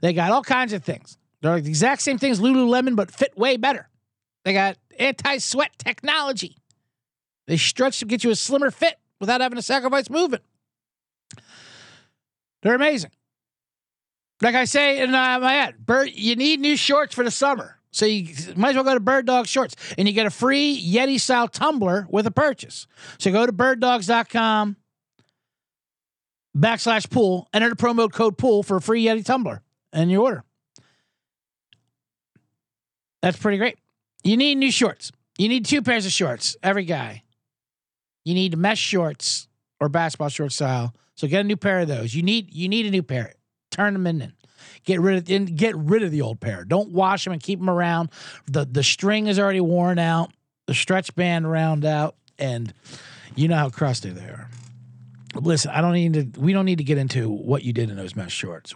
they 0.00 0.12
got 0.12 0.30
all 0.30 0.44
kinds 0.44 0.72
of 0.72 0.84
things. 0.84 1.18
They're 1.42 1.50
like 1.50 1.64
the 1.64 1.70
exact 1.70 2.02
same 2.02 2.18
things 2.18 2.38
Lululemon, 2.38 2.94
but 2.94 3.10
fit 3.10 3.36
way 3.36 3.56
better. 3.56 3.88
They 4.44 4.52
got 4.52 4.76
anti-sweat 5.00 5.72
technology. 5.78 6.56
They 7.48 7.56
stretch 7.56 7.98
to 7.98 8.04
get 8.04 8.22
you 8.22 8.30
a 8.30 8.36
slimmer 8.36 8.70
fit 8.70 8.94
without 9.18 9.40
having 9.40 9.56
to 9.56 9.62
sacrifice 9.62 10.08
movement. 10.08 10.44
They're 12.64 12.74
amazing. 12.74 13.12
Like 14.42 14.56
I 14.56 14.64
say 14.64 15.00
in 15.00 15.14
uh, 15.14 15.38
my 15.38 15.54
ad, 15.54 15.86
bird, 15.86 16.10
you 16.12 16.34
need 16.34 16.58
new 16.60 16.76
shorts 16.76 17.14
for 17.14 17.22
the 17.22 17.30
summer. 17.30 17.78
So 17.92 18.06
you 18.06 18.34
might 18.56 18.70
as 18.70 18.74
well 18.74 18.84
go 18.84 18.94
to 18.94 19.00
Bird 19.00 19.26
Dog 19.26 19.46
Shorts 19.46 19.76
and 19.96 20.08
you 20.08 20.14
get 20.14 20.26
a 20.26 20.30
free 20.30 20.82
Yeti 20.84 21.20
style 21.20 21.46
tumbler 21.46 22.08
with 22.10 22.26
a 22.26 22.32
purchase. 22.32 22.88
So 23.18 23.30
go 23.30 23.46
to 23.46 23.52
birddogs.com 23.52 24.76
backslash 26.56 27.08
pool, 27.08 27.48
enter 27.54 27.68
the 27.68 27.76
promo 27.76 28.10
code 28.10 28.36
pool 28.36 28.64
for 28.64 28.78
a 28.78 28.80
free 28.80 29.04
Yeti 29.04 29.24
tumbler 29.24 29.62
and 29.92 30.10
your 30.10 30.22
order. 30.22 30.44
That's 33.22 33.36
pretty 33.38 33.58
great. 33.58 33.78
You 34.24 34.36
need 34.36 34.56
new 34.56 34.72
shorts. 34.72 35.12
You 35.38 35.48
need 35.48 35.66
two 35.66 35.82
pairs 35.82 36.06
of 36.06 36.12
shorts, 36.12 36.56
every 36.62 36.84
guy. 36.84 37.22
You 38.24 38.34
need 38.34 38.56
mesh 38.56 38.78
shorts 38.78 39.48
or 39.80 39.88
basketball 39.88 40.30
short 40.30 40.52
style. 40.52 40.94
So 41.16 41.28
get 41.28 41.40
a 41.40 41.44
new 41.44 41.56
pair 41.56 41.80
of 41.80 41.88
those. 41.88 42.14
You 42.14 42.22
need 42.22 42.52
you 42.52 42.68
need 42.68 42.86
a 42.86 42.90
new 42.90 43.02
pair. 43.02 43.34
Turn 43.70 43.92
them 43.92 44.06
in. 44.06 44.32
Get 44.84 45.00
rid 45.00 45.16
of 45.18 45.30
and 45.30 45.56
get 45.56 45.76
rid 45.76 46.02
of 46.02 46.10
the 46.10 46.22
old 46.22 46.40
pair. 46.40 46.64
Don't 46.64 46.90
wash 46.90 47.24
them 47.24 47.32
and 47.32 47.42
keep 47.42 47.58
them 47.58 47.70
around. 47.70 48.10
The 48.46 48.64
the 48.64 48.82
string 48.82 49.26
is 49.26 49.38
already 49.38 49.60
worn 49.60 49.98
out. 49.98 50.32
The 50.66 50.74
stretch 50.74 51.14
band 51.14 51.50
round 51.50 51.84
out, 51.84 52.16
and 52.38 52.72
you 53.34 53.48
know 53.48 53.56
how 53.56 53.68
crusty 53.68 54.10
they 54.10 54.24
are. 54.24 54.48
Listen, 55.34 55.72
I 55.72 55.80
don't 55.80 55.92
need 55.92 56.34
to. 56.34 56.40
We 56.40 56.52
don't 56.52 56.64
need 56.64 56.78
to 56.78 56.84
get 56.84 56.98
into 56.98 57.28
what 57.28 57.64
you 57.64 57.72
did 57.72 57.90
in 57.90 57.96
those 57.96 58.16
mesh 58.16 58.32
shorts. 58.32 58.74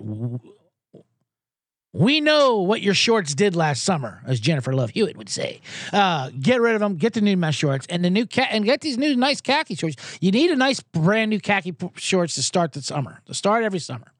We 1.94 2.20
know 2.20 2.58
what 2.58 2.82
your 2.82 2.92
shorts 2.92 3.34
did 3.34 3.56
last 3.56 3.82
summer, 3.82 4.20
as 4.26 4.40
Jennifer 4.40 4.74
Love 4.74 4.90
Hewitt 4.90 5.16
would 5.16 5.30
say. 5.30 5.62
Uh, 5.92 6.30
get 6.38 6.60
rid 6.60 6.74
of 6.74 6.80
them. 6.80 6.96
Get 6.96 7.14
the 7.14 7.22
new 7.22 7.36
mesh 7.36 7.56
shorts 7.56 7.86
and 7.88 8.04
the 8.04 8.10
new 8.10 8.26
cat 8.26 8.48
and 8.50 8.64
get 8.64 8.82
these 8.82 8.98
new 8.98 9.16
nice 9.16 9.40
khaki 9.40 9.74
shorts. 9.74 9.96
You 10.20 10.30
need 10.30 10.50
a 10.50 10.56
nice 10.56 10.80
brand 10.80 11.30
new 11.30 11.40
khaki 11.40 11.72
p- 11.72 11.88
shorts 11.96 12.34
to 12.34 12.42
start 12.42 12.72
the 12.72 12.82
summer. 12.82 13.20
To 13.26 13.34
start 13.34 13.64
every 13.64 13.78
summer. 13.78 14.12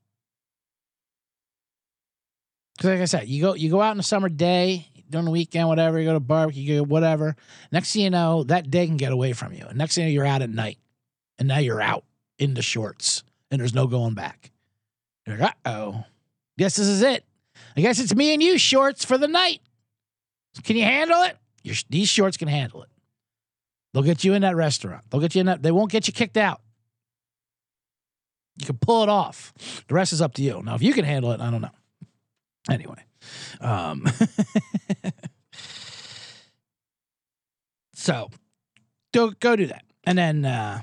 Because 2.76 2.90
like 2.90 3.00
I 3.00 3.04
said, 3.04 3.28
you 3.28 3.42
go 3.42 3.54
you 3.54 3.70
go 3.70 3.83
out 3.83 3.90
on 3.90 4.00
a 4.00 4.04
summer 4.04 4.31
day 4.31 4.87
during 5.11 5.26
the 5.26 5.31
weekend, 5.31 5.68
whatever. 5.68 5.98
You 5.98 6.07
go 6.07 6.14
to 6.14 6.20
barbecue, 6.20 6.83
whatever. 6.83 7.37
Next 7.70 7.92
thing 7.92 8.02
you 8.02 8.11
know, 8.11 8.44
that 8.44 8.70
day 8.70 8.87
can 8.87 8.96
get 8.96 9.12
away 9.12 9.35
from 9.35 9.52
you. 9.52 9.66
And 9.68 9.76
next 9.76 9.94
thing 9.94 10.04
you 10.04 10.11
know, 10.11 10.14
you're 10.14 10.33
out 10.33 10.42
at 10.42 10.50
night, 10.50 10.78
and 11.38 11.48
now 11.48 11.59
you're 11.59 11.83
out 11.83 12.04
in 12.38 12.54
the 12.54 12.62
shorts, 12.62 13.24
and 13.50 13.61
there's 13.61 13.74
no 13.74 13.87
going 13.87 14.14
back. 14.14 14.52
You're 15.26 15.37
like, 15.37 15.54
uh 15.66 15.70
oh, 15.70 16.04
guess 16.57 16.76
this 16.76 16.87
is 16.87 17.02
it. 17.02 17.24
I 17.79 17.81
guess 17.81 18.01
it's 18.01 18.12
me 18.12 18.35
and 18.35 18.43
you 18.43 18.59
shorts 18.59 19.05
for 19.05 19.17
the 19.17 19.29
night. 19.29 19.61
Can 20.64 20.75
you 20.75 20.83
handle 20.83 21.23
it? 21.23 21.37
Your, 21.62 21.77
these 21.88 22.09
shorts 22.09 22.37
can 22.37 22.49
handle 22.49 22.83
it. 22.83 22.88
They'll 23.95 24.03
get 24.03 24.25
you 24.25 24.35
in 24.35 24.43
that 24.43 24.57
restaurant. 24.57 25.05
They'll 25.09 25.21
get 25.21 25.37
you 25.37 25.43
in 25.43 25.47
that. 25.47 25.62
They 25.62 25.71
won't 25.71 25.93
get 25.93 26.09
you 26.09 26.12
kicked 26.12 26.37
out. 26.37 26.61
You 28.59 28.67
can 28.67 28.79
pull 28.79 29.05
it 29.05 29.09
off. 29.09 29.53
The 29.87 29.95
rest 29.95 30.12
is 30.12 30.21
up 30.21 30.35
to 30.35 30.43
you. 30.43 30.61
Now, 30.61 30.75
if 30.75 30.83
you 30.83 30.93
can 30.93 31.05
handle 31.05 31.31
it, 31.31 31.41
I 31.41 31.53
don't 31.53 31.61
know. 31.61 31.71
Anyway, 32.69 33.05
um, 33.61 34.05
so 37.95 38.29
go 39.14 39.31
go 39.31 39.55
do 39.55 39.69
that, 39.69 39.85
and 40.03 40.19
then 40.19 40.45
uh, 40.45 40.81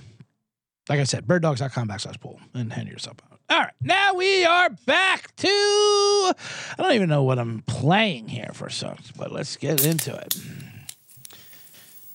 like 0.88 1.02
I 1.02 1.04
said, 1.04 1.28
birddogs.com 1.28 1.90
backslash 1.90 2.22
pool 2.22 2.40
and 2.54 2.72
hand 2.72 2.88
yourself 2.88 3.18
out. 3.30 3.35
All 3.48 3.60
right, 3.60 3.74
now 3.82 4.16
we 4.16 4.44
are 4.44 4.70
back 4.88 5.36
to. 5.36 5.48
I 5.48 6.34
don't 6.78 6.94
even 6.94 7.10
know 7.10 7.24
what 7.24 7.38
I'm 7.38 7.62
playing 7.68 8.28
here 8.28 8.50
for 8.54 8.70
songs, 8.70 9.12
but 9.16 9.32
let's 9.32 9.56
get 9.56 9.86
into 9.86 10.16
it. 10.16 10.36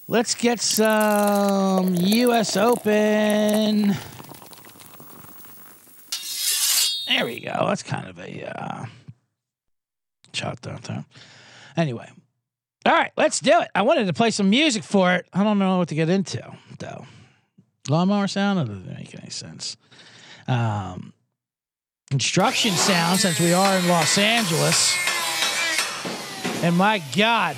Let's 0.08 0.34
get 0.34 0.60
some 0.60 1.94
U.S. 1.94 2.56
Open. 2.56 3.94
There 7.06 7.24
we 7.24 7.40
go. 7.40 7.66
That's 7.68 7.84
kind 7.84 8.08
of 8.08 8.18
a 8.18 8.60
uh, 8.60 8.86
shot 10.32 10.60
down 10.62 10.80
there. 10.82 11.04
Anyway, 11.76 12.10
all 12.84 12.92
right, 12.92 13.12
let's 13.16 13.38
do 13.38 13.60
it. 13.60 13.68
I 13.72 13.82
wanted 13.82 14.06
to 14.06 14.12
play 14.12 14.32
some 14.32 14.50
music 14.50 14.82
for 14.82 15.14
it. 15.14 15.26
I 15.32 15.44
don't 15.44 15.60
know 15.60 15.78
what 15.78 15.88
to 15.88 15.94
get 15.94 16.08
into 16.08 16.42
though. 16.80 17.06
Lawnmower 17.88 18.26
sound 18.26 18.58
doesn't 18.58 18.86
make 18.86 19.16
any 19.20 19.30
sense. 19.30 19.76
Um, 20.48 21.12
construction 22.10 22.72
sound 22.72 23.20
since 23.20 23.38
we 23.38 23.52
are 23.52 23.78
in 23.78 23.86
Los 23.86 24.18
Angeles. 24.18 24.96
And 26.60 26.76
my 26.76 27.00
God, 27.14 27.56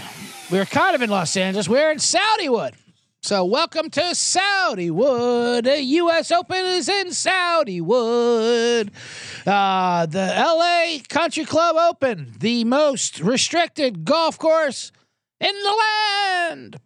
we're 0.50 0.66
kind 0.66 0.94
of 0.94 1.00
in 1.00 1.08
Los 1.08 1.38
Angeles. 1.38 1.70
We're 1.70 1.90
in 1.90 1.98
Saudi 1.98 2.50
Wood. 2.50 2.74
So 3.22 3.46
welcome 3.46 3.88
to 3.88 4.14
Saudi 4.14 4.90
Wood. 4.90 5.64
The 5.64 5.82
U.S. 5.82 6.30
Open 6.30 6.66
is 6.66 6.90
in 6.90 7.12
Saudi 7.12 7.80
Wood. 7.80 8.90
Uh, 9.46 10.04
the 10.04 10.36
L.A. 10.36 11.00
Country 11.08 11.46
Club 11.46 11.76
Open, 11.76 12.34
the 12.38 12.64
most 12.64 13.20
restricted 13.20 14.04
golf 14.04 14.38
course 14.38 14.92
in 15.40 15.54
the 15.54 15.82
land. 16.50 16.76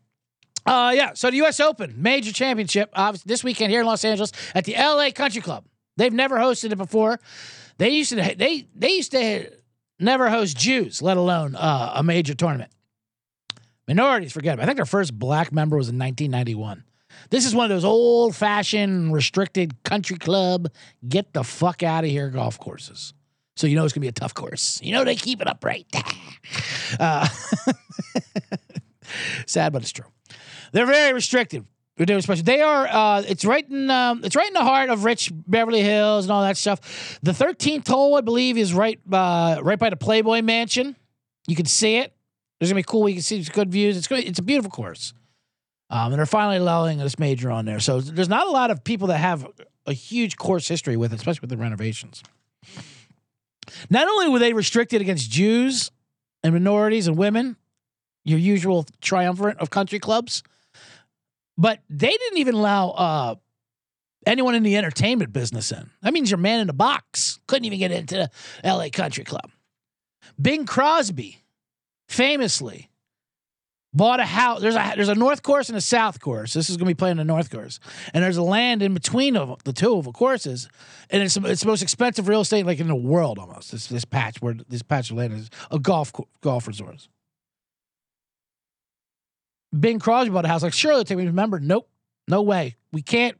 Uh, 0.64 0.92
yeah. 0.94 1.14
So 1.14 1.30
the 1.30 1.38
U.S. 1.38 1.58
Open 1.58 1.94
major 2.00 2.32
championship 2.32 2.90
uh, 2.92 3.16
this 3.24 3.42
weekend 3.42 3.72
here 3.72 3.80
in 3.80 3.86
Los 3.86 4.04
Angeles 4.04 4.30
at 4.54 4.64
the 4.66 4.76
L.A. 4.76 5.10
Country 5.10 5.42
Club. 5.42 5.64
They've 5.96 6.12
never 6.12 6.36
hosted 6.36 6.72
it 6.72 6.76
before. 6.76 7.18
They 7.78 7.90
used 7.90 8.10
to 8.10 8.16
they 8.16 8.66
they 8.74 8.90
used 8.92 9.12
to 9.12 9.50
never 9.98 10.30
host 10.30 10.56
Jews, 10.56 11.02
let 11.02 11.16
alone 11.16 11.54
uh, 11.54 11.92
a 11.96 12.02
major 12.02 12.34
tournament. 12.34 12.70
Minorities, 13.88 14.32
forget 14.32 14.54
about. 14.54 14.64
I 14.64 14.66
think 14.66 14.76
their 14.76 14.84
first 14.84 15.16
black 15.16 15.52
member 15.52 15.76
was 15.76 15.88
in 15.88 15.98
1991. 15.98 16.84
This 17.30 17.46
is 17.46 17.54
one 17.54 17.64
of 17.64 17.70
those 17.70 17.84
old 17.84 18.34
fashioned 18.34 19.12
restricted 19.12 19.82
country 19.84 20.16
club, 20.16 20.68
get 21.08 21.32
the 21.32 21.44
fuck 21.44 21.82
out 21.82 22.04
of 22.04 22.10
here 22.10 22.28
golf 22.30 22.58
courses. 22.58 23.14
So 23.56 23.66
you 23.66 23.76
know 23.76 23.84
it's 23.84 23.94
gonna 23.94 24.02
be 24.02 24.08
a 24.08 24.12
tough 24.12 24.34
course. 24.34 24.80
You 24.82 24.92
know 24.92 25.04
they 25.04 25.16
keep 25.16 25.40
it 25.40 25.48
upright. 25.48 25.86
uh, 27.00 27.26
sad, 29.46 29.72
but 29.72 29.82
it's 29.82 29.92
true. 29.92 30.04
They're 30.72 30.86
very 30.86 31.20
restricted. 31.98 32.22
special. 32.22 32.44
they 32.44 32.60
are. 32.60 32.86
Uh, 32.86 33.22
it's 33.26 33.44
right 33.44 33.68
in. 33.68 33.90
Um, 33.90 34.22
it's 34.24 34.36
right 34.36 34.46
in 34.46 34.54
the 34.54 34.64
heart 34.64 34.90
of 34.90 35.04
rich 35.04 35.32
Beverly 35.34 35.82
Hills 35.82 36.24
and 36.24 36.32
all 36.32 36.42
that 36.42 36.56
stuff. 36.56 37.18
The 37.22 37.32
13th 37.32 37.88
hole, 37.88 38.16
I 38.16 38.20
believe, 38.20 38.58
is 38.58 38.74
right. 38.74 39.00
Uh, 39.10 39.60
right 39.62 39.78
by 39.78 39.90
the 39.90 39.96
Playboy 39.96 40.42
Mansion. 40.42 40.96
You 41.46 41.56
can 41.56 41.66
see 41.66 41.98
it. 41.98 42.12
There's 42.58 42.70
gonna 42.70 42.80
be 42.80 42.84
cool. 42.84 43.08
You 43.08 43.16
can 43.16 43.22
see 43.22 43.42
good 43.42 43.70
views. 43.70 43.96
It's 43.96 44.08
good. 44.08 44.24
It's 44.24 44.38
a 44.38 44.42
beautiful 44.42 44.70
course. 44.70 45.14
Um, 45.88 46.12
and 46.12 46.18
they're 46.18 46.26
finally 46.26 46.56
allowing 46.56 46.98
this 46.98 47.18
major 47.18 47.50
on 47.50 47.64
there. 47.64 47.78
So 47.80 48.00
there's 48.00 48.28
not 48.28 48.46
a 48.46 48.50
lot 48.50 48.70
of 48.70 48.82
people 48.82 49.08
that 49.08 49.18
have 49.18 49.46
a 49.86 49.92
huge 49.92 50.36
course 50.36 50.66
history 50.66 50.96
with 50.96 51.12
it, 51.12 51.16
especially 51.16 51.42
with 51.42 51.50
the 51.50 51.56
renovations. 51.56 52.22
Not 53.88 54.08
only 54.08 54.28
were 54.28 54.38
they 54.38 54.52
restricted 54.52 55.00
against 55.00 55.30
Jews 55.30 55.90
and 56.42 56.54
minorities 56.54 57.06
and 57.06 57.16
women, 57.16 57.56
your 58.24 58.38
usual 58.38 58.86
triumvirate 59.00 59.58
of 59.58 59.70
country 59.70 60.00
clubs, 60.00 60.42
but 61.56 61.80
they 61.88 62.10
didn't 62.10 62.38
even 62.38 62.54
allow 62.54 62.90
uh, 62.90 63.34
anyone 64.26 64.54
in 64.54 64.62
the 64.62 64.76
entertainment 64.76 65.32
business 65.32 65.72
in. 65.72 65.90
That 66.02 66.12
means 66.12 66.30
your 66.30 66.38
man 66.38 66.60
in 66.60 66.66
the 66.66 66.72
box 66.72 67.38
couldn't 67.46 67.64
even 67.64 67.78
get 67.78 67.92
into 67.92 68.30
the 68.62 68.68
LA 68.68 68.88
Country 68.92 69.24
Club. 69.24 69.50
Bing 70.40 70.66
Crosby, 70.66 71.44
famously, 72.08 72.90
bought 73.96 74.20
a 74.20 74.26
house. 74.26 74.60
There's 74.60 74.76
a 74.76 74.92
there's 74.94 75.08
a 75.08 75.14
north 75.14 75.42
course 75.42 75.68
and 75.68 75.78
a 75.78 75.80
south 75.80 76.20
course. 76.20 76.52
This 76.52 76.68
is 76.68 76.76
going 76.76 76.86
to 76.86 76.94
be 76.94 76.98
playing 76.98 77.16
the 77.16 77.24
north 77.24 77.50
course, 77.50 77.80
and 78.12 78.22
there's 78.22 78.36
a 78.36 78.42
land 78.42 78.82
in 78.82 78.92
between 78.92 79.36
of 79.36 79.62
the 79.64 79.72
two 79.72 79.96
of 79.96 80.04
the 80.04 80.12
courses, 80.12 80.68
and 81.10 81.22
it's 81.22 81.36
it's 81.36 81.62
the 81.62 81.68
most 81.68 81.82
expensive 81.82 82.28
real 82.28 82.42
estate 82.42 82.66
like 82.66 82.80
in 82.80 82.88
the 82.88 82.94
world 82.94 83.38
almost. 83.38 83.72
This 83.72 83.86
this 83.86 84.04
patch 84.04 84.42
where 84.42 84.54
this 84.68 84.82
patch 84.82 85.10
of 85.10 85.16
land 85.16 85.32
is 85.32 85.50
a 85.70 85.78
golf 85.78 86.12
golf 86.42 86.68
resort. 86.68 87.08
Bing 89.80 89.98
Crosby 89.98 90.30
bought 90.30 90.44
a 90.44 90.48
house. 90.48 90.62
Like 90.62 90.72
surely 90.72 91.04
take 91.04 91.18
me. 91.18 91.26
Remember, 91.26 91.60
nope, 91.60 91.88
no 92.28 92.42
way. 92.42 92.76
We 92.92 93.02
can't. 93.02 93.36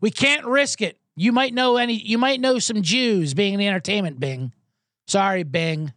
We 0.00 0.10
can't 0.10 0.44
risk 0.46 0.80
it. 0.80 0.98
You 1.16 1.32
might 1.32 1.52
know 1.52 1.76
any. 1.76 1.94
You 1.94 2.18
might 2.18 2.40
know 2.40 2.58
some 2.58 2.82
Jews 2.82 3.34
being 3.34 3.54
in 3.54 3.60
the 3.60 3.68
entertainment. 3.68 4.20
Bing, 4.20 4.52
sorry, 5.06 5.42
Bing. 5.42 5.92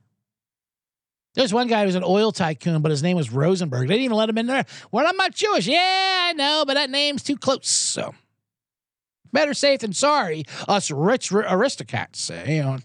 There's 1.34 1.54
one 1.54 1.68
guy 1.68 1.86
who's 1.86 1.96
an 1.96 2.04
oil 2.06 2.32
tycoon, 2.34 2.82
but 2.82 2.92
his 2.92 3.02
name 3.02 3.16
was 3.16 3.32
Rosenberg. 3.32 3.88
They 3.88 3.94
didn't 3.94 4.06
even 4.06 4.18
let 4.18 4.28
him 4.28 4.38
in 4.38 4.48
there. 4.48 4.66
Well, 4.92 5.08
I'm 5.08 5.16
not 5.16 5.34
Jewish. 5.34 5.66
Yeah, 5.66 6.28
I 6.30 6.34
know, 6.34 6.66
but 6.68 6.74
that 6.74 6.90
name's 6.90 7.24
too 7.24 7.38
close. 7.38 7.70
So 7.70 8.14
better 9.32 9.54
safe 9.54 9.80
than 9.80 9.94
sorry. 9.94 10.44
Us 10.68 10.92
rich 10.92 11.32
r- 11.32 11.46
aristocrats 11.48 12.20
say. 12.20 12.56
You 12.56 12.64
know, 12.64 12.80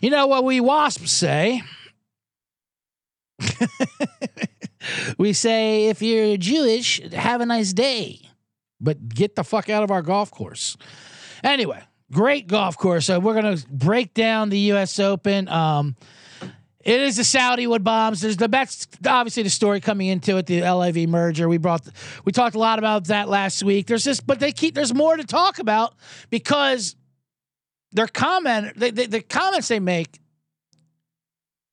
you 0.00 0.10
know 0.10 0.26
what 0.28 0.44
we 0.44 0.60
wasps 0.60 1.10
say. 1.10 1.62
we 5.18 5.32
say 5.32 5.86
if 5.86 6.02
you're 6.02 6.36
Jewish, 6.36 7.00
have 7.12 7.40
a 7.40 7.46
nice 7.46 7.72
day, 7.72 8.20
but 8.80 9.08
get 9.08 9.36
the 9.36 9.44
fuck 9.44 9.68
out 9.68 9.82
of 9.82 9.90
our 9.90 10.02
golf 10.02 10.30
course. 10.30 10.76
Anyway, 11.42 11.82
great 12.12 12.46
golf 12.46 12.76
course. 12.76 13.06
So 13.06 13.18
we're 13.18 13.34
gonna 13.34 13.58
break 13.70 14.14
down 14.14 14.50
the 14.50 14.58
U.S. 14.58 14.98
Open. 14.98 15.48
Um, 15.48 15.96
it 16.88 17.00
is 17.00 17.16
the 17.16 17.24
Saudi 17.24 17.66
wood 17.66 17.84
bombs. 17.84 18.22
There's 18.22 18.38
the 18.38 18.48
that's 18.48 18.86
obviously 19.06 19.42
the 19.42 19.50
story 19.50 19.80
coming 19.80 20.06
into 20.06 20.36
it, 20.38 20.46
the 20.46 20.62
LIV 20.62 21.08
merger. 21.08 21.48
We 21.48 21.58
brought 21.58 21.86
we 22.24 22.32
talked 22.32 22.54
a 22.54 22.58
lot 22.58 22.78
about 22.78 23.04
that 23.08 23.28
last 23.28 23.62
week. 23.62 23.86
There's 23.86 24.04
just 24.04 24.26
but 24.26 24.40
they 24.40 24.52
keep 24.52 24.74
there's 24.74 24.94
more 24.94 25.16
to 25.16 25.24
talk 25.24 25.58
about 25.58 25.94
because 26.30 26.96
their 27.92 28.06
comment 28.06 28.76
they, 28.76 28.90
the 28.90 29.20
comments 29.20 29.68
they 29.68 29.80
make 29.80 30.18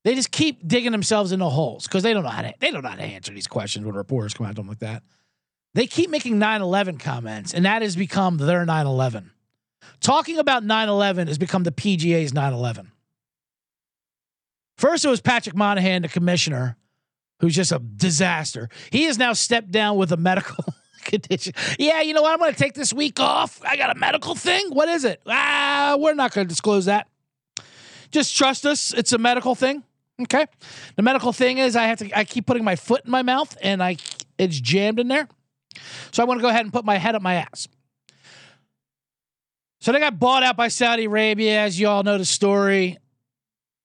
they 0.05 0.13
just 0.13 0.31
keep 0.31 0.65
digging 0.65 0.91
themselves 0.91 1.31
into 1.31 1.45
holes 1.45 1.87
because 1.87 2.03
they 2.03 2.13
don't 2.13 2.21
know 2.21 2.29
how 2.29 2.43
to 2.43 2.53
they 2.59 2.69
don't 2.69 2.83
know 2.83 2.89
how 2.89 2.95
to 2.95 3.03
answer 3.03 3.33
these 3.33 3.47
questions 3.47 3.87
when 3.87 3.95
reporters 3.95 4.35
come 4.35 4.45
at 4.45 4.55
them 4.55 4.67
like 4.67 4.79
that. 4.79 5.01
They 5.73 5.87
keep 5.87 6.11
making 6.11 6.39
9/11 6.39 6.99
comments, 6.99 7.55
and 7.55 7.65
that 7.65 7.81
has 7.81 7.95
become 7.95 8.37
their 8.37 8.65
9/11. 8.65 9.31
Talking 10.01 10.37
about 10.37 10.63
9/11 10.63 11.27
has 11.27 11.39
become 11.39 11.63
the 11.63 11.71
PGA's 11.71 12.33
9/11. 12.33 12.91
First, 14.77 15.05
it 15.05 15.09
was 15.09 15.21
Patrick 15.21 15.55
Monahan, 15.55 16.03
the 16.03 16.07
commissioner, 16.07 16.77
who's 17.39 17.55
just 17.55 17.71
a 17.71 17.79
disaster. 17.79 18.69
He 18.91 19.05
has 19.05 19.17
now 19.17 19.33
stepped 19.33 19.71
down 19.71 19.97
with 19.97 20.11
a 20.11 20.17
medical 20.17 20.65
condition. 21.03 21.53
Yeah, 21.79 22.01
you 22.01 22.13
know 22.13 22.21
what? 22.21 22.33
I'm 22.33 22.37
going 22.39 22.53
to 22.53 22.59
take 22.59 22.75
this 22.75 22.93
week 22.93 23.19
off. 23.19 23.59
I 23.65 23.75
got 23.75 23.89
a 23.89 23.99
medical 23.99 24.35
thing. 24.35 24.69
What 24.69 24.87
is 24.87 25.03
it? 25.03 25.19
Ah, 25.25 25.95
we're 25.97 26.13
not 26.13 26.31
going 26.31 26.45
to 26.45 26.49
disclose 26.49 26.85
that. 26.85 27.07
Just 28.11 28.37
trust 28.37 28.67
us. 28.67 28.93
It's 28.93 29.11
a 29.11 29.17
medical 29.17 29.55
thing. 29.55 29.83
Okay. 30.21 30.45
The 30.95 31.01
medical 31.01 31.33
thing 31.33 31.57
is 31.57 31.75
I 31.75 31.87
have 31.87 31.99
to. 31.99 32.17
I 32.17 32.23
keep 32.23 32.45
putting 32.45 32.63
my 32.63 32.75
foot 32.75 33.03
in 33.05 33.11
my 33.11 33.21
mouth 33.21 33.57
and 33.61 33.83
I 33.83 33.97
it's 34.37 34.59
jammed 34.59 34.99
in 34.99 35.07
there. 35.07 35.27
So 36.11 36.23
I 36.23 36.25
want 36.25 36.39
to 36.39 36.41
go 36.41 36.49
ahead 36.49 36.63
and 36.63 36.71
put 36.71 36.85
my 36.85 36.97
head 36.97 37.15
up 37.15 37.21
my 37.21 37.35
ass. 37.35 37.67
So 39.81 39.91
they 39.91 39.99
got 39.99 40.17
bought 40.17 40.41
out 40.41 40.57
by 40.57 40.69
Saudi 40.69 41.05
Arabia, 41.05 41.61
as 41.61 41.79
you 41.79 41.87
all 41.87 42.03
know 42.03 42.17
the 42.17 42.25
story. 42.25 42.97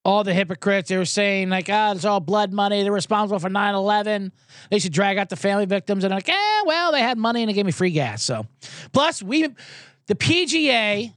All 0.03 0.25
the 0.25 0.33
hypocrites, 0.33 0.89
they 0.89 0.97
were 0.97 1.05
saying, 1.05 1.51
like, 1.51 1.69
ah, 1.69 1.93
it's 1.93 2.07
all 2.07 2.21
blood 2.21 2.55
money. 2.55 2.83
They're 2.83 2.91
responsible 2.91 3.39
for 3.39 3.51
9 3.51 3.75
11. 3.75 4.33
They 4.71 4.79
should 4.79 4.95
drag 4.95 5.19
out 5.19 5.29
the 5.29 5.37
family 5.37 5.67
victims. 5.67 6.05
And 6.05 6.15
like, 6.15 6.27
eh, 6.27 6.63
well, 6.65 6.91
they 6.91 7.01
had 7.01 7.19
money 7.19 7.43
and 7.43 7.51
they 7.51 7.53
gave 7.53 7.67
me 7.67 7.73
free 7.73 7.91
gas. 7.91 8.23
So, 8.23 8.47
plus, 8.93 9.23
we, 9.23 9.49
the 10.07 10.15
PGA 10.15 11.13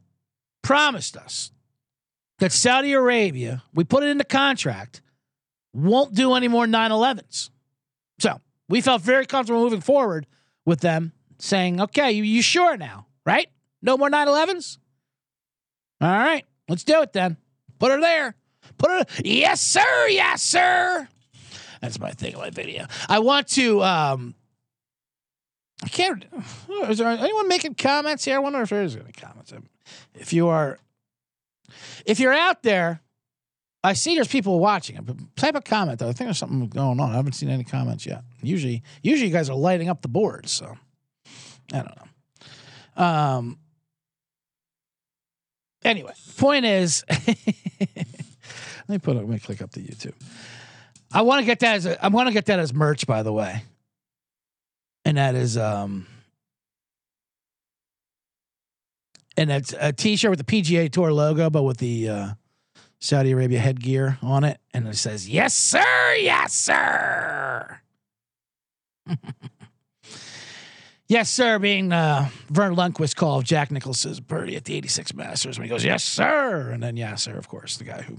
promised 0.64 1.16
us 1.16 1.52
that 2.40 2.52
Saudi 2.52 2.92
Arabia, 2.92 3.64
we 3.74 3.86
put 3.86 4.04
it 4.04 4.08
in 4.08 4.18
the 4.18 4.26
contract, 4.26 5.02
won't 5.74 6.14
do 6.14 6.34
any 6.34 6.48
more 6.48 6.68
9 6.68 6.92
11s. 6.92 7.50
So, 8.20 8.40
we 8.70 8.82
felt 8.82 9.02
very 9.02 9.26
comfortable 9.26 9.62
moving 9.62 9.82
forward 9.82 10.28
with 10.66 10.82
them 10.82 11.14
saying, 11.40 11.82
okay, 11.82 12.12
you, 12.12 12.24
you 12.24 12.42
sure 12.42 12.78
now, 12.78 13.08
right? 13.26 13.48
No 13.82 13.98
more 13.98 14.10
9 14.10 14.28
11s? 14.28 14.78
All 16.02 16.10
right, 16.10 16.46
let's 16.68 16.84
do 16.84 17.02
it 17.02 17.14
then. 17.14 17.38
Put 17.80 17.92
her 17.92 18.00
there. 18.00 18.36
Put 18.78 18.92
her. 18.92 19.06
Yes, 19.24 19.62
sir. 19.62 20.08
Yes, 20.08 20.42
sir. 20.42 21.08
That's 21.82 22.00
my 22.00 22.12
thing 22.12 22.36
on 22.36 22.42
my 22.42 22.50
video. 22.50 22.86
I 23.10 23.20
want 23.20 23.48
to. 23.50 23.84
um 23.84 24.36
I 25.84 25.90
can't. 25.90 26.26
Is 26.88 26.98
there 27.00 27.10
anyone 27.10 27.50
making 27.50 27.76
comments 27.76 28.24
here? 28.24 28.38
I 28.38 28.40
wonder 28.40 28.62
if 28.62 28.70
there 28.70 28.84
is 28.84 28.96
any 28.96 29.12
comments. 29.12 29.54
If 30.14 30.32
you 30.32 30.48
are, 30.48 30.80
if 32.06 32.22
you're 32.22 32.34
out 32.34 32.64
there, 32.64 33.02
I 33.84 33.94
see 33.94 34.16
there's 34.16 34.30
people 34.30 34.60
watching 34.60 35.28
type 35.36 35.56
a 35.56 35.62
comment 35.62 36.00
though. 36.00 36.08
I 36.08 36.14
think 36.14 36.28
there's 36.28 36.38
something 36.38 36.68
going 36.70 37.00
on. 37.00 37.12
I 37.12 37.16
haven't 37.16 37.34
seen 37.34 37.50
any 37.50 37.66
comments 37.66 38.06
yet. 38.06 38.24
Usually, 38.42 38.82
usually 39.02 39.28
you 39.28 39.34
guys 39.34 39.50
are 39.50 39.58
lighting 39.58 39.90
up 39.90 40.02
the 40.02 40.08
board. 40.08 40.48
So 40.48 40.78
I 41.74 41.78
don't 41.78 41.98
know. 42.98 43.04
Um. 43.04 43.58
Anyway, 45.84 46.14
point 46.38 46.64
is, 46.64 47.04
let 47.10 47.28
me 48.88 49.00
put. 49.00 49.18
Let 49.18 49.28
me 49.28 49.40
click 49.40 49.62
up 49.62 49.72
the 49.72 49.82
YouTube. 49.82 50.14
I 51.12 51.24
want 51.24 51.42
to 51.42 51.46
get 51.46 51.60
that 51.60 51.76
as 51.76 51.86
a, 51.86 52.04
I 52.04 52.08
want 52.08 52.28
to 52.28 52.34
get 52.34 52.46
that 52.46 52.60
as 52.60 52.74
merch, 52.74 53.06
by 53.06 53.22
the 53.22 53.34
way, 53.34 53.64
and 55.04 55.18
that 55.18 55.36
is 55.36 55.58
um, 55.58 56.08
and 59.36 59.52
it's 59.52 59.74
a 59.78 59.92
T-shirt 59.92 60.30
with 60.30 60.46
the 60.46 60.46
PGA 60.46 60.90
Tour 60.90 61.12
logo, 61.12 61.50
but 61.50 61.64
with 61.64 61.78
the 61.78 62.08
uh, 62.08 62.30
Saudi 63.04 63.32
Arabia 63.32 63.60
headgear 63.60 64.18
on 64.22 64.46
it, 64.46 64.60
and 64.74 64.88
it 64.88 64.96
says 64.96 65.28
"Yes, 65.28 65.54
sir, 65.54 66.16
yes, 66.16 66.54
sir." 66.54 67.82
Yes, 71.10 71.30
sir, 71.30 71.60
being 71.60 71.92
uh, 71.92 72.30
Verne 72.50 72.76
Lundquist 72.76 73.18
call 73.18 73.38
of 73.38 73.44
Jack 73.44 73.70
Nicklaus's 73.70 74.20
birdie 74.20 74.56
at 74.56 74.64
the 74.64 74.74
86 74.76 75.14
Masters 75.14 75.60
when 75.60 75.66
he 75.66 75.70
goes, 75.70 75.84
yes, 75.84 76.04
sir. 76.04 76.72
And 76.72 76.82
then, 76.82 76.98
yes, 76.98 77.24
sir, 77.24 77.36
of 77.36 77.48
course, 77.48 77.78
the 77.78 77.84
guy 77.84 78.02
who 78.02 78.18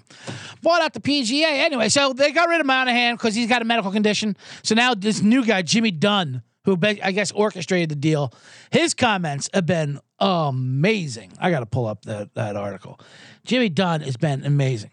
bought 0.63 0.81
out 0.81 0.93
the 0.93 1.01
PGA. 1.01 1.45
Anyway, 1.45 1.89
so 1.89 2.13
they 2.13 2.31
got 2.31 2.49
rid 2.49 2.61
of 2.61 2.67
Monahan 2.67 3.17
because 3.17 3.35
he's 3.35 3.49
got 3.49 3.63
a 3.63 3.65
medical 3.65 3.91
condition. 3.91 4.37
So 4.63 4.77
now 4.77 4.95
this 4.95 5.23
new 5.23 5.45
guy, 5.45 5.63
Jimmy 5.63 5.91
Dunn, 5.91 6.43
who 6.65 6.79
I 6.83 7.13
guess 7.13 7.31
orchestrated 7.33 7.91
the 7.91 7.97
deal, 7.97 8.33
his 8.71 8.95
comments 8.95 9.51
have 9.53 9.67
been 9.67 10.01
amazing. 10.19 11.33
I 11.39 11.51
got 11.51 11.61
to 11.61 11.67
pull 11.67 11.87
up 11.87 12.05
that, 12.07 12.35
that 12.35 12.57
article. 12.57 12.99
Jimmy 13.45 13.69
Dunn 13.69 14.01
has 14.01 14.17
been 14.17 14.45
amazing. 14.45 14.91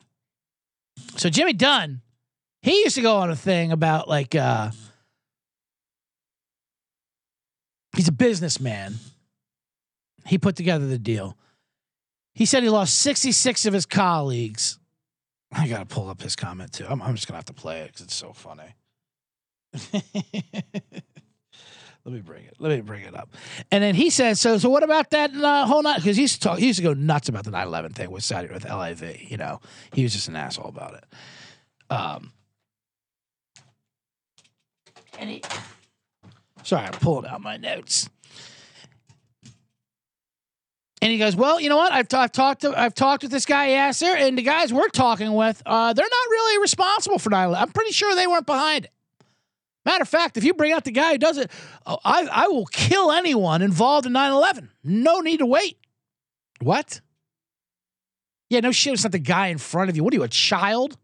So 1.16 1.30
Jimmy 1.30 1.54
Dunn, 1.54 2.02
he 2.62 2.84
used 2.84 2.96
to 2.96 3.02
go 3.02 3.18
on 3.18 3.30
a 3.30 3.36
thing 3.36 3.72
about 3.72 4.10
like, 4.10 4.36
uh, 4.36 4.72
he's 7.96 8.10
a 8.10 8.14
businessman. 8.14 8.96
He 10.26 10.38
put 10.38 10.56
together 10.56 10.88
the 10.88 11.00
deal. 11.00 11.38
He 12.34 12.46
said 12.46 12.64
he 12.64 12.70
lost 12.70 12.96
66 12.96 13.66
of 13.66 13.74
his 13.74 13.86
colleagues. 13.86 14.78
I 15.54 15.68
got 15.68 15.80
to 15.80 15.86
pull 15.86 16.10
up 16.10 16.22
his 16.22 16.36
comment 16.36 16.74
too. 16.74 16.86
I'm, 16.88 17.02
I'm 17.02 17.16
just 17.16 17.28
going 17.28 17.34
to 17.34 17.40
have 17.40 17.46
to 17.46 17.54
play 17.54 17.82
it 17.82 17.88
because 17.88 18.02
it's 18.02 18.16
so 18.16 18.34
funny. 18.34 18.76
Let 22.04 22.14
me 22.16 22.22
bring 22.22 22.46
it. 22.46 22.56
Let 22.58 22.70
me 22.72 22.82
bring 22.82 23.04
it 23.04 23.16
up. 23.16 23.30
And 23.72 23.84
then 23.84 23.94
he 23.94 24.10
says, 24.10 24.40
"So, 24.40 24.58
so 24.58 24.70
what 24.70 24.82
about 24.82 25.12
that 25.12 25.36
uh, 25.36 25.68
whole 25.68 25.84
night? 25.84 25.98
Because 25.98 26.16
he 26.16 26.24
used 26.24 26.42
to 26.42 26.48
talk. 26.48 26.58
He 26.58 26.68
used 26.68 26.78
to 26.78 26.84
go 26.84 26.94
nuts 26.94 27.30
about 27.30 27.44
the 27.44 27.52
9/11 27.52 27.94
thing 27.94 28.10
with 28.10 28.24
Saudi 28.24 28.48
with 28.48 28.66
LIV. 28.66 29.30
You 29.30 29.38
know, 29.38 29.60
he 29.94 30.04
was 30.04 30.14
just 30.14 30.28
an 30.28 30.36
asshole 30.36 30.68
about 30.68 30.96
it. 30.96 31.06
Um, 31.92 32.32
and 35.20 35.30
he, 35.30 35.44
Sorry, 36.64 36.86
I'm 36.86 36.94
pulling 36.94 37.30
out 37.30 37.42
my 37.42 37.58
notes. 37.58 38.10
And 41.04 41.12
he 41.12 41.18
goes, 41.18 41.36
"Well, 41.36 41.60
you 41.60 41.70
know 41.70 41.78
what? 41.78 41.92
I've, 41.92 42.08
t- 42.08 42.18
I've 42.18 42.32
talked 42.32 42.62
to 42.62 42.80
I've 42.80 42.94
talked 42.94 43.24
with 43.24 43.32
this 43.32 43.46
guy 43.46 43.70
Yasser, 43.70 44.16
and 44.16 44.38
the 44.38 44.44
guys 44.44 44.72
we're 44.72 44.88
talking 44.90 45.34
with, 45.34 45.62
uh, 45.66 45.94
they're 45.94 46.06
not 46.06 46.30
really 46.30 46.62
responsible 46.62 47.18
for 47.18 47.32
9/11. 47.32 47.58
I'm 47.60 47.72
pretty 47.72 47.92
sure 47.92 48.16
they 48.16 48.28
weren't 48.28 48.46
behind 48.46 48.86
it. 48.86 48.92
Matter 49.84 50.04
of 50.04 50.10
fact, 50.10 50.38
if 50.38 50.44
you 50.44 50.54
bring 50.54 50.72
out 50.72 50.84
the 50.84 50.92
guy 50.92 51.14
who 51.14 51.18
does 51.18 51.38
it, 51.38 51.52
oh, 51.86 51.98
I 52.04 52.28
I 52.32 52.48
will 52.48 52.66
kill 52.66 53.12
anyone 53.12 53.62
involved 53.62 54.06
in 54.06 54.14
9/11. 54.14 54.70
No 54.84 55.22
need 55.22 55.38
to 55.38 55.46
wait. 55.46 55.78
What? 56.62 57.02
Yeah, 58.50 58.60
no 58.60 58.72
shit. 58.72 58.94
It's 58.94 59.04
not 59.04 59.12
the 59.12 59.20
guy 59.20 59.48
in 59.48 59.58
front 59.58 59.90
of 59.90 59.96
you. 59.96 60.04
What 60.04 60.14
are 60.14 60.18
you, 60.18 60.24
a 60.24 60.28
child? 60.28 60.98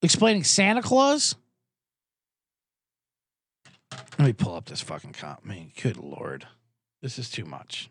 Explaining 0.00 0.44
Santa 0.44 0.82
Claus? 0.82 1.36
Let 4.18 4.26
me 4.26 4.32
pull 4.32 4.54
up 4.54 4.64
this 4.64 4.80
fucking 4.80 5.12
comp. 5.12 5.40
I 5.44 5.48
mean, 5.48 5.72
good 5.80 5.96
lord. 5.96 6.46
This 7.02 7.18
is 7.18 7.30
too 7.30 7.44
much. 7.44 7.90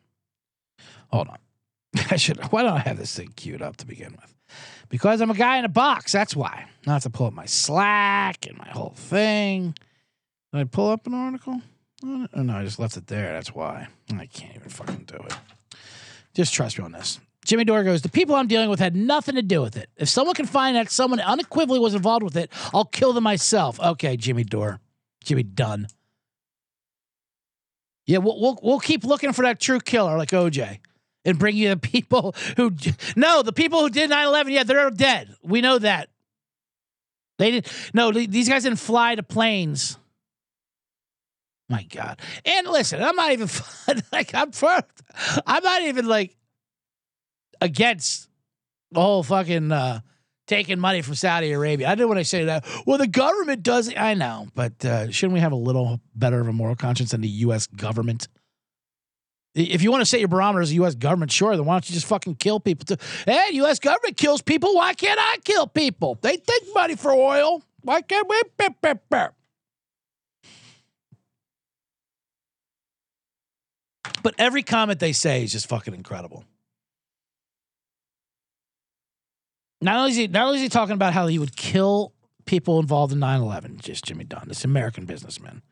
Hold 1.11 1.29
on. 1.29 1.37
I 2.11 2.15
should. 2.15 2.39
Why 2.51 2.63
don't 2.63 2.73
I 2.73 2.79
have 2.79 2.97
this 2.97 3.15
thing 3.15 3.33
queued 3.35 3.61
up 3.61 3.77
to 3.77 3.85
begin 3.85 4.17
with? 4.19 4.33
Because 4.91 5.21
I'm 5.21 5.31
a 5.31 5.35
guy 5.35 5.57
in 5.57 5.63
a 5.63 5.69
box. 5.69 6.11
That's 6.11 6.35
why. 6.35 6.65
Have 6.85 7.03
to 7.03 7.09
pull 7.09 7.27
up 7.27 7.33
my 7.33 7.45
Slack 7.45 8.45
and 8.45 8.57
my 8.57 8.67
whole 8.67 8.93
thing. 8.95 9.73
Did 10.51 10.59
I 10.59 10.63
pull 10.65 10.89
up 10.89 11.07
an 11.07 11.13
article? 11.13 11.61
Oh 12.03 12.27
no, 12.35 12.57
I 12.57 12.65
just 12.65 12.77
left 12.77 12.97
it 12.97 13.07
there. 13.07 13.31
That's 13.31 13.55
why. 13.55 13.87
I 14.13 14.25
can't 14.25 14.55
even 14.55 14.69
fucking 14.69 15.05
do 15.05 15.15
it. 15.15 15.33
Just 16.33 16.53
trust 16.53 16.77
me 16.77 16.83
on 16.83 16.91
this. 16.91 17.21
Jimmy 17.45 17.63
Dore 17.63 17.83
goes, 17.83 18.01
The 18.01 18.09
people 18.09 18.35
I'm 18.35 18.47
dealing 18.47 18.69
with 18.69 18.79
had 18.79 18.95
nothing 18.95 19.35
to 19.35 19.41
do 19.41 19.61
with 19.61 19.77
it. 19.77 19.89
If 19.95 20.09
someone 20.09 20.35
can 20.35 20.45
find 20.45 20.75
that 20.75 20.91
someone 20.91 21.21
unequivocally 21.21 21.79
was 21.79 21.95
involved 21.95 22.23
with 22.23 22.35
it, 22.35 22.51
I'll 22.73 22.85
kill 22.85 23.13
them 23.13 23.23
myself. 23.23 23.79
Okay, 23.79 24.17
Jimmy 24.17 24.43
Dore. 24.43 24.81
Jimmy 25.23 25.43
Dunn. 25.43 25.87
Yeah, 28.05 28.17
we'll, 28.17 28.39
we'll, 28.41 28.59
we'll 28.61 28.79
keep 28.79 29.05
looking 29.05 29.31
for 29.31 29.43
that 29.43 29.61
true 29.61 29.79
killer 29.79 30.17
like 30.17 30.31
OJ 30.31 30.79
and 31.25 31.37
bring 31.37 31.55
you 31.55 31.69
the 31.69 31.77
people 31.77 32.35
who. 32.57 32.71
No, 33.15 33.41
the 33.41 33.53
people 33.53 33.81
who 33.81 33.89
did 33.89 34.09
9 34.09 34.27
11, 34.27 34.53
yeah, 34.53 34.63
they're 34.63 34.89
dead. 34.89 35.35
We 35.43 35.61
know 35.61 35.79
that. 35.79 36.09
They 37.37 37.51
didn't. 37.51 37.71
No, 37.93 38.11
these 38.11 38.47
guys 38.47 38.63
didn't 38.63 38.79
fly 38.79 39.15
to 39.15 39.23
planes. 39.23 39.97
My 41.69 41.83
God. 41.83 42.19
And 42.45 42.67
listen, 42.67 43.01
I'm 43.01 43.15
not 43.15 43.31
even 43.31 43.49
like 44.11 44.35
I'm 44.35 44.51
for 44.51 44.77
I'm 45.47 45.63
not 45.63 45.81
even 45.83 46.05
like 46.05 46.35
against 47.61 48.29
the 48.91 48.99
whole 48.99 49.23
fucking 49.23 49.71
uh 49.71 50.01
taking 50.47 50.79
money 50.79 51.01
from 51.01 51.15
Saudi 51.15 51.51
Arabia. 51.53 51.87
I 51.87 51.95
didn't 51.95 52.09
want 52.09 52.19
to 52.19 52.25
say 52.25 52.43
that. 52.45 52.65
Well, 52.85 52.97
the 52.97 53.07
government 53.07 53.63
does. 53.63 53.91
I 53.95 54.15
know, 54.15 54.47
but 54.53 54.83
uh, 54.83 55.09
shouldn't 55.09 55.33
we 55.33 55.39
have 55.39 55.53
a 55.53 55.55
little 55.55 56.01
better 56.13 56.41
of 56.41 56.47
a 56.49 56.51
moral 56.51 56.75
conscience 56.75 57.11
than 57.11 57.21
the 57.21 57.29
U.S. 57.29 57.67
government? 57.67 58.27
If 59.53 59.81
you 59.81 59.91
want 59.91 60.01
to 60.01 60.05
set 60.05 60.19
your 60.21 60.29
barometer 60.29 60.61
as 60.61 60.69
the 60.69 60.75
U.S. 60.75 60.95
government, 60.95 61.31
sure, 61.31 61.55
then 61.57 61.65
why 61.65 61.73
don't 61.73 61.89
you 61.89 61.93
just 61.93 62.05
fucking 62.05 62.35
kill 62.35 62.59
people? 62.61 62.85
Too? 62.85 63.03
Hey, 63.25 63.47
U.S. 63.53 63.79
government 63.79 64.15
kills 64.15 64.41
people. 64.41 64.75
Why 64.75 64.93
can't 64.93 65.19
I 65.19 65.37
kill 65.43 65.67
people? 65.67 66.17
They 66.21 66.37
take 66.37 66.73
money 66.73 66.95
for 66.95 67.11
oil. 67.11 67.61
Why 67.81 68.01
can't 68.01 68.29
we? 68.29 68.41
But 74.23 74.35
every 74.37 74.63
comment 74.63 74.99
they 74.99 75.11
say 75.11 75.43
is 75.43 75.51
just 75.51 75.67
fucking 75.67 75.93
incredible. 75.93 76.45
Not 79.81 79.97
only 79.97 80.11
is 80.11 80.17
he 80.17 80.27
not 80.27 80.45
only 80.45 80.57
is 80.57 80.63
he 80.63 80.69
talking 80.69 80.93
about 80.93 81.13
how 81.13 81.27
he 81.27 81.39
would 81.39 81.55
kill 81.55 82.13
people 82.45 82.79
involved 82.79 83.11
in 83.13 83.19
9-11, 83.19 83.81
just 83.81 84.05
Jimmy 84.05 84.23
Dunn, 84.23 84.45
this 84.47 84.63
American 84.63 85.05
businessman. 85.05 85.63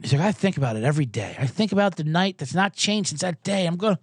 He's 0.00 0.12
like, 0.12 0.22
I 0.22 0.32
think 0.32 0.56
about 0.56 0.76
it 0.76 0.84
every 0.84 1.06
day. 1.06 1.36
I 1.38 1.46
think 1.46 1.72
about 1.72 1.96
the 1.96 2.04
night 2.04 2.38
that's 2.38 2.54
not 2.54 2.74
changed 2.74 3.08
since 3.08 3.22
that 3.22 3.42
day. 3.42 3.66
I'm 3.66 3.76
going 3.76 3.96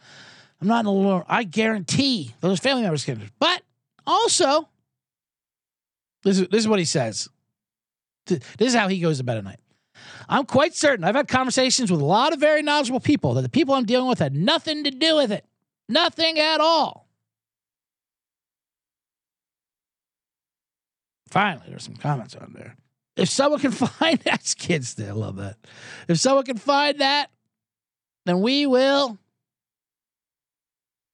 I'm 0.59 0.67
not 0.67 0.79
in 0.79 0.85
the 0.85 0.91
Lord. 0.91 1.25
I 1.27 1.43
guarantee 1.43 2.33
those 2.39 2.59
family 2.59 2.83
members 2.83 3.03
can. 3.03 3.29
But 3.37 3.63
also, 4.07 4.69
this 6.23 6.39
is, 6.39 6.47
this 6.47 6.61
is 6.61 6.67
what 6.67 6.79
he 6.79 6.85
says. 6.85 7.27
This 8.25 8.39
is 8.59 8.73
how 8.73 8.87
he 8.87 8.99
goes 8.99 9.17
to 9.17 9.23
bed 9.23 9.37
at 9.37 9.43
night. 9.43 9.59
I'm 10.29 10.45
quite 10.45 10.73
certain 10.73 11.03
I've 11.03 11.15
had 11.15 11.27
conversations 11.27 11.91
with 11.91 11.99
a 11.99 12.05
lot 12.05 12.33
of 12.33 12.39
very 12.39 12.63
knowledgeable 12.63 13.01
people 13.01 13.33
that 13.33 13.41
the 13.41 13.49
people 13.49 13.75
I'm 13.75 13.85
dealing 13.85 14.07
with 14.07 14.19
had 14.19 14.35
nothing 14.35 14.85
to 14.85 14.91
do 14.91 15.17
with 15.17 15.31
it. 15.31 15.45
Nothing 15.89 16.39
at 16.39 16.61
all. 16.61 17.07
Finally, 21.29 21.65
there's 21.67 21.83
some 21.83 21.95
comments 21.95 22.35
on 22.35 22.53
there. 22.55 22.77
If 23.15 23.29
someone 23.29 23.59
can 23.59 23.71
find 23.99 24.19
that, 24.19 24.53
kids 24.57 24.89
still 24.89 25.15
love 25.17 25.37
that. 25.37 25.57
If 26.07 26.19
someone 26.19 26.45
can 26.45 26.57
find 26.57 26.99
that, 26.99 27.29
then 28.25 28.41
we 28.41 28.65
will 28.65 29.17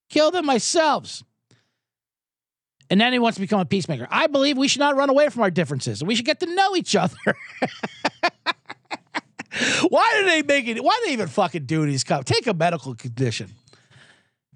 kill 0.10 0.32
them 0.32 0.50
ourselves. 0.50 1.24
And 2.90 3.00
then 3.00 3.14
he 3.14 3.20
wants 3.20 3.36
to 3.36 3.42
become 3.42 3.60
a 3.60 3.66
peacemaker. 3.66 4.08
I 4.10 4.28
believe 4.28 4.58
we 4.58 4.68
should 4.68 4.80
not 4.80 4.96
run 4.96 5.10
away 5.10 5.30
from 5.30 5.44
our 5.44 5.52
differences. 5.52 6.04
We 6.04 6.16
should 6.16 6.26
get 6.26 6.40
to 6.40 6.48
know 6.48 6.76
each 6.76 6.96
other. 6.96 7.16
why 9.90 10.12
do 10.18 10.26
they 10.26 10.42
make 10.42 10.68
it? 10.68 10.84
Why 10.84 11.00
do 11.00 11.08
they 11.08 11.14
even 11.14 11.28
fucking 11.28 11.66
do 11.66 11.86
these? 11.86 12.04
Cup? 12.04 12.26
Take 12.26 12.48
a 12.48 12.54
medical 12.54 12.96
condition. 12.96 13.52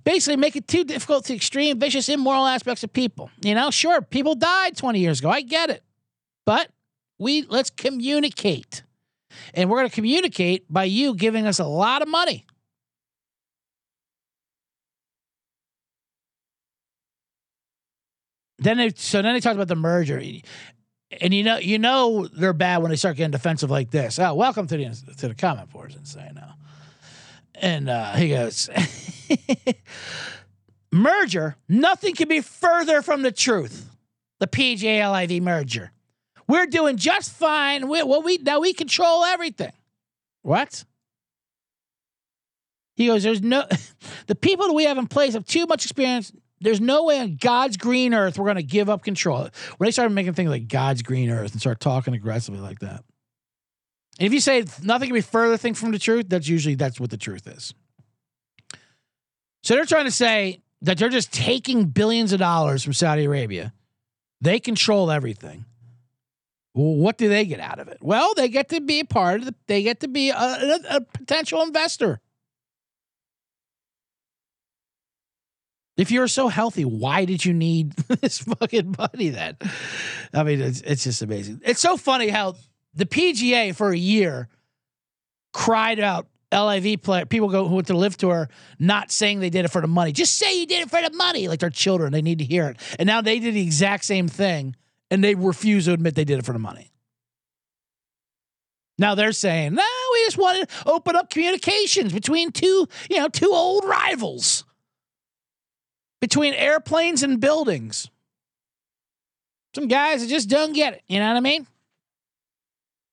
Basically, 0.03 0.35
make 0.35 0.55
it 0.55 0.67
too 0.67 0.83
difficult 0.83 1.25
to 1.25 1.35
extreme, 1.35 1.79
vicious, 1.79 2.09
immoral 2.09 2.45
aspects 2.45 2.83
of 2.83 2.91
people. 2.91 3.29
You 3.41 3.53
know, 3.55 3.69
sure, 3.69 4.01
people 4.01 4.33
died 4.35 4.75
20 4.75 4.99
years 4.99 5.19
ago. 5.19 5.29
I 5.29 5.41
get 5.41 5.69
it. 5.69 5.83
But 6.45 6.69
we 7.23 7.43
let's 7.43 7.69
communicate. 7.69 8.83
And 9.55 9.69
we're 9.69 9.77
going 9.79 9.89
to 9.89 9.95
communicate 9.95 10.71
by 10.71 10.83
you 10.83 11.15
giving 11.15 11.47
us 11.47 11.57
a 11.57 11.65
lot 11.65 12.03
of 12.03 12.07
money. 12.07 12.45
Then 18.59 18.77
they 18.77 18.91
so 18.95 19.21
then 19.21 19.33
they 19.33 19.39
talked 19.39 19.55
about 19.55 19.67
the 19.67 19.75
merger 19.75 20.21
and 21.19 21.33
you 21.33 21.43
know 21.43 21.57
you 21.57 21.79
know 21.79 22.27
they're 22.27 22.53
bad 22.53 22.81
when 22.81 22.91
they 22.91 22.95
start 22.95 23.17
getting 23.17 23.31
defensive 23.31 23.71
like 23.71 23.91
this. 23.91 24.19
Oh, 24.19 24.35
welcome 24.35 24.67
to 24.67 24.77
the 24.77 25.15
to 25.17 25.27
the 25.27 25.35
comment 25.35 25.69
boards 25.71 25.95
and 25.95 26.07
say 26.07 26.29
no. 26.33 26.47
And 27.55 27.89
uh, 27.89 28.13
he 28.13 28.29
goes, 28.29 28.69
merger. 30.91 31.55
Nothing 31.69 32.15
can 32.15 32.27
be 32.27 32.41
further 32.41 33.01
from 33.01 33.21
the 33.21 33.31
truth. 33.31 33.89
The 34.39 34.47
PGA 34.47 35.09
LIV 35.11 35.41
merger. 35.43 35.91
We're 36.47 36.65
doing 36.65 36.97
just 36.97 37.31
fine. 37.31 37.87
We, 37.87 38.03
well, 38.03 38.21
we 38.21 38.37
now 38.37 38.59
we 38.59 38.73
control 38.73 39.23
everything. 39.23 39.71
What? 40.41 40.83
He 42.95 43.07
goes, 43.07 43.23
there's 43.23 43.41
no, 43.41 43.65
the 44.27 44.35
people 44.35 44.67
that 44.67 44.73
we 44.73 44.85
have 44.85 44.97
in 44.97 45.07
place 45.07 45.33
have 45.33 45.45
too 45.45 45.65
much 45.65 45.85
experience, 45.85 46.31
there's 46.61 46.81
no 46.81 47.03
way 47.03 47.19
on 47.19 47.37
God's 47.37 47.77
green 47.77 48.13
earth 48.13 48.37
we're 48.37 48.45
going 48.45 48.57
to 48.57 48.63
give 48.63 48.89
up 48.89 49.03
control. 49.03 49.49
When 49.77 49.87
they 49.87 49.91
started 49.91 50.13
making 50.13 50.33
things 50.33 50.49
like 50.49 50.67
God's 50.67 51.01
green 51.01 51.29
earth 51.29 51.51
and 51.51 51.61
start 51.61 51.79
talking 51.79 52.13
aggressively 52.13 52.61
like 52.61 52.79
that. 52.79 53.03
And 54.19 54.27
if 54.27 54.33
you 54.33 54.39
say 54.39 54.63
nothing 54.83 55.09
can 55.09 55.15
be 55.15 55.21
further 55.21 55.57
thing 55.57 55.73
from 55.73 55.91
the 55.91 55.99
truth, 55.99 56.27
that's 56.29 56.47
usually 56.47 56.75
that's 56.75 56.99
what 56.99 57.09
the 57.09 57.17
truth 57.17 57.47
is. 57.47 57.73
So 59.63 59.75
they're 59.75 59.85
trying 59.85 60.05
to 60.05 60.11
say 60.11 60.61
that 60.81 60.97
they're 60.97 61.09
just 61.09 61.33
taking 61.33 61.85
billions 61.85 62.31
of 62.31 62.39
dollars 62.39 62.83
from 62.83 62.93
Saudi 62.93 63.23
Arabia. 63.23 63.73
They 64.39 64.59
control 64.59 65.09
everything. 65.09 65.65
What 66.73 67.17
do 67.17 67.29
they 67.29 67.45
get 67.45 67.59
out 67.59 67.79
of 67.79 67.87
it? 67.87 67.99
Well, 68.01 68.33
they 68.33 68.49
get 68.49 68.69
to 68.69 68.81
be 68.81 69.01
a 69.01 69.05
part 69.05 69.41
of 69.41 69.45
the, 69.45 69.55
they 69.67 69.83
get 69.83 69.99
to 69.99 70.07
be 70.07 70.31
a, 70.31 70.35
a, 70.35 70.79
a 70.89 71.01
potential 71.01 71.61
investor. 71.61 72.19
If 75.95 76.09
you're 76.09 76.27
so 76.27 76.47
healthy, 76.47 76.83
why 76.85 77.25
did 77.25 77.45
you 77.45 77.53
need 77.53 77.91
this 78.21 78.39
fucking 78.39 78.95
money 78.97 79.29
then? 79.29 79.57
I 80.33 80.41
mean, 80.41 80.61
it's, 80.61 80.81
it's 80.81 81.03
just 81.03 81.21
amazing. 81.21 81.61
It's 81.63 81.79
so 81.79 81.95
funny 81.95 82.29
how 82.29 82.55
the 82.95 83.05
PGA 83.05 83.75
for 83.75 83.91
a 83.91 83.97
year 83.97 84.49
cried 85.51 85.99
out 85.99 86.27
LIV 86.51 87.01
player 87.01 87.25
people 87.25 87.49
go 87.49 87.67
who 87.67 87.75
went 87.75 87.87
to 87.87 87.93
the 87.93 87.99
LIV 87.99 88.17
tour 88.17 88.49
not 88.79 89.11
saying 89.11 89.39
they 89.39 89.49
did 89.49 89.65
it 89.65 89.71
for 89.71 89.81
the 89.81 89.87
money. 89.87 90.11
Just 90.11 90.37
say 90.37 90.59
you 90.59 90.65
did 90.65 90.81
it 90.81 90.89
for 90.89 91.01
the 91.01 91.15
money. 91.15 91.47
Like 91.47 91.59
their 91.59 91.69
children, 91.69 92.11
they 92.11 92.21
need 92.21 92.39
to 92.39 92.45
hear 92.45 92.69
it. 92.69 92.77
And 92.97 93.05
now 93.05 93.21
they 93.21 93.39
did 93.39 93.53
the 93.53 93.61
exact 93.61 94.05
same 94.05 94.27
thing 94.27 94.75
and 95.13 95.23
they 95.23 95.35
refuse 95.35 95.85
to 95.85 95.93
admit 95.93 96.15
they 96.15 96.25
did 96.25 96.39
it 96.39 96.45
for 96.45 96.53
the 96.53 96.59
money. 96.59 96.91
Now 98.97 99.13
they're 99.13 99.31
saying, 99.31 99.75
no, 99.75 99.83
we 100.11 100.25
just 100.25 100.39
want 100.39 100.67
to 100.67 100.75
open 100.87 101.15
up 101.15 101.29
communications 101.29 102.11
between 102.11 102.51
two, 102.51 102.87
you 103.11 103.19
know, 103.19 103.27
two 103.27 103.51
old 103.53 103.85
rivals 103.85 104.63
between 106.19 106.55
airplanes 106.55 107.21
and 107.21 107.39
buildings. 107.39 108.09
Some 109.75 109.87
guys 109.87 110.21
that 110.21 110.29
just 110.29 110.49
don't 110.49 110.73
get 110.73 110.93
it. 110.93 111.03
You 111.07 111.19
know 111.19 111.27
what 111.27 111.37
I 111.37 111.41
mean? 111.41 111.67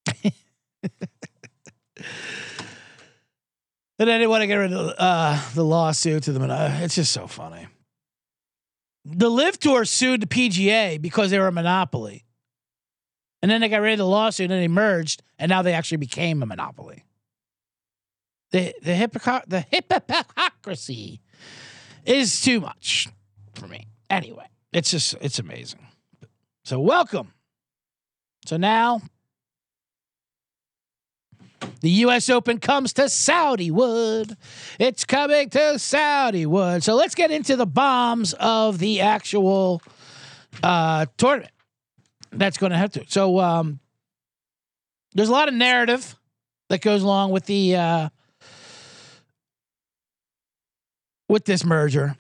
and 0.24 0.32
then 3.98 4.20
they 4.20 4.26
want 4.26 4.40
to 4.40 4.46
get 4.46 4.54
rid 4.54 4.72
of 4.72 4.94
uh, 4.96 5.38
the 5.54 5.64
lawsuit 5.64 6.22
to 6.22 6.32
them. 6.32 6.44
And 6.44 6.52
uh, 6.52 6.70
it's 6.80 6.94
just 6.94 7.12
so 7.12 7.26
funny. 7.26 7.66
The 9.04 9.30
LIV 9.30 9.58
Tour 9.58 9.84
sued 9.84 10.20
the 10.20 10.26
PGA 10.26 11.00
because 11.00 11.30
they 11.30 11.38
were 11.38 11.48
a 11.48 11.52
monopoly. 11.52 12.24
And 13.42 13.50
then 13.50 13.60
they 13.60 13.68
got 13.68 13.80
rid 13.80 13.92
of 13.92 13.98
the 13.98 14.06
lawsuit 14.06 14.50
and 14.50 14.60
they 14.60 14.68
merged, 14.68 15.22
and 15.38 15.48
now 15.48 15.62
they 15.62 15.72
actually 15.72 15.96
became 15.96 16.42
a 16.42 16.46
monopoly. 16.46 17.04
The 18.50 18.74
the 18.82 18.92
hypocr- 18.92 19.46
the 19.46 19.60
hypocrisy 19.60 21.20
is 22.04 22.40
too 22.42 22.60
much 22.60 23.08
for 23.54 23.66
me. 23.66 23.86
Anyway, 24.10 24.46
it's 24.72 24.90
just 24.90 25.14
it's 25.20 25.38
amazing. 25.38 25.86
So 26.64 26.80
welcome. 26.80 27.32
So 28.44 28.56
now 28.56 29.00
the 31.80 31.90
U.S. 31.90 32.28
Open 32.28 32.58
comes 32.58 32.92
to 32.94 33.08
Saudi 33.08 33.70
Wood. 33.70 34.36
It's 34.78 35.04
coming 35.04 35.50
to 35.50 35.78
Saudi 35.78 36.46
Wood. 36.46 36.82
So 36.82 36.94
let's 36.94 37.14
get 37.14 37.30
into 37.30 37.56
the 37.56 37.66
bombs 37.66 38.34
of 38.34 38.78
the 38.78 39.00
actual 39.00 39.82
uh, 40.62 41.06
tournament. 41.16 41.52
That's 42.32 42.58
going 42.58 42.72
to 42.72 42.78
have 42.78 42.92
to. 42.92 43.04
So 43.08 43.40
um, 43.40 43.80
there's 45.14 45.28
a 45.28 45.32
lot 45.32 45.48
of 45.48 45.54
narrative 45.54 46.16
that 46.68 46.80
goes 46.80 47.02
along 47.02 47.30
with 47.30 47.46
the 47.46 47.76
uh, 47.76 48.08
with 51.28 51.44
this 51.44 51.64
merger. 51.64 52.16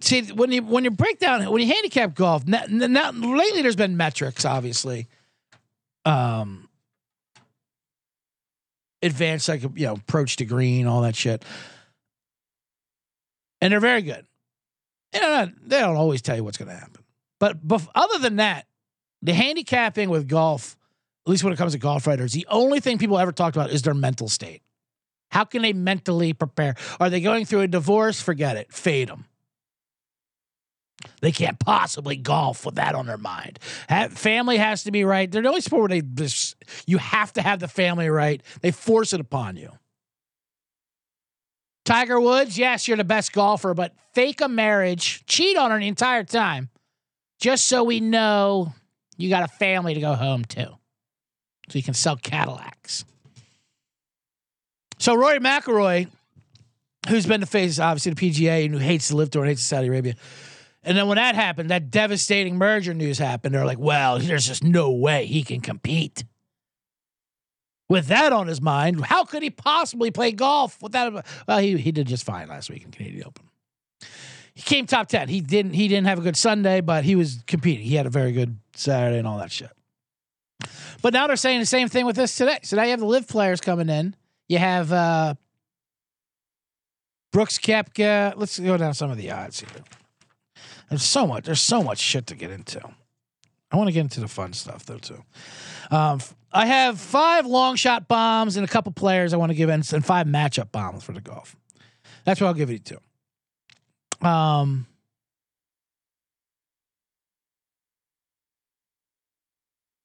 See, 0.00 0.22
when 0.32 0.50
you 0.50 0.62
when 0.62 0.84
you 0.84 0.90
break 0.90 1.20
down 1.20 1.48
when 1.50 1.62
you 1.62 1.68
handicap 1.72 2.14
golf, 2.14 2.46
now, 2.46 2.64
now 2.68 3.10
lately 3.12 3.62
there's 3.62 3.76
been 3.76 3.96
metrics, 3.96 4.44
obviously. 4.44 5.06
Um, 6.04 6.68
advanced 9.04 9.48
like 9.48 9.62
you 9.62 9.86
know 9.86 9.94
approach 9.94 10.36
to 10.36 10.44
green, 10.44 10.86
all 10.86 11.02
that 11.02 11.16
shit, 11.16 11.44
and 13.60 13.72
they're 13.72 13.80
very 13.80 14.02
good. 14.02 14.26
You 15.12 15.20
they 15.64 15.80
don't 15.80 15.96
always 15.96 16.22
tell 16.22 16.36
you 16.36 16.42
what's 16.42 16.56
going 16.56 16.68
to 16.70 16.74
happen, 16.74 17.04
but, 17.38 17.66
but 17.66 17.86
other 17.94 18.18
than 18.18 18.36
that, 18.36 18.66
the 19.22 19.32
handicapping 19.32 20.10
with 20.10 20.28
golf, 20.28 20.76
at 21.26 21.30
least 21.30 21.44
when 21.44 21.52
it 21.52 21.56
comes 21.56 21.72
to 21.72 21.78
golf 21.78 22.06
writers, 22.06 22.32
the 22.32 22.46
only 22.50 22.80
thing 22.80 22.98
people 22.98 23.18
ever 23.18 23.32
talked 23.32 23.56
about 23.56 23.70
is 23.70 23.82
their 23.82 23.94
mental 23.94 24.28
state. 24.28 24.62
How 25.30 25.44
can 25.44 25.62
they 25.62 25.72
mentally 25.72 26.32
prepare? 26.32 26.74
Are 27.00 27.10
they 27.10 27.20
going 27.20 27.44
through 27.44 27.62
a 27.62 27.68
divorce? 27.68 28.20
Forget 28.20 28.56
it. 28.56 28.72
Fade 28.72 29.08
them. 29.08 29.26
They 31.20 31.32
can't 31.32 31.58
possibly 31.58 32.16
golf 32.16 32.64
with 32.64 32.76
that 32.76 32.94
on 32.94 33.06
their 33.06 33.18
mind. 33.18 33.58
Have, 33.88 34.12
family 34.12 34.56
has 34.56 34.84
to 34.84 34.92
be 34.92 35.04
right. 35.04 35.30
They're 35.30 35.42
the 35.42 35.48
only 35.48 35.60
sport 35.60 35.90
where 35.90 36.00
they 36.00 36.02
just, 36.02 36.56
you 36.86 36.98
have 36.98 37.32
to 37.34 37.42
have 37.42 37.60
the 37.60 37.68
family 37.68 38.08
right. 38.08 38.42
They 38.60 38.70
force 38.70 39.12
it 39.12 39.20
upon 39.20 39.56
you. 39.56 39.70
Tiger 41.84 42.18
Woods, 42.18 42.56
yes, 42.56 42.88
you're 42.88 42.96
the 42.96 43.04
best 43.04 43.32
golfer, 43.32 43.74
but 43.74 43.94
fake 44.14 44.40
a 44.40 44.48
marriage, 44.48 45.24
cheat 45.26 45.56
on 45.56 45.70
her 45.70 45.78
the 45.78 45.88
entire 45.88 46.24
time, 46.24 46.70
just 47.38 47.66
so 47.66 47.84
we 47.84 48.00
know 48.00 48.72
you 49.18 49.28
got 49.28 49.42
a 49.42 49.48
family 49.48 49.92
to 49.94 50.00
go 50.00 50.14
home 50.14 50.44
to. 50.46 50.64
So 51.68 51.78
you 51.78 51.82
can 51.82 51.94
sell 51.94 52.16
Cadillacs. 52.16 53.04
So 54.98 55.14
Rory 55.14 55.40
McIlroy, 55.40 56.08
who's 57.08 57.26
been 57.26 57.40
the 57.40 57.46
face, 57.46 57.78
obviously, 57.78 58.14
the 58.14 58.30
PGA 58.30 58.64
and 58.64 58.74
who 58.74 58.80
hates 58.80 59.08
to 59.08 59.16
LIV 59.16 59.30
tour 59.30 59.42
and 59.42 59.50
hates 59.50 59.62
Saudi 59.62 59.88
Arabia. 59.88 60.14
And 60.84 60.96
then 60.96 61.08
when 61.08 61.16
that 61.16 61.34
happened, 61.34 61.70
that 61.70 61.90
devastating 61.90 62.56
merger 62.56 62.92
news 62.92 63.18
happened. 63.18 63.54
They're 63.54 63.64
like, 63.64 63.78
well, 63.78 64.18
there's 64.18 64.46
just 64.46 64.62
no 64.62 64.90
way 64.90 65.26
he 65.26 65.42
can 65.42 65.60
compete. 65.60 66.24
With 67.88 68.06
that 68.08 68.32
on 68.32 68.46
his 68.46 68.60
mind, 68.60 69.04
how 69.04 69.24
could 69.24 69.42
he 69.42 69.50
possibly 69.50 70.10
play 70.10 70.32
golf 70.32 70.82
without? 70.82 71.24
Well, 71.46 71.58
he 71.58 71.76
he 71.76 71.92
did 71.92 72.06
just 72.06 72.24
fine 72.24 72.48
last 72.48 72.70
week 72.70 72.82
in 72.82 72.90
Canadian 72.90 73.24
Open. 73.26 73.44
He 74.54 74.62
came 74.62 74.86
top 74.86 75.08
ten. 75.08 75.28
He 75.28 75.40
didn't 75.40 75.74
he 75.74 75.86
didn't 75.88 76.06
have 76.06 76.18
a 76.18 76.22
good 76.22 76.36
Sunday, 76.36 76.80
but 76.80 77.04
he 77.04 77.14
was 77.14 77.42
competing. 77.46 77.84
He 77.84 77.94
had 77.94 78.06
a 78.06 78.10
very 78.10 78.32
good 78.32 78.58
Saturday 78.74 79.18
and 79.18 79.28
all 79.28 79.38
that 79.38 79.52
shit. 79.52 79.70
But 81.02 81.12
now 81.12 81.26
they're 81.26 81.36
saying 81.36 81.60
the 81.60 81.66
same 81.66 81.88
thing 81.88 82.06
with 82.06 82.16
this 82.16 82.34
today. 82.34 82.58
So 82.62 82.76
now 82.76 82.84
you 82.84 82.90
have 82.90 83.00
the 83.00 83.06
LIV 83.06 83.28
players 83.28 83.60
coming 83.60 83.90
in. 83.90 84.16
You 84.48 84.58
have 84.58 84.90
uh 84.90 85.34
Brooks 87.32 87.58
Koepka. 87.58 88.32
Let's 88.36 88.58
go 88.58 88.76
down 88.78 88.94
some 88.94 89.10
of 89.10 89.18
the 89.18 89.30
odds 89.30 89.60
here. 89.60 89.68
There's 90.88 91.02
so 91.02 91.26
much. 91.26 91.44
There's 91.44 91.60
so 91.60 91.82
much 91.82 91.98
shit 91.98 92.26
to 92.28 92.34
get 92.34 92.50
into. 92.50 92.80
I 93.70 93.76
want 93.76 93.88
to 93.88 93.92
get 93.92 94.00
into 94.00 94.20
the 94.20 94.28
fun 94.28 94.52
stuff 94.52 94.86
though 94.86 94.98
too. 94.98 95.24
Um, 95.90 96.20
I 96.52 96.66
have 96.66 97.00
five 97.00 97.46
long 97.46 97.74
shot 97.74 98.06
bombs 98.06 98.56
and 98.56 98.64
a 98.64 98.68
couple 98.68 98.92
players 98.92 99.32
I 99.32 99.36
want 99.36 99.50
to 99.50 99.56
give 99.56 99.68
in, 99.68 99.82
and 99.92 100.04
five 100.04 100.28
matchup 100.28 100.70
bombs 100.70 101.02
for 101.02 101.12
the 101.12 101.20
golf. 101.20 101.56
That's 102.24 102.40
what 102.40 102.46
I'll 102.46 102.54
give 102.54 102.70
you 102.70 102.78
to. 102.78 104.26
Um, 104.26 104.86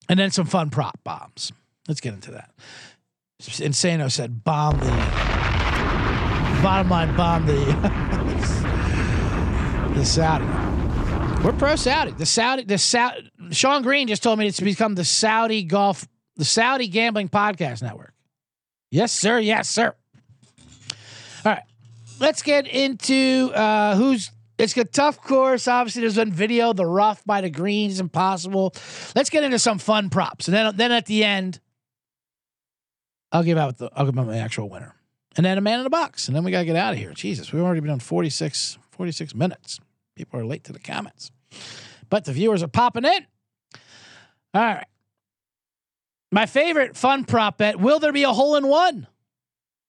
and 0.10 0.20
then 0.20 0.32
some 0.32 0.48
fun 0.48 0.72
prop 0.72 1.00
bombs. 1.04 1.52
Let's 1.88 2.02
get 2.02 2.16
into 2.16 2.32
that. 2.32 2.50
Insano 3.42 4.12
said, 4.12 4.44
"Bomb 4.44 4.80
the 4.80 4.88
bottom 6.62 6.90
line. 6.90 7.16
Bomb 7.16 7.46
the 7.46 7.54
the 9.96 10.04
Saudi." 10.04 10.69
We're 11.44 11.54
pro 11.54 11.78
Saudi. 11.78 12.12
The 12.12 12.26
Saudi, 12.26 12.64
the 12.64 12.78
Saudi. 12.78 13.32
Sean 13.52 13.82
Green 13.82 14.10
just 14.10 14.22
told 14.22 14.38
me 14.38 14.46
it's 14.46 14.60
become 14.60 14.96
the 14.96 15.06
Saudi 15.06 15.64
golf, 15.64 16.06
the 16.36 16.44
Saudi 16.44 16.90
gambling 16.90 17.30
podcast 17.30 17.82
network. 17.82 18.14
Yes, 18.92 19.14
sir. 19.14 19.40
Yes, 19.40 19.70
sir. 19.70 19.96
All 21.46 21.54
right, 21.54 21.64
let's 22.20 22.42
get 22.42 22.68
into 22.68 23.52
uh, 23.56 23.96
who's. 23.96 24.32
It's 24.58 24.76
a 24.76 24.84
tough 24.84 25.22
course. 25.22 25.70
Obviously, 25.70 26.02
there's 26.02 26.18
been 26.18 26.34
video. 26.34 26.74
The 26.74 26.86
rough 26.86 27.24
by 27.24 27.40
the 27.40 27.50
greens, 27.50 27.94
is 27.94 28.00
impossible. 28.02 28.74
Let's 29.16 29.30
get 29.30 29.46
into 29.46 29.60
some 29.60 29.80
fun 29.80 30.10
props, 30.10 30.50
and 30.50 30.56
then 30.56 30.76
then 30.76 30.92
at 30.92 31.06
the 31.06 31.24
end, 31.24 31.62
I'll 33.32 33.44
give 33.44 33.58
out 33.58 33.78
the 33.78 33.90
I'll 33.96 34.06
give 34.06 34.20
out 34.20 34.28
my 34.28 34.38
actual 34.38 34.68
winner, 34.70 34.94
and 35.38 35.46
then 35.46 35.58
a 35.58 35.62
man 35.62 35.80
in 35.80 35.86
a 35.86 35.90
box, 35.90 36.28
and 36.28 36.36
then 36.36 36.44
we 36.44 36.52
gotta 36.52 36.66
get 36.66 36.76
out 36.76 36.92
of 36.92 37.00
here. 37.00 37.14
Jesus, 37.14 37.54
we've 37.54 37.64
already 37.64 37.80
been 37.80 37.92
on 37.92 38.00
46, 38.00 38.78
46 38.92 39.34
minutes. 39.36 39.80
People 40.20 40.38
are 40.38 40.46
late 40.46 40.66
to 40.66 40.74
the 40.74 40.80
comments, 40.80 41.32
but 42.10 42.26
the 42.26 42.34
viewers 42.34 42.62
are 42.62 42.68
popping 42.68 43.06
in. 43.06 43.26
All 44.54 44.62
right. 44.62 44.86
My 46.30 46.46
favorite 46.46 46.98
fun 46.98 47.24
prop 47.24 47.60
bet 47.60 47.80
will 47.80 48.00
there 48.00 48.12
be 48.12 48.24
a 48.24 48.34
hole 48.34 48.58
in 48.58 48.68
one? 48.68 49.08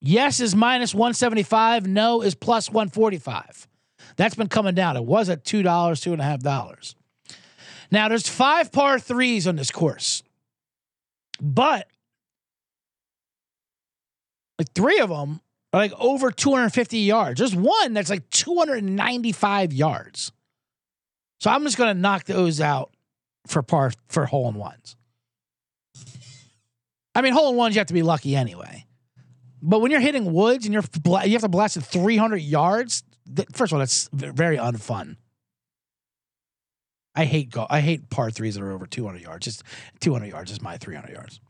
Yes 0.00 0.38
is 0.38 0.54
minus 0.54 0.94
175. 0.94 1.88
No 1.88 2.22
is 2.22 2.36
plus 2.36 2.70
145. 2.70 3.66
That's 4.14 4.36
been 4.36 4.46
coming 4.46 4.76
down. 4.76 4.96
It 4.96 5.04
was 5.04 5.28
at 5.28 5.42
$2, 5.42 5.64
$2.5. 5.64 6.94
Now, 7.90 8.08
there's 8.08 8.28
five 8.28 8.70
par 8.70 9.00
threes 9.00 9.48
on 9.48 9.56
this 9.56 9.72
course, 9.72 10.22
but 11.40 11.88
like 14.60 14.72
three 14.76 15.00
of 15.00 15.08
them 15.08 15.40
like 15.72 15.92
over 15.98 16.30
250 16.30 16.98
yards. 16.98 17.38
There's 17.38 17.54
one 17.54 17.92
that's 17.92 18.10
like 18.10 18.28
295 18.30 19.72
yards. 19.72 20.32
So 21.40 21.50
I'm 21.50 21.62
just 21.64 21.76
going 21.76 21.94
to 21.94 22.00
knock 22.00 22.24
those 22.24 22.60
out 22.60 22.92
for 23.46 23.62
par 23.62 23.92
for 24.08 24.26
hole 24.26 24.48
in 24.48 24.56
ones. 24.56 24.96
I 27.14 27.22
mean, 27.22 27.32
hole 27.32 27.50
in 27.50 27.56
ones 27.56 27.74
you 27.74 27.80
have 27.80 27.88
to 27.88 27.94
be 27.94 28.02
lucky 28.02 28.36
anyway. 28.36 28.86
But 29.62 29.80
when 29.80 29.90
you're 29.90 30.00
hitting 30.00 30.32
woods 30.32 30.64
and 30.64 30.72
you're 30.72 30.84
you 31.24 31.32
have 31.32 31.42
to 31.42 31.48
blast 31.48 31.76
it 31.76 31.82
300 31.82 32.36
yards, 32.38 33.04
first 33.52 33.72
of 33.72 33.74
all, 33.74 33.78
that's 33.80 34.08
very 34.12 34.56
unfun. 34.56 35.16
I 37.14 37.24
hate 37.24 37.50
go- 37.50 37.66
I 37.68 37.80
hate 37.80 38.08
par 38.08 38.30
threes 38.30 38.54
that 38.54 38.62
are 38.62 38.72
over 38.72 38.86
200 38.86 39.20
yards. 39.20 39.44
Just 39.44 39.62
200 40.00 40.26
yards 40.26 40.50
is 40.50 40.62
my 40.62 40.78
300 40.78 41.12
yards. 41.12 41.40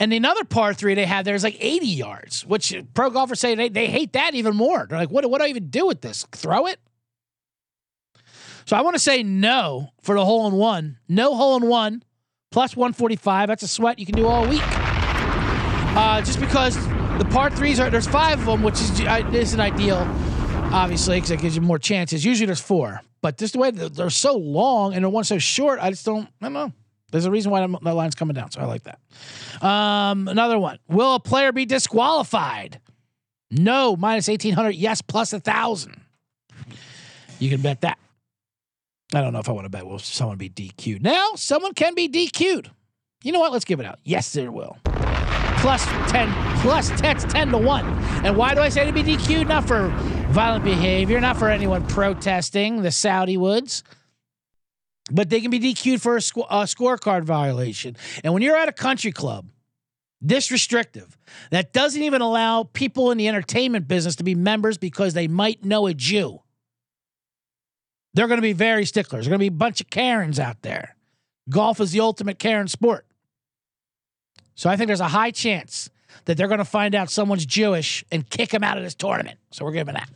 And 0.00 0.12
another 0.12 0.44
par 0.44 0.74
three 0.74 0.94
they 0.94 1.06
have 1.06 1.24
there 1.24 1.34
is 1.34 1.44
like 1.44 1.56
80 1.60 1.86
yards, 1.86 2.44
which 2.44 2.74
pro 2.94 3.10
golfers 3.10 3.40
say 3.40 3.54
they, 3.54 3.68
they 3.68 3.86
hate 3.86 4.12
that 4.14 4.34
even 4.34 4.56
more. 4.56 4.86
They're 4.88 4.98
like, 4.98 5.10
what, 5.10 5.28
what 5.30 5.38
do 5.38 5.44
I 5.44 5.48
even 5.48 5.68
do 5.68 5.86
with 5.86 6.00
this? 6.00 6.26
Throw 6.32 6.66
it? 6.66 6.80
So 8.66 8.76
I 8.76 8.80
want 8.80 8.94
to 8.94 9.00
say 9.00 9.22
no 9.22 9.90
for 10.02 10.14
the 10.14 10.24
hole 10.24 10.46
in 10.46 10.54
one. 10.54 10.98
No 11.08 11.34
hole 11.34 11.56
in 11.56 11.68
one, 11.68 12.02
plus 12.50 12.76
145. 12.76 13.48
That's 13.48 13.62
a 13.62 13.68
sweat 13.68 13.98
you 13.98 14.06
can 14.06 14.14
do 14.14 14.26
all 14.26 14.48
week. 14.48 14.62
Uh, 15.96 16.20
just 16.22 16.40
because 16.40 16.74
the 17.18 17.28
par 17.30 17.50
threes 17.50 17.78
are, 17.78 17.90
there's 17.90 18.08
five 18.08 18.40
of 18.40 18.46
them, 18.46 18.62
which 18.62 18.80
is, 18.80 19.00
uh, 19.02 19.30
isn't 19.32 19.60
ideal, 19.60 19.98
obviously, 20.72 21.18
because 21.18 21.30
it 21.30 21.40
gives 21.40 21.54
you 21.54 21.62
more 21.62 21.78
chances. 21.78 22.24
Usually 22.24 22.46
there's 22.46 22.60
four. 22.60 23.00
But 23.22 23.38
just 23.38 23.52
the 23.52 23.60
way 23.60 23.70
they're 23.70 24.10
so 24.10 24.36
long 24.36 24.94
and 24.94 25.04
the 25.04 25.08
one's 25.08 25.28
so 25.28 25.38
short, 25.38 25.78
I 25.80 25.90
just 25.90 26.04
don't, 26.04 26.28
I 26.40 26.46
don't 26.46 26.52
know. 26.52 26.72
There's 27.14 27.26
a 27.26 27.30
reason 27.30 27.52
why 27.52 27.64
that 27.64 27.94
line's 27.94 28.16
coming 28.16 28.34
down, 28.34 28.50
so 28.50 28.60
I 28.60 28.64
like 28.64 28.82
that. 28.82 28.98
Um, 29.64 30.26
another 30.26 30.58
one. 30.58 30.80
Will 30.88 31.14
a 31.14 31.20
player 31.20 31.52
be 31.52 31.64
disqualified? 31.64 32.80
No, 33.52 33.94
minus 33.94 34.26
1800. 34.26 34.70
Yes, 34.70 35.00
plus 35.00 35.32
a 35.32 35.38
thousand. 35.38 36.00
You 37.38 37.50
can 37.50 37.60
bet 37.60 37.82
that. 37.82 38.00
I 39.14 39.20
don't 39.20 39.32
know 39.32 39.38
if 39.38 39.48
I 39.48 39.52
want 39.52 39.66
to 39.66 39.68
bet 39.68 39.86
will 39.86 40.00
someone 40.00 40.38
be 40.38 40.50
DQ'd. 40.50 41.04
Now, 41.04 41.34
someone 41.36 41.72
can 41.72 41.94
be 41.94 42.08
DQ'd. 42.08 42.72
You 43.22 43.30
know 43.30 43.38
what? 43.38 43.52
Let's 43.52 43.64
give 43.64 43.78
it 43.78 43.86
out. 43.86 44.00
Yes, 44.02 44.32
there 44.32 44.50
will. 44.50 44.76
Plus 44.84 45.86
10, 46.10 46.32
plus 46.62 46.88
10, 47.00 47.16
10 47.16 47.50
to 47.52 47.58
1. 47.58 47.86
And 48.24 48.36
why 48.36 48.56
do 48.56 48.60
I 48.60 48.68
say 48.70 48.86
to 48.86 48.92
be 48.92 49.04
DQ'd? 49.04 49.46
Not 49.46 49.68
for 49.68 49.86
violent 50.30 50.64
behavior, 50.64 51.20
not 51.20 51.36
for 51.36 51.48
anyone 51.48 51.86
protesting 51.86 52.82
the 52.82 52.90
Saudi 52.90 53.36
woods, 53.36 53.84
but 55.10 55.30
they 55.30 55.40
can 55.40 55.50
be 55.50 55.60
DQ'd 55.60 56.00
for 56.00 56.16
a, 56.16 56.22
sco- 56.22 56.46
a 56.50 56.62
scorecard 56.62 57.24
violation. 57.24 57.96
And 58.22 58.32
when 58.32 58.42
you're 58.42 58.56
at 58.56 58.68
a 58.68 58.72
country 58.72 59.12
club, 59.12 59.46
this 60.20 60.50
restrictive, 60.50 61.18
that 61.50 61.72
doesn't 61.72 62.02
even 62.02 62.22
allow 62.22 62.64
people 62.64 63.10
in 63.10 63.18
the 63.18 63.28
entertainment 63.28 63.86
business 63.86 64.16
to 64.16 64.24
be 64.24 64.34
members 64.34 64.78
because 64.78 65.12
they 65.12 65.28
might 65.28 65.64
know 65.64 65.86
a 65.86 65.94
Jew. 65.94 66.40
They're 68.14 68.28
going 68.28 68.38
to 68.38 68.42
be 68.42 68.52
very 68.52 68.86
sticklers. 68.86 69.24
There's 69.24 69.28
going 69.28 69.38
to 69.38 69.42
be 69.42 69.48
a 69.48 69.50
bunch 69.50 69.80
of 69.80 69.90
Karens 69.90 70.38
out 70.38 70.62
there. 70.62 70.96
Golf 71.50 71.80
is 71.80 71.92
the 71.92 72.00
ultimate 72.00 72.38
Karen 72.38 72.68
sport. 72.68 73.06
So 74.54 74.70
I 74.70 74.76
think 74.76 74.86
there's 74.86 75.00
a 75.00 75.08
high 75.08 75.32
chance 75.32 75.90
that 76.24 76.36
they're 76.36 76.48
going 76.48 76.58
to 76.58 76.64
find 76.64 76.94
out 76.94 77.10
someone's 77.10 77.44
Jewish 77.44 78.04
and 78.10 78.28
kick 78.28 78.54
him 78.54 78.62
out 78.62 78.78
of 78.78 78.84
this 78.84 78.94
tournament. 78.94 79.38
So 79.50 79.64
we're 79.64 79.72
giving 79.72 79.94
that. 79.94 80.08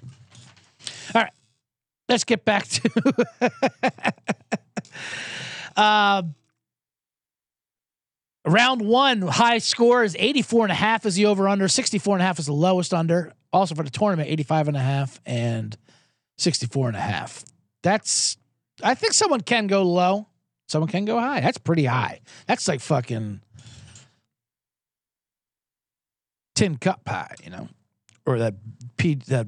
All 1.14 1.22
right. 1.22 1.32
Let's 2.08 2.24
get 2.24 2.44
back 2.44 2.66
to. 2.68 3.26
uh, 5.76 6.22
round 8.46 8.82
one, 8.82 9.22
high 9.22 9.58
score 9.58 10.02
is 10.02 10.16
84 10.18 10.64
and 10.66 10.72
a 10.72 10.74
half 10.74 11.06
is 11.06 11.14
the 11.14 11.26
over 11.26 11.48
under, 11.48 11.68
64 11.68 12.16
and 12.16 12.22
a 12.22 12.26
half 12.26 12.38
is 12.38 12.46
the 12.46 12.52
lowest 12.52 12.92
under. 12.92 13.32
Also 13.52 13.74
for 13.74 13.82
the 13.82 13.90
tournament, 13.90 14.28
85 14.28 14.68
and 14.68 14.76
a 14.76 14.80
half 14.80 15.20
and 15.24 15.76
64 16.36 16.88
and 16.88 16.96
a 16.96 17.00
half. 17.00 17.44
That's, 17.82 18.36
I 18.82 18.94
think 18.94 19.14
someone 19.14 19.40
can 19.40 19.66
go 19.66 19.82
low. 19.82 20.26
Someone 20.68 20.90
can 20.90 21.06
go 21.06 21.18
high. 21.18 21.40
That's 21.40 21.58
pretty 21.58 21.86
high. 21.86 22.20
That's 22.46 22.68
like 22.68 22.80
fucking 22.80 23.40
tin 26.54 26.76
cup 26.76 27.04
pie, 27.04 27.34
you 27.42 27.50
know, 27.50 27.68
or 28.26 28.38
that 28.38 28.54
P, 28.98 29.14
that 29.28 29.46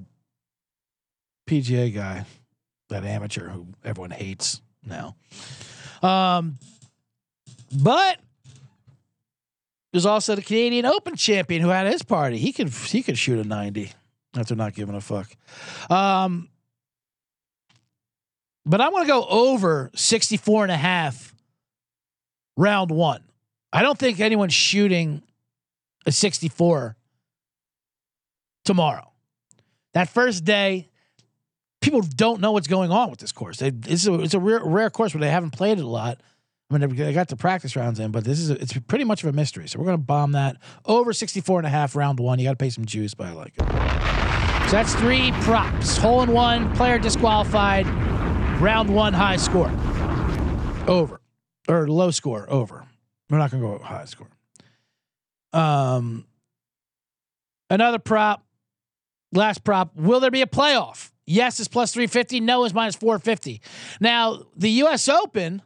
PGA 1.47 1.95
guy, 1.95 2.25
that 2.89 3.05
amateur 3.05 3.51
who 3.51 3.67
everyone 3.85 4.13
hates 4.13 4.63
now. 4.85 5.17
Um, 6.03 6.59
but 7.83 8.19
there's 9.93 10.07
also 10.07 10.35
the 10.35 10.43
Canadian 10.43 10.87
Open 10.87 11.17
champion 11.17 11.63
who 11.63 11.69
had 11.69 11.87
his 11.87 12.03
party. 12.03 12.39
He 12.39 12.53
could 12.53 12.69
he 12.69 13.03
could 13.03 13.19
shoot 13.19 13.45
a 13.45 13.49
90 13.49 13.93
after 14.37 14.55
not 14.55 14.75
giving 14.75 14.95
a 14.95 15.01
fuck. 15.01 15.29
Um, 15.91 16.49
but 18.65 18.81
I'm 18.81 18.91
going 18.91 19.05
to 19.05 19.09
go 19.09 19.25
over 19.29 19.91
64 19.95 20.65
and 20.65 20.73
a 20.73 20.77
half 20.77 21.35
round 22.57 22.91
one. 22.91 23.23
I 23.73 23.83
don't 23.83 23.99
think 23.99 24.21
anyone's 24.21 24.55
shooting 24.55 25.23
a 26.07 26.13
64 26.13 26.97
tomorrow. 28.65 29.11
That 29.95 30.09
first 30.09 30.45
day, 30.45 30.90
people 31.81 32.01
don't 32.03 32.41
know 32.41 32.53
what's 32.53 32.69
going 32.69 32.91
on 32.91 33.11
with 33.11 33.21
this 33.21 33.33
course. 33.33 33.59
They, 33.59 33.73
it's 33.87 34.07
a, 34.07 34.15
it's 34.21 34.35
a 34.35 34.41
rare, 34.41 34.63
rare 34.65 34.91
course 34.91 35.15
where 35.15 35.21
they 35.21 35.31
haven't 35.31 35.51
played 35.51 35.79
it 35.79 35.85
a 35.85 35.89
lot. 35.89 36.21
I 36.71 36.77
mean, 36.77 36.95
they 36.95 37.13
got 37.13 37.29
the 37.29 37.37
practice 37.37 37.75
rounds 37.75 37.99
in, 37.99 38.13
but 38.13 38.23
this 38.23 38.39
is 38.39 38.51
a, 38.51 38.61
it's 38.61 38.77
pretty 38.87 39.05
much 39.05 39.25
of 39.25 39.29
a 39.29 39.33
mystery. 39.33 39.67
So 39.67 39.79
we're 39.79 39.87
going 39.87 39.99
to 39.99 40.05
bomb 40.05 40.33
that 40.33 40.57
over 40.85 41.13
64 41.13 41.59
and 41.59 41.67
a 41.67 41.71
half 41.71 41.97
round 41.97 42.21
one. 42.21 42.39
You 42.39 42.45
got 42.45 42.53
to 42.53 42.57
pay 42.57 42.71
some 42.71 42.85
juice, 42.85 43.13
but 43.13 43.27
I 43.27 43.33
like 43.33 43.55
it. 43.59 44.71
So 44.71 44.77
that's 44.77 44.95
three 44.95 45.33
props. 45.43 45.97
Hole 45.97 46.23
in 46.23 46.31
one, 46.31 46.73
player 46.77 46.99
disqualified, 46.99 47.87
round 48.61 48.95
one 48.95 49.13
high 49.13 49.37
score. 49.37 49.73
Over. 50.87 51.21
Or 51.69 51.89
low 51.89 52.13
score, 52.13 52.47
over. 52.49 52.85
We're 53.29 53.39
not 53.39 53.51
going 53.51 53.63
to 53.63 53.69
go 53.69 53.85
high 53.85 54.05
score. 54.05 54.29
Um, 55.53 56.25
another 57.69 57.99
prop, 57.99 58.45
last 59.33 59.65
prop. 59.65 59.97
Will 59.97 60.21
there 60.21 60.31
be 60.31 60.43
a 60.43 60.47
playoff? 60.47 61.11
Yes 61.31 61.61
is 61.61 61.69
plus 61.69 61.93
350. 61.93 62.41
No 62.41 62.65
is 62.65 62.75
minus 62.75 62.97
450. 62.97 63.61
Now, 64.01 64.47
the 64.57 64.71
U.S. 64.83 65.09
Open 65.09 65.63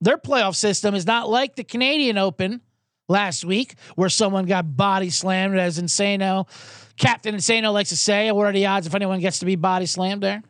their 0.00 0.18
playoff 0.18 0.56
system 0.56 0.96
is 0.96 1.06
not 1.06 1.30
like 1.30 1.54
the 1.54 1.62
Canadian 1.62 2.18
Open 2.18 2.60
last 3.08 3.44
week, 3.44 3.76
where 3.94 4.08
someone 4.08 4.46
got 4.46 4.76
body 4.76 5.10
slammed, 5.10 5.56
as 5.56 5.80
Insano, 5.80 6.48
Captain 6.96 7.36
Insano 7.36 7.72
likes 7.72 7.90
to 7.90 7.96
say. 7.96 8.32
What 8.32 8.46
are 8.46 8.52
the 8.52 8.66
odds 8.66 8.88
if 8.88 8.96
anyone 8.96 9.20
gets 9.20 9.38
to 9.38 9.46
be 9.46 9.54
body 9.54 9.86
slammed 9.86 10.24
there? 10.24 10.42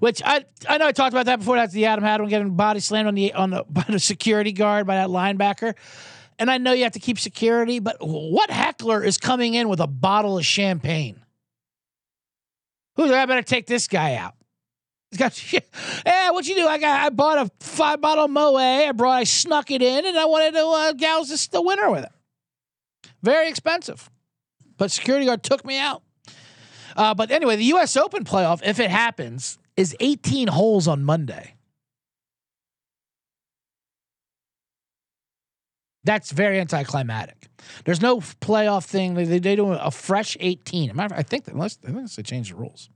Which 0.00 0.20
I 0.22 0.44
I 0.68 0.76
know 0.76 0.86
I 0.86 0.92
talked 0.92 1.14
about 1.14 1.26
that 1.26 1.38
before. 1.38 1.56
That's 1.56 1.72
the 1.72 1.86
Adam 1.86 2.04
Hadwin 2.04 2.28
getting 2.28 2.56
body 2.56 2.80
slammed 2.80 3.08
on 3.08 3.14
the 3.14 3.32
on 3.32 3.48
the 3.48 3.64
by 3.70 3.86
the 3.88 4.00
security 4.00 4.52
guard 4.52 4.86
by 4.86 4.96
that 4.96 5.08
linebacker. 5.08 5.74
And 6.38 6.50
I 6.50 6.58
know 6.58 6.72
you 6.72 6.84
have 6.84 6.92
to 6.92 7.00
keep 7.00 7.18
security, 7.18 7.78
but 7.78 7.96
what 8.00 8.50
heckler 8.50 9.02
is 9.02 9.16
coming 9.16 9.54
in 9.54 9.68
with 9.68 9.80
a 9.80 9.86
bottle 9.86 10.38
of 10.38 10.44
champagne? 10.44 11.22
Who's 12.96 13.10
I 13.10 13.24
better 13.26 13.42
take 13.42 13.66
this 13.66 13.88
guy 13.88 14.14
out? 14.14 14.34
He's 15.10 15.18
got. 15.18 15.38
Hey, 16.04 16.28
what 16.30 16.46
you 16.46 16.54
do? 16.54 16.66
I 16.66 16.78
got 16.78 17.04
I 17.04 17.10
bought 17.10 17.38
a 17.38 17.50
five 17.60 18.00
bottle 18.00 18.28
Moe. 18.28 18.56
I 18.56 18.92
brought 18.92 19.14
I 19.14 19.24
snuck 19.24 19.70
it 19.70 19.82
in 19.82 20.06
and 20.06 20.16
I 20.16 20.24
wanted 20.26 20.52
to 20.52 20.66
uh, 20.66 21.22
this, 21.22 21.48
the 21.48 21.62
winner 21.62 21.90
with 21.90 22.04
it. 22.04 22.12
Very 23.22 23.48
expensive. 23.48 24.10
But 24.76 24.90
security 24.90 25.26
guard 25.26 25.42
took 25.42 25.64
me 25.64 25.78
out. 25.78 26.02
Uh, 26.96 27.14
but 27.14 27.30
anyway, 27.30 27.56
the 27.56 27.64
US 27.64 27.96
Open 27.96 28.24
playoff, 28.24 28.60
if 28.64 28.78
it 28.78 28.90
happens, 28.90 29.58
is 29.76 29.96
18 30.00 30.48
holes 30.48 30.86
on 30.86 31.02
Monday. 31.02 31.55
That's 36.06 36.30
very 36.30 36.60
anticlimactic. 36.60 37.48
There's 37.84 38.00
no 38.00 38.20
playoff 38.20 38.84
thing. 38.84 39.14
They, 39.14 39.24
they 39.24 39.56
do 39.56 39.72
a 39.72 39.90
fresh 39.90 40.36
18. 40.38 40.94
Matter 40.94 41.06
of 41.06 41.10
fact, 41.10 41.18
I 41.18 41.22
think 41.22 41.48
unless 41.48 41.78
I 41.86 41.90
think 41.90 42.10
they 42.12 42.22
changed 42.22 42.52
the 42.52 42.56
rules. 42.56 42.88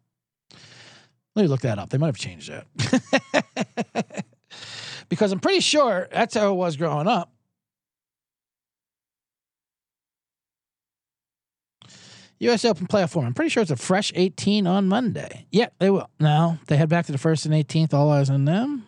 Let 1.34 1.42
me 1.42 1.48
look 1.48 1.60
that 1.62 1.78
up. 1.78 1.90
They 1.90 1.98
might 1.98 2.06
have 2.06 2.16
changed 2.16 2.50
that. 2.50 4.24
because 5.08 5.32
I'm 5.32 5.40
pretty 5.40 5.60
sure 5.60 6.08
that's 6.12 6.34
how 6.34 6.52
it 6.52 6.54
was 6.54 6.76
growing 6.76 7.08
up. 7.08 7.32
U.S. 12.38 12.64
Open 12.64 12.86
playoff 12.86 13.10
form. 13.10 13.26
I'm 13.26 13.34
pretty 13.34 13.50
sure 13.50 13.62
it's 13.62 13.72
a 13.72 13.76
fresh 13.76 14.12
18 14.14 14.66
on 14.66 14.88
Monday. 14.88 15.46
Yeah, 15.50 15.68
they 15.78 15.90
will. 15.90 16.08
No, 16.18 16.58
they 16.68 16.76
head 16.76 16.88
back 16.88 17.06
to 17.06 17.12
the 17.12 17.18
first 17.18 17.44
and 17.44 17.54
18th. 17.54 17.92
All 17.92 18.10
eyes 18.10 18.30
on 18.30 18.46
them. 18.46 18.86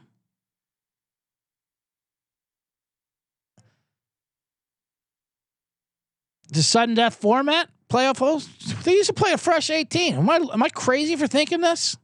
The 6.52 6.62
sudden 6.62 6.94
death 6.94 7.14
format 7.14 7.68
playoff 7.88 8.18
holes. 8.18 8.48
They 8.84 8.92
used 8.92 9.08
to 9.08 9.14
play 9.14 9.32
a 9.32 9.38
fresh 9.38 9.70
18. 9.70 10.14
Am 10.14 10.30
I 10.30 10.36
am 10.36 10.62
I 10.62 10.68
crazy 10.68 11.16
for 11.16 11.26
thinking 11.26 11.60
this? 11.60 11.96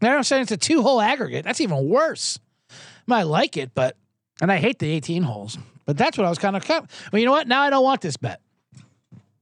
Now 0.00 0.16
I'm 0.16 0.22
saying 0.22 0.42
it's 0.42 0.52
a 0.52 0.56
two 0.56 0.82
hole 0.82 1.00
aggregate. 1.00 1.44
That's 1.44 1.60
even 1.60 1.88
worse. 1.88 2.38
I 2.70 2.74
might 3.06 3.22
like 3.24 3.56
it, 3.56 3.72
but 3.74 3.96
and 4.40 4.50
I 4.50 4.56
hate 4.56 4.78
the 4.78 4.90
18 4.90 5.24
holes. 5.24 5.58
But 5.86 5.98
that's 5.98 6.16
what 6.16 6.26
I 6.26 6.30
was 6.30 6.38
kind 6.38 6.56
of. 6.56 6.66
Well, 6.68 6.86
you 7.18 7.26
know 7.26 7.32
what? 7.32 7.48
Now 7.48 7.62
I 7.62 7.70
don't 7.70 7.84
want 7.84 8.00
this 8.00 8.16
bet 8.16 8.40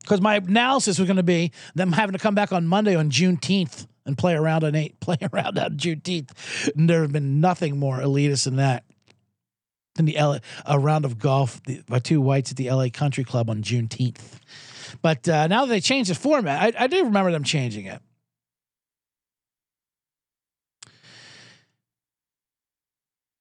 because 0.01 0.21
my 0.21 0.37
analysis 0.37 0.99
was 0.99 1.07
going 1.07 1.19
to 1.19 1.23
be 1.23 1.53
them 1.75 1.93
having 1.93 2.15
to 2.15 2.19
come 2.19 2.35
back 2.35 2.53
on 2.53 2.67
Monday 2.67 2.97
on 2.97 3.11
Juneteenth 3.11 3.87
and 4.09 4.19
play 4.19 4.35
around 4.35 4.65
on 4.65 4.75
eight, 4.75 4.99
play 5.01 5.19
around 5.33 5.59
on 5.59 5.77
Juneteenth. 5.77 6.31
And 6.75 6.91
there 6.91 7.03
have 7.03 7.13
been 7.13 7.41
nothing 7.41 7.79
more 7.79 7.99
elitist 7.99 8.45
than 8.45 8.57
that. 8.57 8.85
Than 9.95 10.07
the 10.07 10.17
LA, 10.17 10.39
a 10.65 10.79
round 10.79 11.05
of 11.05 11.19
golf 11.19 11.61
by 11.89 11.99
two 11.99 12.21
whites 12.21 12.53
at 12.53 12.57
the 12.57 12.71
LA 12.71 12.89
Country 12.93 13.25
Club 13.25 13.51
on 13.51 13.63
Juneteenth. 13.63 14.21
But 15.03 15.29
uh, 15.29 15.49
now 15.49 15.65
that 15.65 15.71
they 15.71 15.81
changed 15.81 16.11
the 16.11 16.15
format, 16.15 16.77
I, 16.77 16.85
I 16.85 16.87
do 16.87 17.05
remember 17.05 17.33
them 17.33 17.45
changing 17.45 17.87
it. 17.87 18.01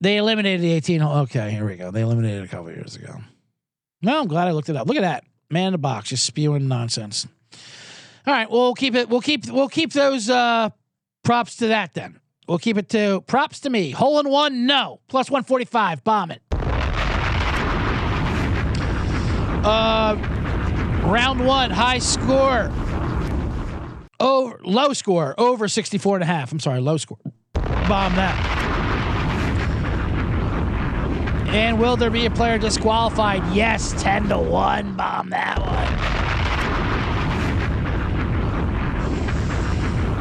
They 0.01 0.17
eliminated 0.17 0.61
the 0.61 0.73
18 0.73 0.99
hole. 0.99 1.17
Okay, 1.19 1.51
here 1.51 1.65
we 1.65 1.75
go. 1.75 1.91
They 1.91 2.01
eliminated 2.01 2.43
a 2.43 2.47
couple 2.47 2.71
years 2.71 2.95
ago. 2.95 3.19
No, 4.01 4.19
I'm 4.19 4.27
glad 4.27 4.47
I 4.47 4.51
looked 4.51 4.69
it 4.69 4.75
up. 4.75 4.87
Look 4.87 4.97
at 4.97 5.01
that. 5.01 5.23
Man 5.49 5.67
in 5.67 5.71
the 5.73 5.77
box 5.77 6.09
just 6.09 6.25
spewing 6.25 6.67
nonsense. 6.67 7.27
All 8.27 8.33
right, 8.33 8.51
we'll 8.51 8.73
keep 8.73 8.93
it. 8.93 9.07
We'll 9.07 9.21
keep 9.21 9.49
we'll 9.49 9.69
keep 9.69 9.93
those 9.93 10.29
uh 10.29 10.69
props 11.23 11.55
to 11.57 11.67
that 11.67 11.93
then. 11.93 12.19
We'll 12.45 12.59
keep 12.59 12.77
it 12.77 12.89
to 12.89 13.21
props 13.21 13.61
to 13.61 13.69
me. 13.69 13.91
Hole 13.91 14.19
in 14.19 14.27
one, 14.29 14.65
no. 14.65 14.99
Plus 15.07 15.31
145. 15.31 16.03
Bomb 16.03 16.31
it. 16.31 16.41
Uh 19.63 20.17
round 21.05 21.45
one, 21.45 21.71
high 21.71 21.99
score. 21.99 22.69
Over 24.19 24.59
low 24.65 24.91
score, 24.91 25.33
over 25.37 25.69
64 25.69 26.17
and 26.17 26.23
a 26.23 26.27
half. 26.27 26.51
I'm 26.51 26.59
sorry, 26.59 26.81
low 26.81 26.97
score. 26.97 27.19
Bomb 27.53 28.13
that. 28.15 28.55
And 31.47 31.79
will 31.79 31.95
there 31.95 32.09
be 32.09 32.25
a 32.25 32.29
player 32.29 32.57
disqualified? 32.57 33.41
Yes, 33.55 33.93
10 34.01 34.27
to 34.29 34.37
1. 34.37 34.97
Bomb 34.97 35.29
that 35.29 35.59
one. 35.61 36.26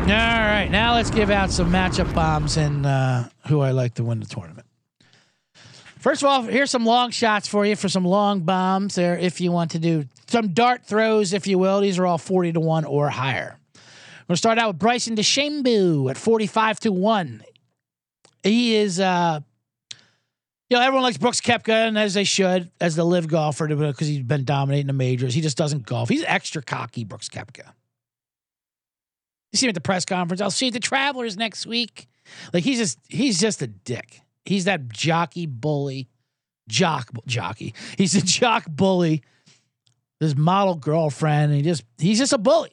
All 0.06 0.12
right, 0.12 0.68
now 0.70 0.94
let's 0.94 1.10
give 1.10 1.30
out 1.30 1.50
some 1.50 1.72
matchup 1.72 2.14
bombs 2.14 2.56
and 2.56 2.86
uh, 2.86 3.24
who 3.48 3.60
I 3.60 3.72
like 3.72 3.94
to 3.94 4.04
win 4.04 4.20
the 4.20 4.26
tournament. 4.26 4.64
First 5.98 6.22
of 6.22 6.28
all, 6.28 6.42
here's 6.42 6.70
some 6.70 6.86
long 6.86 7.10
shots 7.10 7.48
for 7.48 7.66
you 7.66 7.74
for 7.74 7.88
some 7.88 8.04
long 8.04 8.40
bombs 8.40 8.94
there 8.94 9.18
if 9.18 9.40
you 9.40 9.50
want 9.50 9.72
to 9.72 9.80
do 9.80 10.04
some 10.28 10.52
dart 10.52 10.84
throws, 10.86 11.32
if 11.32 11.48
you 11.48 11.58
will. 11.58 11.80
These 11.80 11.98
are 11.98 12.06
all 12.06 12.18
40 12.18 12.52
to 12.52 12.60
1 12.60 12.84
or 12.84 13.10
higher. 13.10 13.58
We're 13.74 13.80
going 14.28 14.34
to 14.34 14.36
start 14.36 14.58
out 14.58 14.68
with 14.68 14.78
Bryson 14.78 15.16
DeChambeau 15.16 16.08
at 16.08 16.16
45 16.16 16.80
to 16.80 16.92
1. 16.92 17.42
He 18.44 18.76
is 18.76 19.00
uh, 19.00 19.40
you 20.70 20.76
know, 20.76 20.82
everyone 20.82 21.02
likes 21.02 21.16
Brooks 21.16 21.40
Koepka, 21.40 21.88
and 21.88 21.98
as 21.98 22.14
they 22.14 22.22
should, 22.22 22.70
as 22.80 22.94
the 22.94 23.04
LIV 23.04 23.26
golfer, 23.26 23.66
because 23.66 24.06
he's 24.06 24.22
been 24.22 24.44
dominating 24.44 24.86
the 24.86 24.92
majors. 24.92 25.34
He 25.34 25.40
just 25.40 25.56
doesn't 25.56 25.84
golf. 25.84 26.08
He's 26.08 26.22
extra 26.24 26.62
cocky, 26.62 27.02
Brooks 27.02 27.28
Koepka. 27.28 27.72
You 29.56 29.58
see 29.58 29.66
him 29.68 29.70
at 29.70 29.74
the 29.74 29.80
press 29.80 30.04
conference. 30.04 30.42
I'll 30.42 30.50
see 30.50 30.68
the 30.68 30.78
Travelers 30.78 31.38
next 31.38 31.66
week. 31.66 32.08
Like 32.52 32.62
he's 32.62 32.76
just 32.76 32.98
he's 33.08 33.40
just 33.40 33.62
a 33.62 33.66
dick. 33.66 34.20
He's 34.44 34.66
that 34.66 34.90
jockey 34.90 35.46
bully, 35.46 36.10
jock 36.68 37.08
jockey. 37.26 37.72
He's 37.96 38.14
a 38.14 38.20
jock 38.24 38.66
bully. 38.68 39.22
His 40.20 40.36
model 40.36 40.74
girlfriend, 40.74 41.54
he 41.54 41.62
just 41.62 41.84
he's 41.96 42.18
just 42.18 42.34
a 42.34 42.38
bully. 42.38 42.72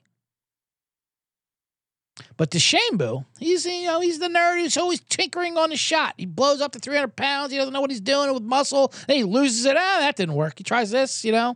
But 2.35 2.51
DeChambeau, 2.51 3.23
he's 3.39 3.65
you 3.65 3.85
know 3.85 4.01
he's 4.01 4.19
the 4.19 4.27
nerd 4.27 4.59
who's 4.59 4.75
always 4.75 4.99
tinkering 4.99 5.57
on 5.57 5.69
the 5.69 5.77
shot. 5.77 6.15
He 6.17 6.25
blows 6.25 6.59
up 6.59 6.73
to 6.73 6.79
300 6.79 7.15
pounds. 7.15 7.53
He 7.53 7.57
doesn't 7.57 7.71
know 7.71 7.79
what 7.79 7.91
he's 7.91 8.01
doing 8.01 8.33
with 8.33 8.43
muscle. 8.43 8.91
Then 9.07 9.15
he 9.15 9.23
loses 9.23 9.63
it. 9.63 9.77
Ah, 9.77 9.97
that 10.01 10.17
didn't 10.17 10.35
work. 10.35 10.55
He 10.57 10.65
tries 10.65 10.91
this. 10.91 11.23
You 11.23 11.31
know, 11.31 11.55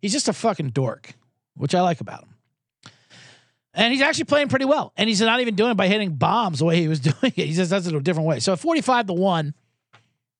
he's 0.00 0.12
just 0.12 0.28
a 0.28 0.32
fucking 0.32 0.70
dork, 0.70 1.14
which 1.56 1.74
I 1.74 1.80
like 1.80 2.00
about 2.00 2.22
him. 2.22 2.29
And 3.74 3.92
he's 3.92 4.02
actually 4.02 4.24
playing 4.24 4.48
pretty 4.48 4.64
well. 4.64 4.92
And 4.96 5.08
he's 5.08 5.20
not 5.20 5.40
even 5.40 5.54
doing 5.54 5.70
it 5.72 5.76
by 5.76 5.86
hitting 5.86 6.14
bombs 6.16 6.58
the 6.58 6.64
way 6.64 6.76
he 6.76 6.88
was 6.88 7.00
doing 7.00 7.16
it. 7.22 7.34
He 7.34 7.52
just 7.52 7.70
does 7.70 7.86
it 7.86 7.94
a 7.94 8.00
different 8.00 8.28
way. 8.28 8.40
So 8.40 8.52
at 8.52 8.60
45 8.60 9.06
to 9.06 9.12
one, 9.12 9.54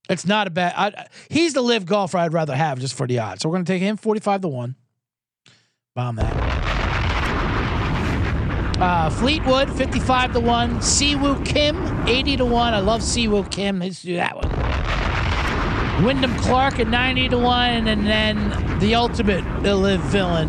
it's 0.08 0.26
not 0.26 0.46
a 0.46 0.50
bad. 0.50 0.74
I, 0.76 1.06
he's 1.28 1.54
the 1.54 1.62
LIV 1.62 1.86
golfer 1.86 2.18
I'd 2.18 2.32
rather 2.32 2.56
have 2.56 2.80
just 2.80 2.94
for 2.94 3.06
the 3.06 3.20
odds. 3.20 3.42
So 3.42 3.48
we're 3.48 3.56
gonna 3.56 3.64
take 3.64 3.82
him 3.82 3.96
45 3.96 4.40
to 4.42 4.48
one. 4.48 4.74
Bomb 5.94 6.16
that. 6.16 6.60
Uh, 8.80 9.10
Fleetwood, 9.10 9.70
55 9.76 10.32
to 10.32 10.40
1. 10.40 10.78
Siwoo 10.78 11.44
Kim, 11.44 12.08
80 12.08 12.38
to 12.38 12.44
1. 12.46 12.72
I 12.72 12.78
love 12.78 13.02
Siwoo 13.02 13.50
Kim. 13.50 13.80
Let's 13.80 14.00
do 14.00 14.14
that 14.16 14.34
one. 14.34 16.04
Wyndham 16.04 16.34
Clark 16.38 16.78
at 16.80 16.88
90 16.88 17.28
to 17.28 17.38
1. 17.38 17.88
And 17.88 18.06
then 18.06 18.78
the 18.78 18.94
ultimate 18.94 19.44
LIV 19.62 20.00
villain, 20.04 20.48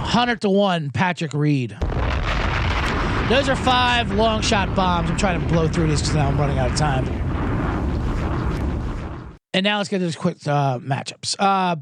100 0.00 0.40
to 0.42 0.50
1, 0.50 0.90
Patrick 0.90 1.32
Reed. 1.34 1.76
Those 3.28 3.48
are 3.48 3.54
five 3.54 4.10
long 4.12 4.42
shot 4.42 4.74
bombs. 4.74 5.08
I'm 5.08 5.16
trying 5.16 5.40
to 5.40 5.46
blow 5.46 5.68
through 5.68 5.86
these 5.86 6.00
because 6.00 6.16
now 6.16 6.26
I'm 6.26 6.38
running 6.38 6.58
out 6.58 6.72
of 6.72 6.76
time. 6.76 7.06
And 9.54 9.62
now 9.62 9.78
let's 9.78 9.88
get 9.88 9.98
to 9.98 10.04
these 10.04 10.16
quick 10.16 10.38
uh, 10.46 10.78
matchups. 10.80 11.36
Uh, 11.38 11.76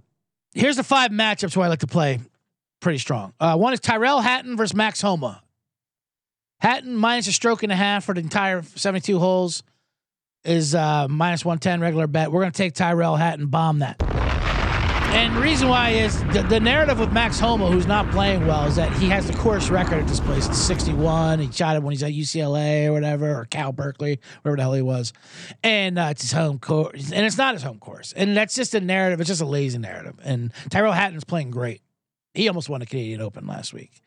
here's 0.53 0.77
the 0.77 0.85
five 0.85 1.11
matchups 1.11 1.57
where 1.57 1.67
I 1.67 1.69
like 1.69 1.79
to 1.81 1.87
play 1.87 2.21
pretty 2.81 2.99
strong. 2.99 3.33
Uh, 3.41 3.57
one 3.57 3.73
is 3.73 3.81
Tyrrell 3.81 4.21
Hatton 4.21 4.57
versus 4.57 4.75
Max 4.75 5.01
Homa. 5.01 5.43
Hatton 6.61 6.97
minus 6.97 7.29
a 7.29 7.33
stroke 7.33 7.63
and 7.63 7.73
a 7.73 7.77
half 7.77 8.05
for 8.05 8.15
the 8.15 8.21
entire 8.21 8.63
72 8.63 9.19
holes 9.19 9.63
is 10.45 10.75
uh, 10.75 11.07
minus 11.09 11.45
110 11.45 11.81
regular 11.81 12.07
bet. 12.07 12.33
We're 12.33 12.41
going 12.41 12.53
to 12.53 12.59
take 12.59 12.75
Tyrrell 12.75 13.17
Hatton, 13.17 13.47
bomb 13.47 13.79
that. 13.79 14.18
And 15.11 15.35
reason 15.37 15.69
why 15.69 15.91
is 15.91 16.23
the, 16.33 16.47
the 16.49 16.61
narrative 16.61 16.99
with 17.01 17.13
Max 17.13 17.41
Homa, 17.41 17.71
who's 17.71 17.87
not 17.87 18.11
playing 18.11 18.47
well, 18.47 18.67
is 18.67 18.77
that 18.77 18.93
he 18.99 19.09
has 19.09 19.27
the 19.27 19.33
course 19.33 19.71
record 19.71 20.01
at 20.01 20.07
this 20.07 20.21
place. 20.21 20.47
It's 20.47 20.59
61. 20.59 21.39
He 21.39 21.51
shot 21.51 21.77
it 21.77 21.83
when 21.83 21.93
he's 21.93 22.03
at 22.03 22.13
UCLA 22.13 22.87
or 22.87 22.93
whatever, 22.93 23.41
or 23.41 23.47
Cal 23.47 23.73
Berkeley, 23.73 24.21
wherever 24.43 24.57
the 24.57 24.63
hell 24.63 24.75
he 24.75 24.83
was. 24.83 25.15
And 25.65 25.99
uh, 25.99 26.09
it's 26.11 26.23
his 26.23 26.33
home 26.33 26.59
course. 26.59 27.11
And 27.11 27.25
it's 27.25 27.39
not 27.39 27.55
his 27.55 27.63
home 27.63 27.79
course. 27.79 28.13
And 28.13 28.37
that's 28.37 28.55
just 28.55 28.75
a 28.75 28.81
narrative. 28.81 29.21
It's 29.21 29.29
just 29.29 29.41
a 29.41 29.47
lazy 29.47 29.79
narrative. 29.79 30.15
And 30.23 30.53
Tyrrell 30.69 30.93
Hatton's 30.93 31.25
playing 31.25 31.51
great. 31.51 31.81
He 32.35 32.47
almost 32.47 32.69
won 32.69 32.81
the 32.81 32.87
Canadian 32.87 33.23
Open 33.23 33.47
last 33.47 33.73
week. 33.73 34.03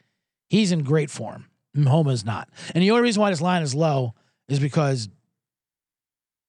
He's 0.49 0.71
in 0.71 0.83
great 0.83 1.09
form. 1.09 1.47
Homa's 1.75 2.23
not. 2.23 2.47
And 2.75 2.83
the 2.83 2.91
only 2.91 3.03
reason 3.03 3.21
why 3.21 3.31
this 3.31 3.41
line 3.41 3.63
is 3.63 3.73
low 3.73 4.13
is 4.47 4.59
because 4.59 5.09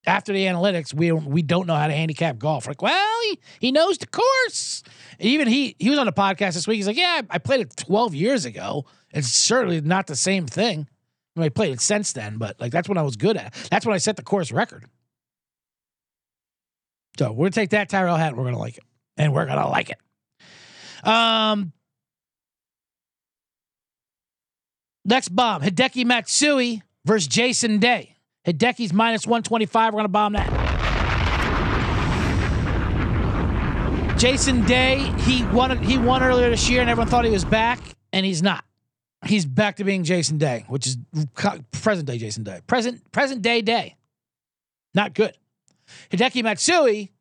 after 0.06 0.32
the 0.32 0.46
analytics, 0.46 0.92
we 0.92 1.12
we 1.12 1.42
don't 1.42 1.66
know 1.66 1.74
how 1.74 1.86
to 1.86 1.92
handicap 1.92 2.38
golf. 2.38 2.66
Like, 2.66 2.82
well, 2.82 3.20
he, 3.22 3.38
he 3.60 3.72
knows 3.72 3.98
the 3.98 4.06
course. 4.06 4.82
Even 5.18 5.48
he 5.48 5.76
he 5.78 5.90
was 5.90 5.98
on 5.98 6.08
a 6.08 6.12
podcast 6.12 6.54
this 6.54 6.66
week. 6.66 6.76
He's 6.76 6.86
like, 6.86 6.96
yeah, 6.96 7.22
I 7.30 7.38
played 7.38 7.60
it 7.60 7.76
12 7.76 8.14
years 8.14 8.44
ago. 8.44 8.86
It's 9.12 9.28
certainly 9.28 9.80
not 9.80 10.06
the 10.06 10.16
same 10.16 10.46
thing. 10.46 10.88
I, 11.36 11.40
mean, 11.40 11.46
I 11.46 11.48
played 11.50 11.72
it 11.72 11.80
since 11.80 12.12
then, 12.12 12.38
but 12.38 12.60
like 12.60 12.72
that's 12.72 12.88
when 12.88 12.98
I 12.98 13.02
was 13.02 13.16
good 13.16 13.36
at. 13.36 13.54
That's 13.70 13.86
when 13.86 13.94
I 13.94 13.98
set 13.98 14.16
the 14.16 14.22
course 14.22 14.50
record. 14.50 14.84
So 17.18 17.30
we're 17.32 17.46
gonna 17.46 17.50
take 17.50 17.70
that 17.70 17.88
Tyrrell 17.88 18.16
hat. 18.16 18.36
We're 18.36 18.44
gonna 18.44 18.58
like 18.58 18.78
it, 18.78 18.84
and 19.16 19.32
we're 19.32 19.46
gonna 19.46 19.68
like 19.68 19.90
it. 19.90 19.98
Um, 21.06 21.72
next 25.04 25.28
bomb 25.28 25.62
Hideki 25.62 26.04
Matsui 26.04 26.82
versus 27.04 27.28
Jason 27.28 27.78
Day. 27.78 28.16
Hideki's 28.46 28.92
minus 28.92 29.26
125. 29.26 29.92
We're 29.92 29.98
going 29.98 30.04
to 30.04 30.08
bomb 30.08 30.32
that. 30.34 30.72
Jason 34.18 34.64
Day, 34.66 35.12
he 35.18 35.44
won 35.46 35.76
he 35.82 35.98
won 35.98 36.22
earlier 36.22 36.48
this 36.50 36.70
year 36.70 36.80
and 36.80 36.88
everyone 36.88 37.08
thought 37.08 37.24
he 37.24 37.30
was 37.30 37.44
back 37.44 37.80
and 38.12 38.24
he's 38.24 38.42
not. 38.42 38.64
He's 39.24 39.46
back 39.46 39.76
to 39.76 39.84
being 39.84 40.04
Jason 40.04 40.38
Day, 40.38 40.64
which 40.68 40.86
is 40.86 40.96
present 41.72 42.06
day 42.06 42.18
Jason 42.18 42.44
Day. 42.44 42.60
Present 42.66 43.10
present 43.10 43.42
day 43.42 43.62
day. 43.62 43.96
Not 44.94 45.14
good. 45.14 45.36
Hideki 46.10 46.42
Matsui, 46.42 47.12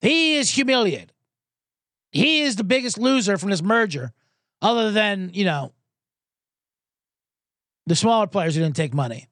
he 0.00 0.36
is 0.36 0.50
humiliated. 0.50 1.12
He 2.12 2.42
is 2.42 2.56
the 2.56 2.64
biggest 2.64 2.98
loser 2.98 3.38
from 3.38 3.50
this 3.50 3.62
merger, 3.62 4.12
other 4.60 4.90
than, 4.90 5.30
you 5.32 5.44
know, 5.44 5.72
the 7.86 7.94
smaller 7.94 8.26
players 8.26 8.54
who 8.54 8.62
didn't 8.62 8.76
take 8.76 8.94
money. 8.94 9.28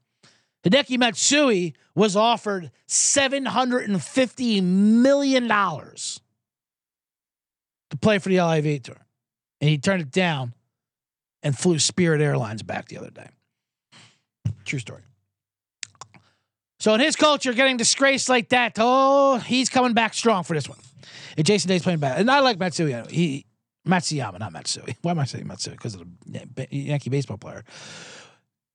Hideki 0.64 0.98
Matsui 0.98 1.74
was 1.94 2.16
offered 2.16 2.70
$750 2.88 4.62
million 4.62 5.48
to 5.48 6.20
play 8.00 8.18
for 8.18 8.28
the 8.28 8.40
LIV 8.40 8.82
Tour. 8.82 9.06
And 9.60 9.70
he 9.70 9.78
turned 9.78 10.02
it 10.02 10.10
down 10.10 10.54
and 11.42 11.56
flew 11.56 11.78
Spirit 11.78 12.20
Airlines 12.20 12.62
back 12.62 12.88
the 12.88 12.98
other 12.98 13.10
day. 13.10 13.28
True 14.64 14.78
story. 14.78 15.02
So 16.80 16.94
in 16.94 17.00
his 17.00 17.16
culture, 17.16 17.52
getting 17.52 17.76
disgraced 17.76 18.28
like 18.28 18.50
that, 18.50 18.74
oh, 18.78 19.38
he's 19.38 19.68
coming 19.68 19.94
back 19.94 20.14
strong 20.14 20.44
for 20.44 20.54
this 20.54 20.68
one. 20.68 20.78
And 21.36 21.44
Jason 21.44 21.68
Day's 21.68 21.82
playing 21.82 21.98
bad. 21.98 22.20
And 22.20 22.30
I 22.30 22.40
like 22.40 22.58
Matsui. 22.58 22.94
He 23.10 23.46
Matsuyama, 23.86 24.38
not 24.38 24.52
Matsui. 24.52 24.96
Why 25.02 25.12
am 25.12 25.18
I 25.18 25.24
saying 25.24 25.46
Matsui? 25.46 25.72
Because 25.72 25.94
of 25.94 26.06
the 26.26 26.68
Yankee 26.70 27.10
baseball 27.10 27.38
player. 27.38 27.64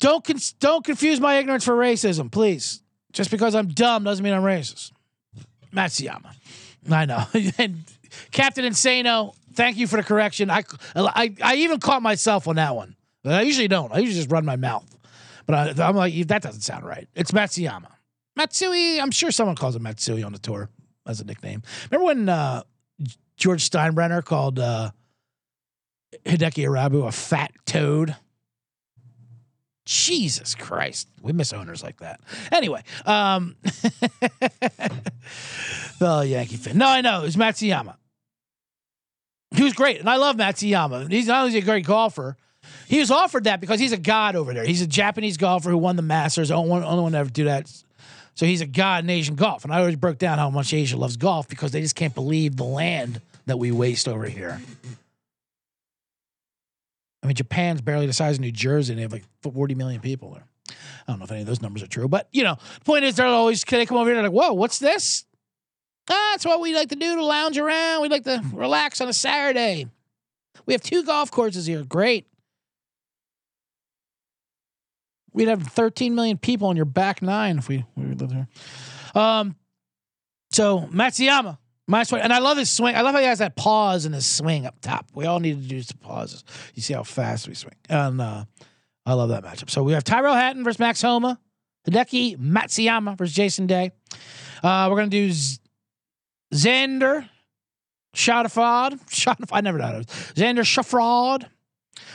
Don't 0.04 0.22
con- 0.22 0.36
don't 0.60 0.84
confuse 0.84 1.22
my 1.22 1.36
ignorance 1.38 1.64
for 1.64 1.78
racism, 1.78 2.30
please. 2.30 2.82
Just 3.14 3.32
because 3.32 3.56
I'm 3.56 3.70
dumb 3.70 4.04
doesn't 4.04 4.22
mean 4.22 4.34
I'm 4.34 4.43
racist. 4.43 4.91
Matsuyama. 5.74 6.36
I 6.91 7.06
know. 7.06 7.24
and 7.58 7.86
Captain 8.32 8.66
Insano, 8.66 9.34
thank 9.54 9.78
you 9.78 9.88
for 9.88 9.95
the 9.95 10.04
correction. 10.04 10.49
I, 10.49 10.64
I, 10.93 11.34
I 11.41 11.56
even 11.56 11.80
caught 11.80 12.01
myself 12.01 12.49
on 12.49 12.58
that 12.58 12.76
one. 12.76 12.97
I 13.24 13.43
usually 13.43 13.70
don't. 13.70 13.93
I 13.93 13.99
usually 13.99 14.18
just 14.18 14.30
run 14.30 14.43
my 14.43 14.58
mouth. 14.58 14.86
But 15.45 15.80
I, 15.80 15.88
am 15.88 15.95
like, 15.95 16.14
that 16.28 16.41
doesn't 16.41 16.64
sound 16.64 16.84
right. 16.84 17.08
It's 17.16 17.32
Matsuyama. 17.32 17.88
Matsui, 18.36 18.99
I'm 18.99 19.12
sure 19.12 19.32
someone 19.32 19.56
calls 19.56 19.78
him 19.78 19.84
Matsui 19.84 20.22
on 20.22 20.34
the 20.34 20.39
tour 20.39 20.70
as 21.08 21.22
a 21.22 21.24
nickname. 21.24 21.62
Remember 21.89 22.08
when 22.08 22.28
uh, 22.28 22.64
George 23.38 23.70
Steinbrenner 23.70 24.22
called 24.22 24.60
uh, 24.60 24.91
Hideki 26.26 26.66
Irabu 26.66 27.08
a 27.08 27.12
fat 27.14 27.54
toad? 27.66 28.18
Jesus 29.86 30.55
Christ. 30.55 31.07
We 31.21 31.34
miss 31.34 31.53
owners 31.53 31.84
like 31.84 31.99
that. 31.99 32.19
Anyway, 32.51 32.84
um 33.05 33.55
Oh, 36.01 36.21
Yankee 36.21 36.57
fan. 36.57 36.77
No, 36.77 36.88
I 36.88 37.01
know. 37.01 37.21
It 37.21 37.25
was 37.25 37.36
Matsuyama. 37.36 37.95
He 39.55 39.63
was 39.63 39.73
great. 39.73 39.99
And 39.99 40.09
I 40.09 40.17
love 40.17 40.36
Matsuyama. 40.36 41.11
He's 41.11 41.27
not 41.27 41.45
only 41.45 41.57
a 41.57 41.61
great 41.61 41.86
golfer, 41.86 42.38
he 42.88 42.99
was 42.99 43.11
offered 43.11 43.45
that 43.45 43.61
because 43.61 43.79
he's 43.79 43.91
a 43.91 43.97
god 43.97 44.36
over 44.36 44.53
there. 44.53 44.65
He's 44.65 44.81
a 44.81 44.88
Japanese 44.88 45.38
golfer 45.38 45.69
who 45.69 45.77
won 45.77 45.95
the 45.95 46.01
Masters. 46.01 46.51
Only 46.51 46.69
one, 46.69 46.84
only 46.84 47.03
one 47.03 47.11
to 47.13 47.17
ever 47.19 47.29
do 47.29 47.45
that. 47.45 47.71
So 48.36 48.45
he's 48.45 48.61
a 48.61 48.65
god 48.65 49.03
in 49.03 49.09
Asian 49.09 49.36
golf. 49.36 49.63
And 49.63 49.73
I 49.73 49.79
always 49.79 49.95
broke 49.95 50.17
down 50.17 50.39
how 50.39 50.49
much 50.49 50.73
Asia 50.73 50.97
loves 50.97 51.17
golf 51.17 51.47
because 51.47 51.71
they 51.71 51.81
just 51.81 51.95
can't 51.95 52.15
believe 52.15 52.55
the 52.55 52.63
land 52.63 53.21
that 53.45 53.59
we 53.59 53.71
waste 53.71 54.07
over 54.07 54.25
here. 54.25 54.59
I 57.24 57.28
mean, 57.28 57.36
Japan's 57.36 57.82
barely 57.82 58.05
the 58.05 58.13
size 58.13 58.36
of 58.36 58.41
New 58.41 58.51
Jersey, 58.51 58.91
and 58.93 58.99
they 58.99 59.03
have 59.03 59.13
like 59.13 59.24
40 59.41 59.76
million 59.76 60.01
people 60.01 60.32
there. 60.32 60.45
I 60.69 61.11
don't 61.11 61.19
know 61.19 61.26
if 61.26 61.32
any 61.32 61.41
of 61.41 61.47
those 61.47 61.61
numbers 61.61 61.82
are 61.82 61.88
true, 61.88 62.07
but 62.07 62.28
you 62.32 62.43
know, 62.43 62.57
the 62.80 62.86
point 62.86 63.05
is 63.05 63.15
they're 63.15 63.26
always 63.26 63.63
they 63.63 63.86
come 63.86 63.97
over 63.97 64.09
here 64.09 64.17
and 64.17 64.26
they're 64.26 64.32
like, 64.32 64.49
whoa, 64.49 64.53
what's 64.53 64.80
this? 64.80 65.26
Ah, 66.09 66.32
that's 66.32 66.45
what 66.45 66.59
we 66.59 66.76
like 66.76 66.89
to 66.89 66.95
do 66.95 67.15
to 67.15 67.24
lounge 67.24 67.57
around. 67.57 68.01
We 68.01 68.09
like 68.09 68.26
to 68.26 68.41
relax 68.53 68.99
on 68.99 69.07
a 69.07 69.13
Saturday. 69.13 69.88
We 70.65 70.74
have 70.74 70.82
two 70.82 71.03
golf 71.03 71.32
courses 71.32 71.65
here. 71.65 71.84
Great. 71.84 72.28
We'd 75.32 75.47
have 75.47 75.63
13 75.63 76.13
million 76.13 76.38
people 76.38 76.67
on 76.67 76.76
your 76.76 76.86
back 76.86 77.21
nine 77.21 77.57
if 77.57 77.67
we, 77.67 77.86
we 77.95 78.05
lived 78.05 78.32
here. 78.32 78.47
Um, 79.15 79.55
so 80.51 80.82
Matsuyama, 80.91 81.57
my 81.88 82.03
swing, 82.03 82.21
and 82.21 82.31
I 82.31 82.39
love 82.39 82.57
his 82.57 82.69
swing. 82.69 82.95
I 82.95 83.01
love 83.01 83.13
how 83.13 83.19
he 83.19 83.25
has 83.27 83.39
that 83.39 83.55
pause 83.55 84.05
in 84.05 84.13
his 84.13 84.25
swing 84.25 84.65
up 84.65 84.79
top. 84.81 85.07
We 85.13 85.25
all 85.25 85.39
need 85.39 85.61
to 85.61 85.67
do 85.67 85.81
some 85.81 85.97
pauses. 85.97 86.43
You 86.75 86.81
see 86.81 86.93
how 86.93 87.03
fast 87.03 87.47
we 87.47 87.55
swing, 87.55 87.75
and 87.89 88.21
uh, 88.21 88.45
I 89.05 89.13
love 89.13 89.29
that 89.29 89.43
matchup. 89.43 89.69
So 89.69 89.84
we 89.84 89.93
have 89.93 90.03
Tyrrell 90.03 90.34
Hatton 90.36 90.63
versus 90.63 90.79
Max 90.79 91.01
Homa, 91.01 91.39
Hideki 91.88 92.38
Matsuyama 92.38 93.17
versus 93.17 93.36
Jason 93.36 93.67
Day. 93.67 93.91
Uh, 94.63 94.88
we're 94.89 94.97
gonna 94.97 95.09
do 95.09 95.31
Z- 95.31 95.59
Xander 96.53 97.27
Schauffele. 98.15 99.47
I 99.51 99.61
never 99.61 99.77
know. 99.77 100.01
Xander 100.36 100.63
Schauffele 100.63 101.45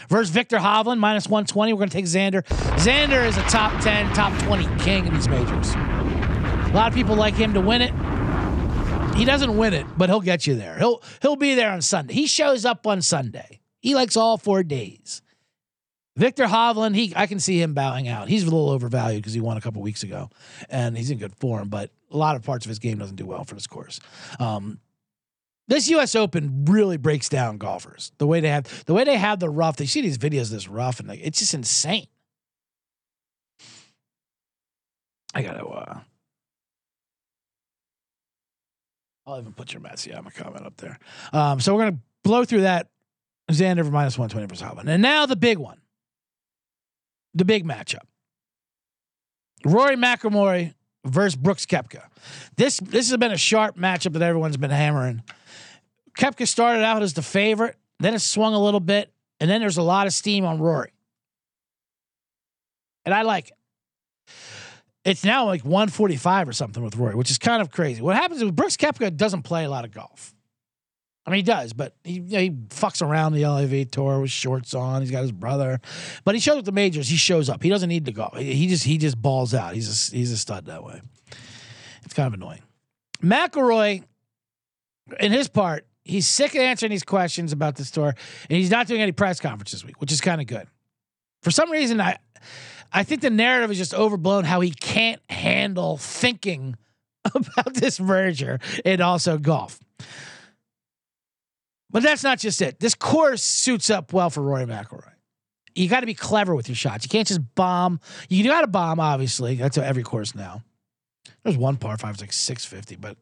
versus 0.09 0.31
Viktor 0.31 0.59
Hovland 0.59 0.99
minus 0.99 1.27
120. 1.29 1.73
We're 1.73 1.79
going 1.79 1.89
to 1.91 1.95
take 1.95 2.07
Xander. 2.07 2.45
Xander 2.79 3.27
is 3.27 3.37
a 3.37 3.43
top 3.43 3.81
10, 3.83 4.13
top 4.15 4.37
20 4.45 4.83
king 4.83 5.07
in 5.07 5.15
these 5.15 5.29
majors. 5.29 5.75
A 5.75 6.73
lot 6.75 6.89
of 6.89 6.95
people 6.95 7.17
like 7.17 7.35
him 7.35 7.55
to 7.55 7.61
win 7.61 7.83
it. 7.83 7.93
He 9.19 9.25
doesn't 9.25 9.57
win 9.57 9.75
it, 9.75 9.85
but 9.99 10.09
he'll 10.09 10.21
get 10.21 10.47
you 10.47 10.55
there. 10.55 10.79
He'll 10.79 11.03
he'll 11.21 11.35
be 11.35 11.57
there 11.57 11.73
on 11.73 11.83
Sunday. 11.83 12.15
He 12.15 12.29
shows 12.29 12.65
up 12.65 12.87
on 12.87 13.03
Sunday. 13.03 13.59
He 13.81 13.97
likes 13.97 14.17
all 14.17 14.39
four 14.39 14.63
days. 14.63 15.23
Viktor 16.15 16.45
Hovland, 16.45 16.95
he 16.95 17.13
I 17.17 17.27
can 17.27 17.41
see 17.41 17.61
him 17.61 17.75
bowing 17.75 18.07
out. 18.07 18.29
He's 18.29 18.45
a 18.45 18.47
little 18.47 18.71
overvalued 18.71 19.21
because 19.21 19.33
he 19.35 19.41
won 19.41 19.57
a 19.57 19.61
couple 19.61 19.83
weeks 19.83 20.05
ago, 20.05 20.31
and 20.71 20.97
he's 20.97 21.11
in 21.11 21.19
good 21.19 21.35
form. 21.35 21.69
But 21.69 21.91
a 22.13 22.17
lot 22.17 22.37
of 22.37 22.45
parts 22.45 22.65
of 22.65 22.69
his 22.69 22.79
game 22.79 22.99
doesn't 22.99 23.17
do 23.17 23.27
well 23.27 23.43
for 23.43 23.57
this 23.57 23.67
course. 23.67 23.99
Um, 24.39 24.79
this 25.67 25.89
U.S. 25.91 26.15
Open 26.15 26.65
really 26.67 26.97
breaks 26.97 27.29
down 27.29 27.59
golfers. 27.59 28.13
The 28.19 28.27
way 28.27 28.39
they 28.39 28.51
have 28.51 28.85
the 28.85 28.95
way 28.95 29.03
they 29.03 29.17
have 29.17 29.41
the 29.41 29.51
rough. 29.51 29.79
They 29.79 29.87
see 29.87 30.01
these 30.01 30.19
videos 30.19 30.49
this 30.49 30.69
rough, 30.69 31.01
and 31.01 31.09
like, 31.09 31.21
it's 31.25 31.41
just 31.41 31.55
insane. 31.55 32.07
I 35.35 35.43
gotta. 35.43 35.67
Uh, 35.67 36.01
I'll 39.29 39.39
even 39.39 39.53
put 39.53 39.75
your 39.75 39.83
Matsuyama 39.83 40.35
comment 40.35 40.65
up 40.65 40.77
there. 40.79 40.99
Um, 41.35 41.61
so 41.61 41.75
we're 41.75 41.85
gonna 41.85 41.99
blow 42.25 42.45
through 42.45 42.63
that. 42.63 42.89
Xander 43.51 43.85
for 43.85 43.91
minus 43.91 44.19
one 44.19 44.29
twenty 44.29 44.47
for 44.47 44.63
Hovland, 44.63 44.89
and 44.89 45.01
now 45.03 45.25
the 45.25 45.37
big 45.37 45.59
one, 45.59 45.81
the 47.35 47.45
big 47.47 47.65
matchup. 47.65 48.05
Rory 49.65 49.97
McIlroy 49.97 50.75
versus 51.07 51.35
Brooks 51.35 51.65
Koepka. 51.65 52.03
This 52.57 52.79
this 52.79 53.09
has 53.09 53.17
been 53.17 53.33
a 53.33 53.39
sharp 53.39 53.77
matchup 53.77 54.13
that 54.13 54.23
everyone's 54.23 54.59
been 54.59 54.71
hammering. 54.71 55.23
Koepka 56.19 56.47
started 56.47 56.85
out 56.85 57.03
as 57.03 57.15
the 57.15 57.23
favorite, 57.23 57.77
then 58.01 58.13
it 58.13 58.19
swung 58.21 58.53
a 58.53 58.63
little 58.63 58.81
bit, 58.81 59.13
and 59.41 59.49
then 59.49 59.61
there's 59.61 59.79
a 59.79 59.83
lot 59.83 60.07
of 60.07 60.13
steam 60.13 60.45
on 60.45 60.59
Rory. 60.59 60.93
And 63.07 63.15
I 63.15 63.23
like 63.23 63.49
it. 63.49 63.58
It's 65.09 65.25
now 65.25 65.47
like 65.47 65.65
145 65.65 66.49
or 66.49 66.53
something 66.53 66.83
with 66.83 66.97
Rory, 66.97 67.15
which 67.15 67.31
is 67.31 67.39
kind 67.39 67.63
of 67.63 67.71
crazy. 67.71 68.03
What 68.03 68.15
happens 68.15 68.43
is 68.43 68.51
Brooks 68.51 68.77
Koepka 68.77 69.17
doesn't 69.17 69.43
play 69.43 69.65
a 69.65 69.71
lot 69.71 69.87
of 69.87 69.91
golf. 69.91 70.35
I 71.25 71.31
mean, 71.31 71.39
he 71.39 71.43
does, 71.43 71.73
but 71.73 71.95
he, 72.05 72.15
you 72.15 72.21
know, 72.21 72.41
he 72.41 72.51
fucks 72.51 73.01
around 73.01 73.33
the 73.33 73.47
LIV 73.47 73.91
tour 73.91 74.21
with 74.21 74.31
shorts 74.31 74.75
on. 74.75 75.01
He's 75.01 75.11
got 75.11 75.23
his 75.23 75.33
brother, 75.33 75.81
but 76.25 76.35
he 76.35 76.41
shows 76.41 76.59
up 76.59 76.65
the 76.65 76.73
majors. 76.73 77.09
He 77.09 77.17
shows 77.17 77.49
up. 77.49 77.63
He 77.63 77.71
doesn't 77.71 77.89
need 77.89 78.05
to 78.05 78.13
go. 78.13 78.31
He 78.37 78.67
just 78.67 78.85
he 78.85 78.99
just 78.99 79.21
balls 79.21 79.55
out. 79.55 79.75
He's 79.75 80.13
a, 80.13 80.17
he's 80.17 80.31
a 80.31 80.37
stud 80.37 80.67
that 80.67 80.85
way. 80.85 81.01
It's 82.05 82.15
kind 82.15 82.27
of 82.27 82.35
annoying. 82.35 82.63
McIlroy, 83.23 84.05
in 85.21 85.33
his 85.33 85.49
part, 85.49 85.87
he's 86.05 86.27
sick 86.27 86.55
of 86.55 86.61
answering 86.61 86.91
these 86.91 87.05
questions 87.05 87.53
about 87.53 87.77
this 87.77 87.91
tour, 87.91 88.15
and 88.49 88.57
he's 88.59 88.71
not 88.71 88.87
doing 88.87 89.03
any 89.03 89.13
press 89.13 89.41
conferences 89.41 89.81
this 89.81 89.87
week, 89.87 90.01
which 90.01 90.13
is 90.13 90.21
kind 90.21 90.41
of 90.41 90.47
good. 90.47 90.67
For 91.43 91.51
some 91.51 91.71
reason, 91.71 92.01
I 92.01 92.17
I 92.93 93.03
think 93.05 93.21
the 93.21 93.31
narrative 93.31 93.71
is 93.71 93.79
just 93.79 93.95
overblown. 93.95 94.45
How 94.45 94.61
he 94.61 94.71
can't 94.71 95.21
handle 95.29 95.97
thinking 95.97 96.77
about 97.35 97.75
this 97.75 98.01
merger 98.01 98.59
and 98.85 99.01
also 99.01 99.39
golf. 99.39 99.79
But 101.91 102.03
that's 102.03 102.23
not 102.23 102.39
just 102.39 102.61
it. 102.61 102.81
This 102.81 102.95
course 102.95 103.43
suits 103.43 103.89
up 103.91 104.13
well 104.13 104.31
for 104.31 104.43
Rory 104.43 104.67
McIlroy. 104.67 105.13
You 105.75 105.89
got 105.89 106.01
to 106.01 106.07
be 106.07 106.15
clever 106.15 106.55
with 106.55 106.69
your 106.69 106.77
shots. 106.77 107.05
You 107.05 107.09
can't 107.09 107.27
just 107.27 107.55
bomb. 107.55 108.01
You 108.29 108.45
got 108.45 108.63
to 108.63 108.67
bomb, 108.67 109.01
obviously. 109.01 109.55
That's 109.55 109.79
every 109.79 110.03
course 110.03 110.35
now. 110.35 110.63
There's 111.45 111.57
one 111.57 111.77
par 111.77 111.97
five, 111.97 112.15
it's 112.15 112.21
like 112.21 112.33
650, 112.33 112.97
but 112.97 113.17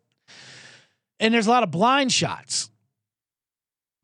and 1.21 1.33
there's 1.33 1.47
a 1.47 1.51
lot 1.51 1.63
of 1.63 1.71
blind 1.71 2.13
shots. 2.13 2.71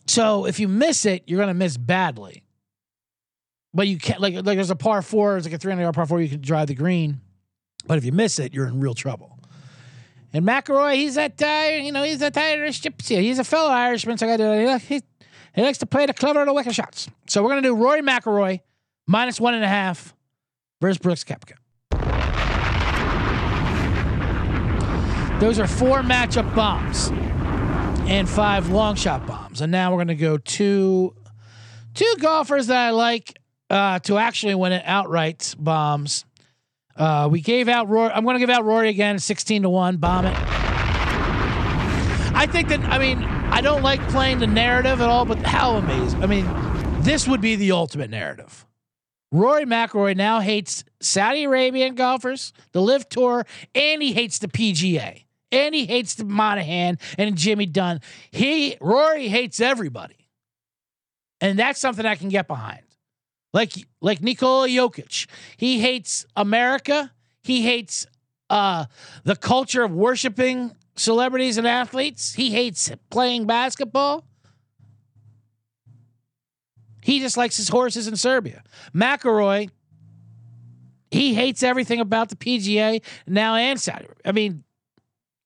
So 0.07 0.47
if 0.47 0.61
you 0.61 0.69
miss 0.69 1.07
it, 1.07 1.25
you're 1.27 1.39
gonna 1.39 1.55
miss 1.55 1.77
badly. 1.77 2.43
But 3.75 3.89
you 3.89 3.99
can't 3.99 4.20
like 4.20 4.35
like 4.35 4.45
there's 4.45 4.70
a 4.70 4.77
par 4.77 5.03
four, 5.03 5.37
it's 5.37 5.47
like 5.47 5.55
a 5.55 5.59
300 5.59 5.83
yard 5.83 5.95
par 5.95 6.07
four. 6.07 6.20
You 6.20 6.29
can 6.29 6.41
drive 6.41 6.68
the 6.68 6.75
green, 6.75 7.20
but 7.87 7.99
if 7.99 8.05
you 8.05 8.12
miss 8.12 8.39
it, 8.39 8.53
you're 8.53 8.66
in 8.66 8.81
real 8.81 8.95
trouble. 8.95 9.39
And 10.35 10.47
McIlroy, 10.47 10.95
he's 10.95 11.14
that 11.14 11.43
uh, 11.43 11.77
you 11.77 11.93
know 11.93 12.03
he's 12.03 12.18
that 12.18 12.37
Irish 12.37 12.83
gypsy. 12.83 13.20
He's 13.20 13.39
a 13.39 13.45
fellow 13.45 13.70
Irishman, 13.70 14.18
so 14.18 14.29
I 14.29 14.79
he, 14.79 15.01
he 15.55 15.62
likes 15.62 15.79
to 15.79 15.87
play 15.87 16.07
the 16.07 16.14
clever 16.14 16.41
little 16.41 16.55
wicker 16.55 16.73
shots. 16.73 17.09
So 17.29 17.43
we're 17.43 17.51
gonna 17.51 17.62
do 17.62 17.75
Rory 17.75 18.03
McIlroy 18.03 18.61
minus 19.07 19.41
one 19.41 19.55
and 19.55 19.64
a 19.64 19.68
half 19.68 20.14
versus 20.81 20.99
Brooks 20.99 21.25
Koepka. 21.25 21.55
Those 25.41 25.59
are 25.59 25.66
four 25.66 26.03
matchup 26.03 26.55
bombs 26.55 27.09
and 28.09 28.29
five 28.29 28.68
long 28.68 28.95
shot 28.95 29.27
bombs. 29.27 29.61
And 29.61 29.73
now 29.73 29.91
we're 29.91 30.05
to 30.05 30.14
go 30.14 30.39
to 30.39 31.14
two 31.95 32.14
golfers 32.20 32.68
that 32.68 32.77
I 32.77 32.91
like 32.91 33.39
uh, 33.73 33.99
to 34.01 34.18
actually 34.18 34.55
win 34.55 34.73
it 34.73 34.83
outright 34.85 35.55
bombs. 35.59 36.25
Uh, 36.95 37.29
we 37.31 37.41
gave 37.41 37.68
out 37.68 37.89
Rory. 37.89 38.12
I'm 38.12 38.23
going 38.25 38.35
to 38.35 38.41
give 38.41 38.51
out 38.51 38.64
Rory 38.64 38.91
again, 38.91 39.18
16 39.18 39.62
to 39.62 39.70
1. 39.70 39.97
Bomb 39.97 40.27
it. 40.27 40.37
I 42.35 42.47
think 42.47 42.68
that, 42.68 42.81
I 42.85 42.99
mean, 42.99 43.25
I 43.25 43.61
don't 43.62 43.83
like 43.83 44.07
playing 44.11 44.39
the 44.41 44.47
narrative 44.47 45.01
at 45.01 45.09
all, 45.09 45.25
but 45.25 45.39
how 45.39 45.77
amazing. 45.77 46.23
I 46.23 46.27
mean, 46.27 46.49
this 47.03 47.27
would 47.27 47.41
be 47.41 47.57
the 47.57 47.73
ultimate 47.73 48.11
narrative. 48.11 48.66
Rory 49.33 49.64
McIlroy 49.64 50.14
now 50.14 50.41
hates 50.41 50.85
Saudi 51.01 51.45
Arabian 51.45 51.95
golfers, 51.95 52.53
the 52.73 52.83
LIV 52.83 53.09
Tour, 53.09 53.47
and 53.75 54.03
he 54.03 54.12
hates 54.12 54.39
the 54.39 54.49
PGA 54.49 55.25
and 55.51 55.75
he 55.75 55.87
hates 55.87 56.14
the 56.14 56.25
Monahan 56.25 56.99
and 57.18 57.37
Jimmy 57.37 57.66
Dunne. 57.66 58.01
He 58.31 58.77
Rory 58.81 59.29
hates 59.29 59.61
everybody, 59.61 60.29
and 61.41 61.59
that's 61.59 61.81
something 61.81 62.05
I 62.05 62.16
can 62.16 62.31
get 62.31 62.49
behind. 62.49 62.83
Like 63.53 63.72
like 64.00 64.22
Nikola 64.22 64.68
Jokic, 64.68 65.26
he 65.57 65.80
hates 65.80 66.24
America. 66.36 67.12
He 67.42 67.62
hates 67.62 68.07
uh, 68.48 68.86
the 69.24 69.36
culture 69.36 69.82
of 69.82 69.92
worshiping 69.92 70.74
celebrities 70.96 71.59
and 71.59 71.66
athletes. 71.66 72.34
He 72.34 72.50
hates 72.50 72.90
playing 73.11 73.46
basketball. 73.46 74.24
He 77.03 77.18
just 77.18 77.36
likes 77.36 77.57
his 77.57 77.68
horses 77.68 78.07
in 78.07 78.16
Serbia. 78.16 78.62
McIlroy, 78.94 79.70
he 81.11 81.34
hates 81.34 81.62
everything 81.62 82.00
about 82.00 82.28
the 82.28 82.36
PGA 82.36 83.03
now 83.26 83.57
and 83.57 83.80
Saudi. 83.80 84.07
I 84.24 84.32
mean, 84.32 84.62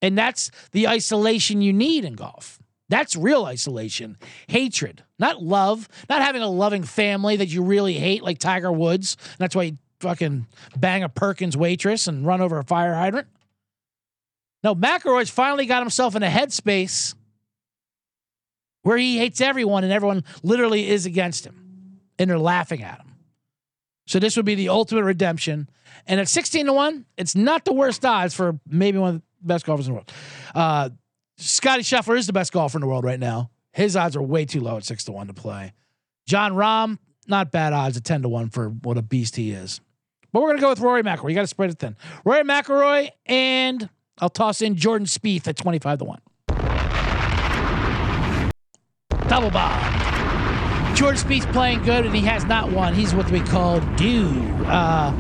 and 0.02 0.16
that's 0.16 0.50
the 0.72 0.86
isolation 0.86 1.62
you 1.62 1.72
need 1.72 2.04
in 2.04 2.12
golf. 2.12 2.61
That's 2.89 3.16
real 3.16 3.45
isolation. 3.45 4.16
Hatred, 4.47 5.03
not 5.18 5.43
love, 5.43 5.89
not 6.09 6.22
having 6.22 6.43
a 6.43 6.49
loving 6.49 6.84
family 6.84 7.37
that 7.37 7.49
you 7.49 7.62
really 7.62 7.95
hate, 7.95 8.22
like 8.22 8.39
Tiger 8.39 8.70
Woods. 8.70 9.16
That's 9.39 9.57
why 9.57 9.62
you 9.64 9.78
fucking 10.01 10.47
bang 10.76 11.03
a 11.03 11.09
Perkins 11.09 11.57
waitress 11.57 12.07
and 12.07 12.26
run 12.26 12.41
over 12.41 12.59
a 12.59 12.64
fire 12.64 12.95
hydrant. 12.95 13.26
No, 14.62 14.74
McIlroy's 14.74 15.30
finally 15.30 15.66
got 15.66 15.82
himself 15.82 16.16
in 16.16 16.22
a 16.22 16.28
headspace 16.28 17.14
where 18.82 18.97
he 18.97 19.18
hates 19.18 19.41
everyone 19.41 19.84
and 19.84 19.93
everyone 19.93 20.24
literally 20.43 20.89
is 20.89 21.07
against 21.07 21.45
him 21.45 22.01
and 22.18 22.30
they're 22.30 22.39
laughing 22.39 22.82
at 22.82 23.01
him. 23.01 23.14
So 24.07 24.18
this 24.18 24.37
would 24.37 24.47
be 24.47 24.55
the 24.55 24.68
ultimate 24.68 25.03
redemption. 25.03 25.68
And 26.07 26.20
at 26.20 26.28
16 26.28 26.66
to 26.66 26.72
1, 26.72 27.05
it's 27.16 27.34
not 27.34 27.64
the 27.64 27.72
worst 27.72 28.05
odds 28.05 28.34
for 28.34 28.59
maybe 28.66 28.99
one 28.99 29.16
of 29.16 29.22
the 29.41 29.47
best 29.47 29.66
golfers 29.66 29.89
in 29.89 29.93
the 29.93 29.95
world. 29.95 30.12
Uh, 30.55 30.91
Scotty 31.39 31.82
Scheffler 31.82 32.16
is 32.16 32.26
the 32.26 32.32
best 32.32 32.53
golfer 32.53 32.78
in 32.78 32.80
the 32.80 32.87
world 32.87 33.05
right 33.05 33.20
now. 33.20 33.51
His 33.72 33.95
odds 33.95 34.16
are 34.16 34.22
way 34.22 34.47
too 34.47 34.61
low 34.61 34.78
at 34.78 34.84
six 34.84 35.05
to 35.05 35.12
one 35.12 35.26
to 35.26 35.34
play. 35.34 35.74
Jon 36.26 36.53
Rahm, 36.53 36.99
not 37.28 37.53
bad 37.53 37.72
odds 37.72 37.97
at 37.97 38.05
ten 38.05 38.22
to 38.22 38.28
one 38.28 38.49
for 38.49 38.70
what 38.70 38.97
a 38.97 39.03
beast 39.03 39.37
he 39.37 39.51
is. 39.51 39.80
But 40.32 40.43
we're 40.43 40.49
gonna 40.49 40.61
go 40.61 40.70
with 40.70 40.80
Rory 40.80 41.03
McIlroy. 41.03 41.28
You 41.30 41.34
got 41.34 41.43
to 41.43 41.47
spread 41.47 41.70
it 41.70 41.78
thin. 41.78 41.97
Rory 42.24 42.43
McIlroy, 42.43 43.11
and 43.26 43.89
I'll 44.18 44.30
toss 44.30 44.62
in 44.62 44.76
Jordan 44.76 45.07
Spieth 45.07 45.47
at 45.47 45.57
twenty 45.57 45.78
five 45.78 45.99
to 45.99 46.05
one. 46.05 46.20
Double 49.28 49.51
bomb. 49.51 50.95
Jordan 50.95 51.20
Spieth's 51.20 51.47
playing 51.47 51.82
good, 51.82 52.07
and 52.07 52.14
he 52.14 52.22
has 52.22 52.47
not 52.47 52.70
won. 52.72 52.95
He's 52.95 53.14
what 53.14 53.30
we 53.30 53.41
call 53.41 53.80
due. 53.97 54.30
Uh, 54.64 55.12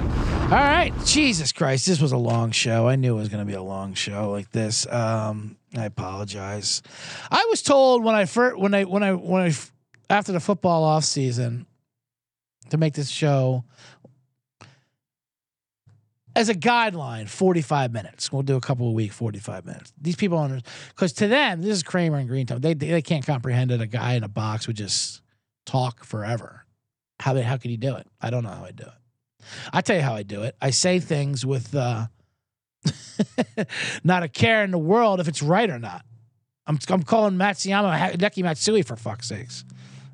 all 0.44 0.50
right, 0.50 0.92
Jesus 1.04 1.52
Christ, 1.52 1.86
this 1.86 2.00
was 2.00 2.12
a 2.12 2.16
long 2.16 2.50
show. 2.52 2.88
I 2.88 2.96
knew 2.96 3.16
it 3.16 3.18
was 3.18 3.28
to 3.28 3.44
be 3.44 3.52
a 3.52 3.62
long 3.62 3.92
show 3.94 4.30
like 4.30 4.50
this. 4.52 4.86
Um, 4.86 5.56
I 5.78 5.84
apologize. 5.84 6.82
I 7.30 7.46
was 7.50 7.62
told 7.62 8.04
when 8.04 8.14
I 8.14 8.24
first 8.24 8.58
when 8.58 8.74
I 8.74 8.84
when 8.84 9.02
I 9.02 9.12
when 9.12 9.42
I 9.42 9.52
after 10.08 10.32
the 10.32 10.40
football 10.40 10.84
off 10.84 11.04
season 11.04 11.66
to 12.70 12.76
make 12.76 12.94
this 12.94 13.08
show 13.08 13.64
as 16.34 16.48
a 16.48 16.54
guideline 16.54 17.28
45 17.28 17.92
minutes. 17.92 18.30
We'll 18.30 18.42
do 18.42 18.56
a 18.56 18.60
couple 18.60 18.88
of 18.88 18.94
week 18.94 19.12
45 19.12 19.64
minutes. 19.64 19.92
These 20.00 20.16
people 20.16 20.38
on 20.38 20.62
because 20.88 21.12
to 21.14 21.28
them 21.28 21.62
this 21.62 21.70
is 21.70 21.82
kramer 21.82 22.18
and 22.18 22.28
green 22.28 22.46
they, 22.46 22.74
they, 22.74 22.88
they 22.88 23.02
can't 23.02 23.26
comprehend 23.26 23.70
that 23.70 23.80
a 23.80 23.86
guy 23.86 24.14
in 24.14 24.22
a 24.24 24.28
box 24.28 24.66
would 24.66 24.76
just 24.76 25.22
talk 25.64 26.04
forever. 26.04 26.66
How 27.20 27.32
they 27.32 27.42
how 27.42 27.56
could 27.56 27.70
he 27.70 27.76
do 27.76 27.96
it? 27.96 28.06
I 28.20 28.30
don't 28.30 28.44
know 28.44 28.50
how 28.50 28.64
i 28.64 28.70
do 28.70 28.84
it. 28.84 28.92
I 29.72 29.80
tell 29.80 29.96
you 29.96 30.02
how 30.02 30.14
I 30.14 30.22
do 30.22 30.42
it. 30.42 30.56
I 30.60 30.70
say 30.70 31.00
things 31.00 31.46
with 31.46 31.74
uh, 31.74 32.06
not 34.04 34.22
a 34.22 34.28
care 34.28 34.64
in 34.64 34.70
the 34.70 34.78
world 34.78 35.20
if 35.20 35.28
it's 35.28 35.42
right 35.42 35.68
or 35.68 35.78
not. 35.78 36.04
I'm, 36.66 36.78
I'm 36.88 37.02
calling 37.02 37.34
Matsuyama 37.34 38.12
Hideki 38.12 38.42
Matsui 38.42 38.82
for 38.82 38.96
fuck's 38.96 39.28
sakes. 39.28 39.64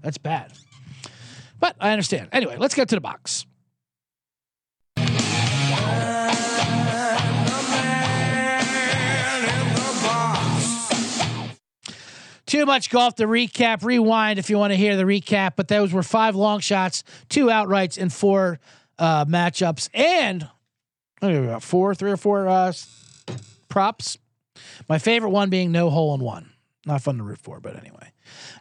That's 0.02 0.18
bad. 0.18 0.52
But 1.60 1.76
I 1.80 1.92
understand. 1.92 2.28
Anyway, 2.32 2.56
let's 2.58 2.74
get 2.74 2.88
to 2.88 2.96
the 2.96 3.00
box. 3.00 3.46
Too 12.46 12.66
much 12.66 12.90
golf 12.90 13.14
to 13.14 13.26
recap. 13.26 13.82
Rewind 13.82 14.38
if 14.38 14.50
you 14.50 14.58
want 14.58 14.72
to 14.72 14.76
hear 14.76 14.94
the 14.94 15.04
recap. 15.04 15.52
But 15.56 15.68
those 15.68 15.90
were 15.90 16.02
five 16.02 16.36
long 16.36 16.60
shots, 16.60 17.02
two 17.30 17.46
outrights, 17.46 17.96
and 17.96 18.12
four 18.12 18.60
uh, 18.98 19.24
matchups, 19.24 19.88
and 19.94 20.46
got? 21.22 21.62
four, 21.62 21.94
three 21.94 22.10
or 22.10 22.16
four 22.16 22.48
uh, 22.48 22.72
props. 23.68 24.18
My 24.88 24.98
favorite 24.98 25.30
one 25.30 25.50
being 25.50 25.72
no 25.72 25.90
hole 25.90 26.14
in 26.14 26.20
one. 26.20 26.50
Not 26.84 27.00
fun 27.02 27.16
to 27.18 27.22
root 27.22 27.38
for, 27.38 27.60
but 27.60 27.76
anyway. 27.76 28.12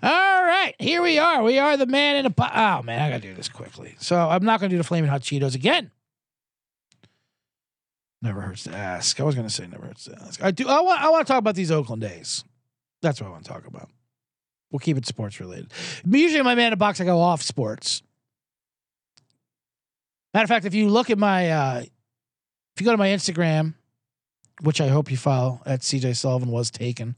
All 0.04 0.44
right, 0.44 0.74
here 0.80 1.02
we 1.02 1.18
are. 1.18 1.42
We 1.44 1.58
are 1.60 1.76
the 1.78 1.86
man 1.88 2.18
in 2.18 2.26
a. 2.26 2.30
po- 2.30 2.50
Oh 2.54 2.82
man, 2.84 3.02
I 3.02 3.10
gotta 3.10 3.22
do 3.22 3.34
this 3.34 3.50
quickly. 3.50 3.96
So 4.00 4.16
I'm 4.18 4.44
not 4.46 4.60
gonna 4.60 4.70
do 4.70 4.78
the 4.78 4.84
flaming 4.84 5.10
hot 5.10 5.22
Cheetos 5.22 5.56
again. 5.56 5.92
Never 8.22 8.42
hurts 8.42 8.66
to 8.66 8.72
ask. 8.76 9.20
I 9.20 9.24
was 9.24 9.34
gonna 9.36 9.50
say 9.50 9.66
never 9.66 9.88
hurts 9.88 10.04
to 10.06 10.16
ask. 10.22 10.44
I 10.44 10.52
do. 10.52 10.68
I 10.68 10.82
want. 10.82 11.02
I 11.02 11.10
want 11.10 11.26
to 11.26 11.32
talk 11.34 11.40
about 11.40 11.56
these 11.56 11.72
Oakland 11.72 12.04
A's. 12.04 12.44
That's 13.02 13.20
what 13.20 13.28
I 13.28 13.32
want 13.32 13.44
to 13.46 13.50
talk 13.52 13.66
about. 13.66 13.90
We'll 14.72 14.80
keep 14.80 14.98
it 14.98 15.06
sports 15.08 15.40
related. 15.40 15.72
Usually, 16.06 16.44
my 16.44 16.54
man 16.56 16.68
in 16.68 16.74
a 16.74 16.78
box, 16.78 17.02
I 17.02 17.06
go 17.06 17.20
off 17.20 17.42
sports. 17.42 18.04
Matter 20.34 20.44
of 20.44 20.50
fact, 20.50 20.66
if 20.66 20.74
you 20.74 20.88
look 20.88 21.10
at 21.10 21.18
my, 21.18 21.50
uh, 21.52 21.84
if 22.76 22.82
you 22.82 22.86
go 22.86 22.92
to 22.92 22.98
my 22.98 23.10
Instagram, 23.10 23.74
which 24.62 24.82
I 24.82 24.88
hope 24.88 25.12
you 25.12 25.18
follow 25.18 25.62
at 25.66 25.82
CJ 25.82 26.16
Sullivan 26.16 26.50
was 26.50 26.72
taken, 26.72 27.16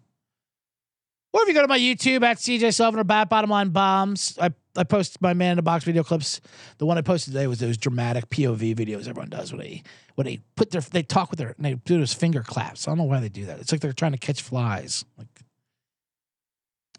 or 1.33 1.41
if 1.41 1.47
you 1.47 1.53
go 1.53 1.61
to 1.61 1.67
my 1.67 1.79
YouTube 1.79 2.23
at 2.23 2.37
CJ 2.37 2.73
Sullivan 2.73 2.99
or 2.99 3.03
Bat 3.03 3.29
Bottom 3.29 3.49
Line 3.49 3.69
Bombs, 3.69 4.37
I 4.39 4.51
I 4.75 4.83
post 4.83 5.21
my 5.21 5.33
man 5.33 5.51
in 5.51 5.55
the 5.57 5.61
box 5.61 5.83
video 5.83 6.03
clips. 6.03 6.41
The 6.79 6.85
one 6.85 6.97
I 6.97 7.01
posted 7.01 7.33
today 7.33 7.45
was 7.47 7.59
those 7.59 7.77
dramatic 7.77 8.29
POV 8.29 8.75
videos 8.75 9.07
everyone 9.07 9.29
does 9.29 9.51
when 9.51 9.61
they 9.61 9.83
when 10.15 10.25
they 10.25 10.41
put 10.55 10.71
their 10.71 10.81
they 10.81 11.03
talk 11.03 11.29
with 11.29 11.39
their 11.39 11.49
and 11.49 11.65
they 11.65 11.75
do 11.75 11.99
those 11.99 12.13
finger 12.13 12.41
claps. 12.41 12.87
I 12.87 12.91
don't 12.91 12.97
know 12.99 13.03
why 13.03 13.19
they 13.19 13.29
do 13.29 13.45
that. 13.45 13.59
It's 13.59 13.71
like 13.71 13.81
they're 13.81 13.93
trying 13.93 14.13
to 14.13 14.17
catch 14.17 14.41
flies. 14.41 15.05
Like, 15.17 15.27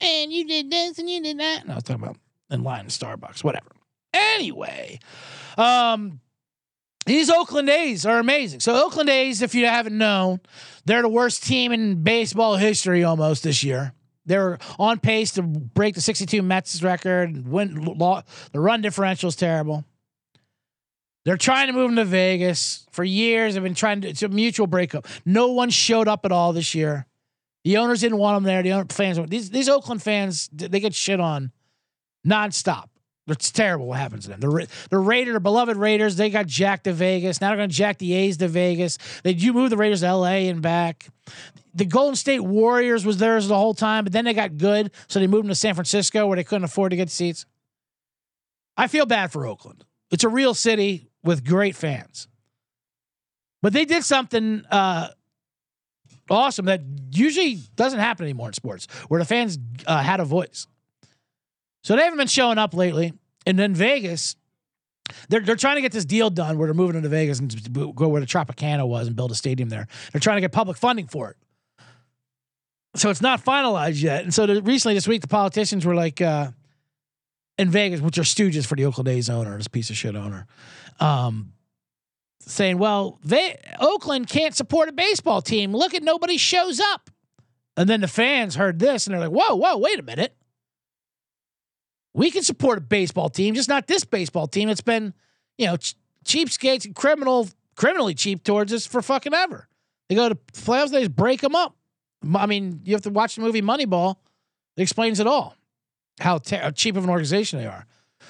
and 0.01 0.33
you 0.33 0.47
did 0.47 0.71
this 0.71 0.99
and 0.99 1.09
you 1.11 1.23
did 1.23 1.39
that. 1.39 1.67
No, 1.67 1.73
I 1.73 1.77
was 1.77 1.85
talking 1.85 2.03
about 2.03 2.17
in 2.51 2.63
line 2.63 2.85
in 2.85 2.87
Starbucks, 2.89 3.43
whatever. 3.43 3.71
Anyway, 4.13 5.01
um, 5.57 6.21
these 7.07 7.31
Oakland 7.31 7.69
A's 7.69 8.07
are 8.07 8.19
amazing. 8.19 8.61
So 8.61 8.85
Oakland 8.85 9.11
A's, 9.11 9.43
if 9.43 9.55
you 9.55 9.67
haven't 9.67 9.97
known, 9.97 10.41
they're 10.85 11.03
the 11.03 11.09
worst 11.09 11.45
team 11.45 11.73
in 11.73 12.03
baseball 12.03 12.57
history 12.57 13.05
almost 13.05 13.43
this 13.43 13.63
year. 13.63 13.93
They're 14.27 14.59
on 14.79 15.01
pace 15.01 15.33
to 15.33 15.43
break 15.43 15.95
the 15.95 16.01
62 16.01 16.43
Mets 16.43 16.83
record. 16.83 17.47
Win, 17.47 17.85
law, 17.85 18.23
the 18.53 18.61
run 18.61 18.81
differential 18.81 19.29
is 19.29 19.37
terrible. 19.37 19.85
They're 21.25 21.37
trying 21.37 21.69
to 21.69 21.73
move 21.73 21.89
them 21.89 21.97
to 21.97 22.05
Vegas 22.05 22.87
for 22.91 23.03
years. 23.03 23.55
They've 23.55 23.63
been 23.63 23.75
trying 23.75 24.03
to. 24.03 24.09
It's 24.09 24.23
a 24.23 24.29
mutual 24.29 24.67
breakup. 24.67 25.07
No 25.25 25.53
one 25.53 25.71
showed 25.71 26.07
up 26.09 26.25
at 26.25 26.33
all 26.33 26.53
this 26.53 26.75
year. 26.75 27.07
The 27.65 27.79
owners 27.79 28.01
didn't 28.01 28.19
want 28.19 28.37
them 28.37 28.45
there. 28.45 28.63
The 28.63 28.73
owner, 28.73 28.87
fans, 28.91 29.19
these 29.29 29.51
these 29.51 29.69
Oakland 29.69 30.03
fans, 30.03 30.51
they 30.53 30.81
get 30.81 30.95
shit 30.95 31.21
on 31.21 31.51
nonstop. 32.27 32.89
It's 33.27 33.51
terrible 33.51 33.87
what 33.87 33.99
happens 33.99 34.25
to 34.25 34.31
them. 34.31 34.41
The 34.41 34.68
the 34.91 34.99
Raiders, 34.99 35.39
beloved 35.41 35.77
Raiders, 35.77 36.16
they 36.16 36.29
got 36.29 36.47
jacked 36.47 36.85
to 36.85 36.93
Vegas. 36.93 37.41
Now 37.41 37.49
they're 37.49 37.57
going 37.57 37.70
to 37.70 37.75
jack 37.75 37.99
the 37.99 38.12
A's 38.12 38.37
to 38.39 38.49
Vegas. 38.49 38.99
They 39.22 39.33
you 39.33 39.55
move 39.55 39.70
the 39.70 39.79
Raiders 39.79 40.01
to 40.01 40.07
L.A. 40.07 40.49
and 40.49 40.61
back. 40.61 41.07
The 41.75 41.87
Golden 41.87 42.16
State 42.16 42.41
Warriors 42.41 43.07
was 43.07 43.16
theirs 43.16 43.49
the 43.49 43.57
whole 43.57 43.75
time, 43.75 44.05
but 44.05 44.12
then 44.12 44.27
they 44.27 44.35
got 44.35 44.59
good, 44.59 44.93
so 45.09 45.18
they 45.18 45.27
moved 45.27 45.45
them 45.45 45.49
to 45.49 45.55
San 45.55 45.75
Francisco 45.75 46.27
where 46.27 46.37
they 46.37 46.45
couldn't 46.45 46.64
afford 46.64 46.91
to 46.91 46.97
get 46.97 47.11
seats. 47.11 47.47
I 48.77 48.89
feel 48.89 49.07
bad 49.07 49.33
for 49.33 49.47
Oakland. 49.47 49.85
It's 50.11 50.25
a 50.25 50.29
real 50.29 50.53
city 50.53 51.09
with 51.25 51.45
great 51.45 51.75
fans, 51.75 52.29
but 53.62 53.72
they 53.72 53.87
did 53.87 54.05
something 54.05 54.64
uh, 54.70 55.09
awesome 56.29 56.66
that 56.66 56.83
usually 57.11 57.61
doesn't 57.75 58.01
happen 58.01 58.25
anymore 58.25 58.49
in 58.49 58.53
sports, 58.53 58.87
where 59.09 59.18
the 59.18 59.25
fans 59.25 59.59
uh, 59.87 60.03
had 60.03 60.20
a 60.20 60.25
voice. 60.25 60.66
So 61.85 61.95
they 61.95 62.03
haven't 62.03 62.18
been 62.18 62.26
showing 62.26 62.59
up 62.59 62.74
lately. 62.74 63.12
And 63.47 63.59
then 63.59 63.74
Vegas, 63.74 64.37
they're 65.28 65.41
they're 65.41 65.55
trying 65.55 65.76
to 65.76 65.82
get 65.82 65.93
this 65.93 66.07
deal 66.07 66.30
done 66.30 66.59
where 66.59 66.66
they're 66.66 66.74
moving 66.74 66.97
into 66.97 67.11
Vegas 67.11 67.39
and 67.39 67.95
go 67.95 68.09
where 68.09 68.20
the 68.20 68.26
Tropicana 68.26 68.89
was 68.89 69.07
and 69.07 69.14
build 69.14 69.30
a 69.30 69.35
stadium 69.35 69.68
there. 69.68 69.87
They're 70.12 70.20
trying 70.20 70.39
to 70.39 70.41
get 70.41 70.51
public 70.51 70.78
funding 70.78 71.07
for 71.07 71.30
it. 71.30 71.37
So 72.97 73.11
it's 73.11 73.20
not 73.20 73.45
finalized 73.45 74.03
yet. 74.03 74.22
And 74.22 74.32
so 74.32 74.47
the, 74.47 74.62
recently 74.62 74.95
this 74.95 75.07
week, 75.07 75.20
the 75.20 75.28
politicians 75.28 75.85
were 75.85 75.95
like 75.95 76.20
uh, 76.22 76.53
in 77.59 77.68
Vegas, 77.68 78.01
which 78.01 78.18
are 78.18 78.22
stooges 78.22 78.64
for 78.64 78.76
the 78.76 78.87
Oakland 78.87 79.09
A's 79.09 79.28
owner, 79.28 79.57
this 79.57 79.68
piece 79.68 79.91
of 79.91 79.97
shit 79.97 80.16
owner, 80.16 80.47
um, 81.01 81.53
saying, 82.41 82.78
"Well, 82.78 83.18
they, 83.22 83.59
Oakland 83.78 84.28
can't 84.28 84.55
support 84.55 84.89
a 84.89 84.93
baseball 84.93 85.43
team. 85.43 85.76
Look 85.76 85.93
at 85.93 86.03
nobody 86.03 86.39
shows 86.39 86.80
up." 86.80 87.11
And 87.76 87.91
then 87.91 88.01
the 88.01 88.09
fans 88.09 88.55
heard 88.55 88.78
this 88.78 89.07
and 89.07 89.12
they're 89.12 89.28
like, 89.28 89.37
"Whoa, 89.37 89.57
whoa, 89.57 89.76
wait 89.76 89.99
a 89.99 90.03
minute." 90.03 90.35
We 92.15 92.31
can 92.31 92.43
support 92.43 92.79
a 92.79 92.81
baseball 92.81 93.29
team, 93.29 93.55
just 93.55 93.69
not 93.69 93.87
this 93.87 94.05
baseball 94.05 94.47
team. 94.47 94.69
It's 94.69 94.81
been, 94.81 95.12
you 95.59 95.67
know, 95.67 95.77
ch- 95.77 95.97
cheapskates 96.25 96.87
and 96.87 96.95
criminal, 96.95 97.49
criminally 97.75 98.15
cheap 98.15 98.45
towards 98.45 98.73
us 98.73 98.87
for 98.87 99.03
fucking 99.03 99.35
ever. 99.35 99.69
They 100.09 100.15
go 100.15 100.29
to 100.29 100.35
playoffs, 100.35 100.91
they 100.91 101.01
just 101.01 101.17
break 101.17 101.41
them 101.41 101.55
up. 101.55 101.77
I 102.35 102.47
mean, 102.47 102.81
you 102.85 102.95
have 102.95 103.03
to 103.03 103.11
watch 103.11 103.35
the 103.35 103.43
movie 103.43 103.61
Moneyball. 103.61 104.17
It 104.77 104.83
explains 104.83 105.21
it 105.21 105.27
all, 105.27 105.57
how, 106.21 106.39
te- 106.39 106.57
how 106.57 106.71
cheap 106.71 106.97
of 106.97 107.05
an 107.05 107.11
organization 107.11 107.59
they 107.59 107.67
are. 107.67 107.87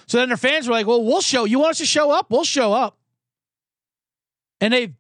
So 0.07 0.19
then 0.19 0.29
their 0.29 0.37
fans 0.37 0.67
were 0.67 0.75
like, 0.75 0.87
"Well, 0.87 1.03
we'll 1.05 1.21
show. 1.21 1.45
You 1.45 1.61
want 1.61 1.73
us 1.73 1.79
to 1.79 1.87
show 1.87 2.11
up? 2.11 2.27
We'll 2.31 2.45
show 2.45 2.73
up." 2.73 2.99
And 4.61 4.73
they 4.75 4.95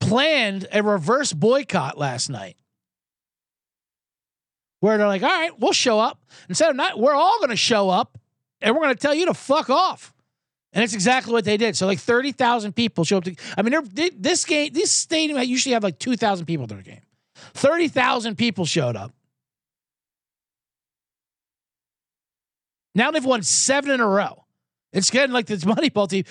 planned 0.00 0.66
a 0.72 0.82
reverse 0.82 1.32
boycott 1.32 1.98
last 1.98 2.30
night 2.30 2.56
where 4.82 4.98
they're 4.98 5.06
like, 5.06 5.22
all 5.22 5.28
right, 5.28 5.56
we'll 5.60 5.72
show 5.72 6.00
up. 6.00 6.18
Instead 6.48 6.70
of 6.70 6.74
not, 6.74 6.98
we're 6.98 7.14
all 7.14 7.38
going 7.38 7.50
to 7.50 7.56
show 7.56 7.88
up 7.88 8.18
and 8.60 8.74
we're 8.74 8.82
going 8.82 8.94
to 8.94 9.00
tell 9.00 9.14
you 9.14 9.26
to 9.26 9.34
fuck 9.34 9.70
off. 9.70 10.12
And 10.72 10.82
it's 10.82 10.92
exactly 10.92 11.32
what 11.32 11.44
they 11.44 11.56
did. 11.56 11.76
So 11.76 11.86
like 11.86 12.00
30,000 12.00 12.72
people 12.72 13.04
show 13.04 13.18
up 13.18 13.24
to, 13.24 13.36
I 13.56 13.62
mean, 13.62 13.70
they're, 13.92 14.10
this 14.10 14.44
game, 14.44 14.72
this 14.72 14.90
stadium 14.90 15.38
I 15.38 15.42
usually 15.42 15.74
have 15.74 15.84
like 15.84 16.00
2,000 16.00 16.46
people 16.46 16.66
to 16.66 16.74
the 16.74 16.82
game. 16.82 17.00
30,000 17.54 18.36
people 18.36 18.64
showed 18.64 18.96
up. 18.96 19.12
Now 22.96 23.12
they've 23.12 23.24
won 23.24 23.44
seven 23.44 23.92
in 23.92 24.00
a 24.00 24.08
row. 24.08 24.41
It's 24.92 25.10
getting 25.10 25.32
like 25.32 25.46
this 25.46 25.64
Moneyball 25.64 26.08
team. 26.08 26.24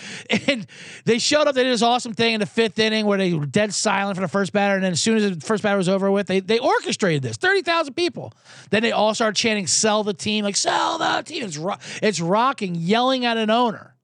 And 0.47 0.67
they 1.05 1.17
showed 1.17 1.47
up. 1.47 1.55
They 1.55 1.63
did 1.63 1.73
this 1.73 1.81
awesome 1.81 2.13
thing 2.13 2.35
in 2.35 2.39
the 2.39 2.45
fifth 2.45 2.77
inning 2.79 3.05
where 3.05 3.17
they 3.17 3.33
were 3.33 3.45
dead 3.45 3.73
silent 3.73 4.17
for 4.17 4.21
the 4.21 4.27
first 4.27 4.53
batter. 4.53 4.75
And 4.75 4.83
then 4.83 4.91
as 4.91 5.01
soon 5.01 5.17
as 5.17 5.37
the 5.37 5.45
first 5.45 5.63
batter 5.63 5.77
was 5.77 5.89
over 5.89 6.11
with, 6.11 6.27
they, 6.27 6.39
they 6.39 6.59
orchestrated 6.59 7.23
this 7.23 7.37
30,000 7.37 7.93
people. 7.95 8.33
Then 8.69 8.83
they 8.83 8.91
all 8.91 9.13
started 9.15 9.35
chanting, 9.35 9.67
sell 9.67 10.03
the 10.03 10.13
team, 10.13 10.45
like, 10.45 10.55
sell 10.55 10.97
the 10.97 11.23
team. 11.25 11.43
It's, 11.43 11.57
ro- 11.57 11.77
it's 12.01 12.21
rocking, 12.21 12.75
yelling 12.75 13.25
at 13.25 13.37
an 13.37 13.49
owner. 13.49 13.95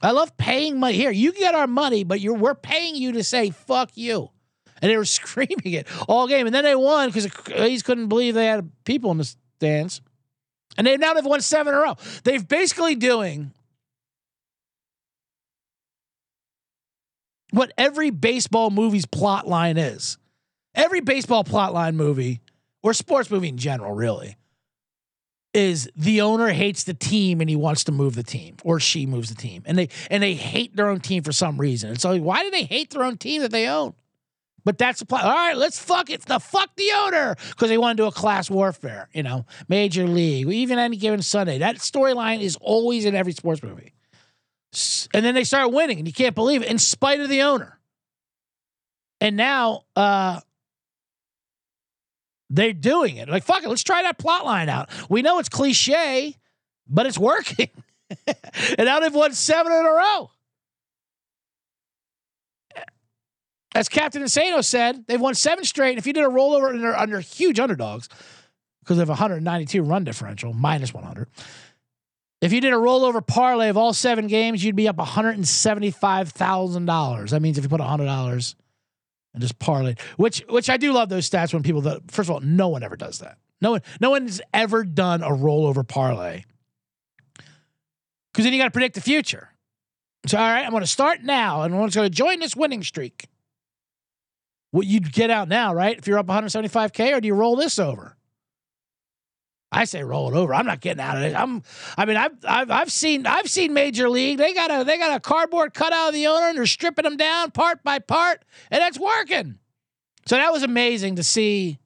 I 0.00 0.10
love 0.10 0.36
paying 0.36 0.80
money. 0.80 0.94
Here, 0.94 1.12
you 1.12 1.32
get 1.32 1.54
our 1.54 1.68
money, 1.68 2.02
but 2.04 2.20
you're, 2.20 2.34
we're 2.34 2.56
paying 2.56 2.96
you 2.96 3.12
to 3.12 3.24
say, 3.24 3.50
fuck 3.50 3.90
you. 3.94 4.30
And 4.80 4.90
they 4.90 4.96
were 4.96 5.04
screaming 5.04 5.72
it 5.72 5.86
all 6.08 6.28
game. 6.28 6.46
And 6.46 6.54
then 6.54 6.64
they 6.64 6.74
won 6.74 7.08
because 7.08 7.24
the 7.24 7.82
couldn't 7.84 8.08
believe 8.08 8.34
they 8.34 8.46
had 8.46 8.70
people 8.84 9.10
in 9.10 9.18
the 9.18 9.34
stands. 9.58 10.00
And 10.76 10.86
they 10.86 10.96
now 10.96 11.14
they've 11.14 11.24
won 11.24 11.40
seven 11.40 11.74
in 11.74 11.78
a 11.78 11.82
row. 11.82 11.96
They've 12.24 12.46
basically 12.46 12.94
doing 12.94 13.52
what 17.50 17.72
every 17.76 18.10
baseball 18.10 18.70
movie's 18.70 19.06
plot 19.06 19.46
line 19.46 19.76
is. 19.76 20.18
Every 20.74 21.00
baseball 21.00 21.44
plot 21.44 21.74
line 21.74 21.96
movie, 21.96 22.40
or 22.82 22.94
sports 22.94 23.30
movie 23.30 23.48
in 23.48 23.58
general, 23.58 23.92
really, 23.92 24.36
is 25.52 25.90
the 25.94 26.22
owner 26.22 26.48
hates 26.48 26.84
the 26.84 26.94
team 26.94 27.42
and 27.42 27.50
he 27.50 27.56
wants 27.56 27.84
to 27.84 27.92
move 27.92 28.14
the 28.14 28.22
team, 28.22 28.56
or 28.64 28.80
she 28.80 29.04
moves 29.04 29.28
the 29.28 29.34
team. 29.34 29.62
And 29.66 29.76
they 29.76 29.90
and 30.10 30.22
they 30.22 30.34
hate 30.34 30.74
their 30.74 30.88
own 30.88 31.00
team 31.00 31.22
for 31.22 31.32
some 31.32 31.58
reason. 31.58 31.90
And 31.90 32.00
so 32.00 32.16
why 32.18 32.42
do 32.42 32.50
they 32.50 32.64
hate 32.64 32.90
their 32.90 33.04
own 33.04 33.18
team 33.18 33.42
that 33.42 33.50
they 33.50 33.68
own? 33.68 33.94
But 34.64 34.78
that's 34.78 35.00
the 35.00 35.06
plot. 35.06 35.24
All 35.24 35.32
right, 35.32 35.56
let's 35.56 35.78
fuck 35.78 36.10
it. 36.10 36.22
The 36.22 36.38
fuck 36.38 36.74
the 36.76 36.90
owner 36.94 37.36
because 37.50 37.68
they 37.68 37.78
want 37.78 37.96
to 37.96 38.02
do 38.02 38.06
a 38.06 38.12
class 38.12 38.48
warfare. 38.48 39.08
You 39.12 39.22
know, 39.22 39.46
major 39.68 40.06
league, 40.06 40.48
even 40.48 40.78
any 40.78 40.96
given 40.96 41.22
Sunday. 41.22 41.58
That 41.58 41.76
storyline 41.76 42.40
is 42.40 42.56
always 42.60 43.04
in 43.04 43.14
every 43.14 43.32
sports 43.32 43.62
movie. 43.62 43.92
And 45.12 45.24
then 45.24 45.34
they 45.34 45.44
start 45.44 45.72
winning, 45.72 45.98
and 45.98 46.06
you 46.06 46.14
can't 46.14 46.34
believe 46.34 46.62
it, 46.62 46.68
in 46.68 46.78
spite 46.78 47.20
of 47.20 47.28
the 47.28 47.42
owner. 47.42 47.78
And 49.20 49.36
now 49.36 49.84
uh, 49.94 50.40
they're 52.48 52.72
doing 52.72 53.16
it. 53.16 53.28
Like 53.28 53.44
fuck 53.44 53.62
it, 53.62 53.68
let's 53.68 53.82
try 53.82 54.02
that 54.02 54.18
plot 54.18 54.44
line 54.44 54.68
out. 54.68 54.88
We 55.08 55.22
know 55.22 55.38
it's 55.38 55.48
cliche, 55.48 56.36
but 56.88 57.06
it's 57.06 57.18
working. 57.18 57.70
and 58.26 58.36
now 58.78 59.00
they've 59.00 59.14
won 59.14 59.32
seven 59.32 59.72
in 59.72 59.84
a 59.84 59.90
row. 59.90 60.30
As 63.74 63.88
Captain 63.88 64.22
Insano 64.22 64.62
said, 64.64 65.06
they've 65.06 65.20
won 65.20 65.34
seven 65.34 65.64
straight. 65.64 65.90
And 65.90 65.98
if 65.98 66.06
you 66.06 66.12
did 66.12 66.22
a 66.24 66.28
rollover 66.28 66.80
they're 66.80 66.96
under 66.98 67.18
huge 67.20 67.58
underdogs 67.58 68.08
because 68.80 68.96
they 68.96 69.02
have 69.02 69.08
a 69.08 69.12
192 69.12 69.82
run 69.82 70.04
differential, 70.04 70.52
minus 70.52 70.92
100. 70.92 71.28
If 72.40 72.52
you 72.52 72.60
did 72.60 72.72
a 72.72 72.76
rollover 72.76 73.24
parlay 73.24 73.68
of 73.68 73.76
all 73.76 73.92
seven 73.92 74.26
games, 74.26 74.64
you'd 74.64 74.74
be 74.74 74.88
up 74.88 74.96
$175,000. 74.96 77.30
That 77.30 77.40
means 77.40 77.56
if 77.56 77.62
you 77.64 77.70
put 77.70 77.80
$100 77.80 78.54
and 79.34 79.40
just 79.40 79.60
parlay, 79.60 79.94
which 80.16 80.40
which 80.48 80.68
I 80.68 80.76
do 80.76 80.92
love 80.92 81.08
those 81.08 81.30
stats 81.30 81.54
when 81.54 81.62
people 81.62 81.82
that 81.82 82.10
first 82.10 82.28
of 82.28 82.34
all, 82.34 82.40
no 82.40 82.66
one 82.68 82.82
ever 82.82 82.96
does 82.96 83.20
that. 83.20 83.38
No 83.60 83.70
one, 83.70 83.82
no 84.00 84.10
one's 84.10 84.40
ever 84.52 84.82
done 84.82 85.22
a 85.22 85.30
rollover 85.30 85.86
parlay. 85.86 86.42
Because 88.32 88.44
then 88.44 88.52
you 88.52 88.58
got 88.58 88.64
to 88.64 88.72
predict 88.72 88.96
the 88.96 89.00
future. 89.00 89.50
So, 90.26 90.38
all 90.38 90.44
right, 90.44 90.64
I'm 90.64 90.70
going 90.70 90.82
to 90.82 90.86
start 90.86 91.22
now, 91.22 91.62
and 91.62 91.74
I'm 91.74 91.80
going 91.80 91.90
to 91.90 92.10
join 92.10 92.40
this 92.40 92.56
winning 92.56 92.82
streak. 92.82 93.28
What 94.72 94.86
you'd 94.86 95.12
get 95.12 95.30
out 95.30 95.48
now, 95.48 95.74
right? 95.74 95.96
If 95.96 96.06
you're 96.06 96.18
up 96.18 96.26
175k, 96.26 97.16
or 97.16 97.20
do 97.20 97.28
you 97.28 97.34
roll 97.34 97.56
this 97.56 97.78
over? 97.78 98.16
I 99.70 99.84
say 99.84 100.02
roll 100.02 100.28
it 100.28 100.36
over. 100.36 100.52
I'm 100.52 100.66
not 100.66 100.80
getting 100.80 101.00
out 101.00 101.16
of 101.16 101.22
it. 101.22 101.34
I'm. 101.34 101.62
I 101.96 102.04
mean, 102.04 102.16
I've, 102.16 102.32
I've 102.46 102.70
I've 102.70 102.92
seen 102.92 103.26
I've 103.26 103.48
seen 103.48 103.72
Major 103.72 104.08
League. 104.08 104.38
They 104.38 104.52
got 104.52 104.70
a 104.70 104.84
they 104.84 104.98
got 104.98 105.16
a 105.16 105.20
cardboard 105.20 105.72
cutout 105.72 106.08
of 106.08 106.14
the 106.14 106.26
owner, 106.26 106.48
and 106.48 106.58
they're 106.58 106.66
stripping 106.66 107.04
them 107.04 107.16
down 107.16 107.50
part 107.52 107.82
by 107.82 107.98
part, 107.98 108.44
and 108.70 108.82
that's 108.82 108.98
working. 108.98 109.58
So 110.26 110.36
that 110.36 110.52
was 110.52 110.62
amazing 110.62 111.16
to 111.16 111.22
see. 111.22 111.78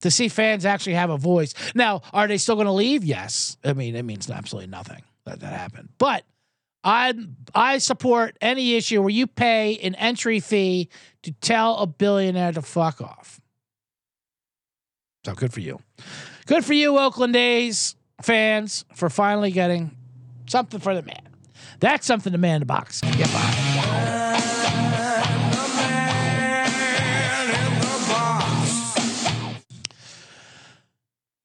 To 0.00 0.10
see 0.10 0.28
fans 0.28 0.66
actually 0.66 0.94
have 0.94 1.08
a 1.08 1.16
voice. 1.16 1.54
Now, 1.74 2.02
are 2.12 2.28
they 2.28 2.36
still 2.36 2.56
going 2.56 2.66
to 2.66 2.72
leave? 2.72 3.04
Yes. 3.04 3.56
I 3.64 3.72
mean, 3.72 3.96
it 3.96 4.02
means 4.02 4.28
absolutely 4.28 4.68
nothing 4.68 5.02
that 5.24 5.40
that 5.40 5.52
happened. 5.58 5.88
But 5.96 6.26
I 6.84 7.14
I 7.54 7.78
support 7.78 8.36
any 8.40 8.74
issue 8.74 9.00
where 9.00 9.10
you 9.10 9.26
pay 9.26 9.78
an 9.78 9.94
entry 9.94 10.38
fee 10.38 10.90
to 11.22 11.32
tell 11.32 11.78
a 11.78 11.86
billionaire 11.86 12.52
to 12.52 12.62
fuck 12.62 13.00
off. 13.00 13.40
So 15.24 15.34
good 15.34 15.52
for 15.52 15.60
you. 15.60 15.80
Good 16.46 16.64
for 16.64 16.74
you, 16.74 16.98
Oakland 16.98 17.34
A's 17.34 17.96
fans, 18.20 18.84
for 18.94 19.08
finally 19.08 19.50
getting 19.50 19.96
something 20.46 20.80
for 20.80 20.94
the 20.94 21.02
man. 21.02 21.26
That's 21.80 22.06
something 22.06 22.32
the 22.32 22.38
man 22.38 22.56
in 22.56 22.60
the 22.60 22.66
box 22.66 23.00
can 23.00 23.16
get 23.16 23.28
behind. 23.28 23.64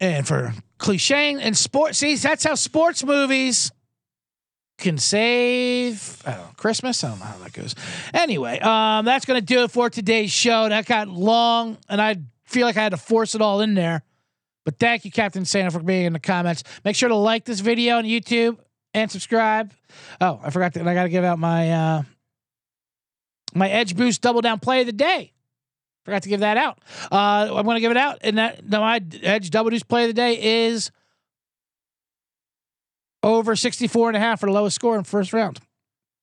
And 0.02 0.26
for 0.26 0.54
cliche 0.78 1.34
and 1.34 1.58
sports, 1.58 1.98
see, 1.98 2.16
that's 2.16 2.46
how 2.46 2.56
sports 2.56 3.04
movies 3.04 3.72
can 4.80 4.98
save 4.98 6.24
know, 6.26 6.46
Christmas. 6.58 7.04
I 7.04 7.10
don't 7.10 7.20
know 7.20 7.26
how 7.26 7.38
that 7.40 7.54
goes. 7.54 7.76
Anyway, 8.14 8.60
um, 8.60 9.06
that's 9.06 9.26
gonna 9.26 9.42
do 9.42 9.64
it 9.64 9.72
for 9.72 9.90
today's 9.90 10.32
show. 10.32 10.70
That 10.70 10.86
got 10.86 11.08
long, 11.08 11.78
and 11.88 12.02
I 12.02 12.18
feel 12.46 12.66
like 12.66 12.78
I 12.78 12.84
had 12.84 12.92
to 12.92 12.98
force 12.98 13.36
it 13.36 13.42
all 13.42 13.62
in 13.62 13.76
there. 13.76 14.04
But 14.66 14.78
thank 14.80 15.06
you, 15.06 15.12
Captain 15.12 15.46
Santa, 15.46 15.72
for 15.72 15.80
being 15.80 16.06
in 16.06 16.14
the 16.14 16.20
comments. 16.20 16.64
Make 16.84 16.96
sure 16.96 17.10
to 17.10 17.16
like 17.16 17.46
this 17.46 17.60
video 17.60 17.98
on 17.98 18.04
YouTube 18.04 18.58
and 18.94 19.10
subscribe. 19.10 19.72
Oh, 20.22 20.40
I 20.44 20.50
forgot 20.50 20.74
that 20.74 20.88
I 20.88 20.94
got 20.94 21.04
to 21.04 21.10
give 21.10 21.24
out 21.24 21.40
my 21.40 21.72
uh, 21.72 22.04
my 23.54 23.70
Edge 23.70 23.96
Boost 23.96 24.22
Double 24.22 24.42
Down 24.42 24.60
Play 24.60 24.82
of 24.82 24.86
the 24.86 24.94
Day. 24.94 25.34
Forgot 26.06 26.24
to 26.24 26.30
give 26.30 26.40
that 26.42 26.58
out. 26.58 26.80
Uh, 27.12 27.56
I'm 27.56 27.66
to 27.66 27.80
give 27.80 27.92
it 27.92 27.98
out, 27.98 28.20
and 28.22 28.38
that 28.38 28.68
no, 28.68 28.82
my 28.82 29.02
Edge 29.22 29.50
Double 29.50 29.72
Boost 29.72 29.88
Play 29.88 30.04
of 30.04 30.10
the 30.10 30.14
Day 30.14 30.68
is 30.68 30.92
over 33.24 33.56
64 33.56 34.10
and 34.10 34.18
a 34.18 34.20
half 34.20 34.40
for 34.40 34.46
the 34.46 34.52
lowest 34.54 34.76
score 34.76 34.98
in 34.98 35.04
first 35.04 35.34
round. 35.34 35.60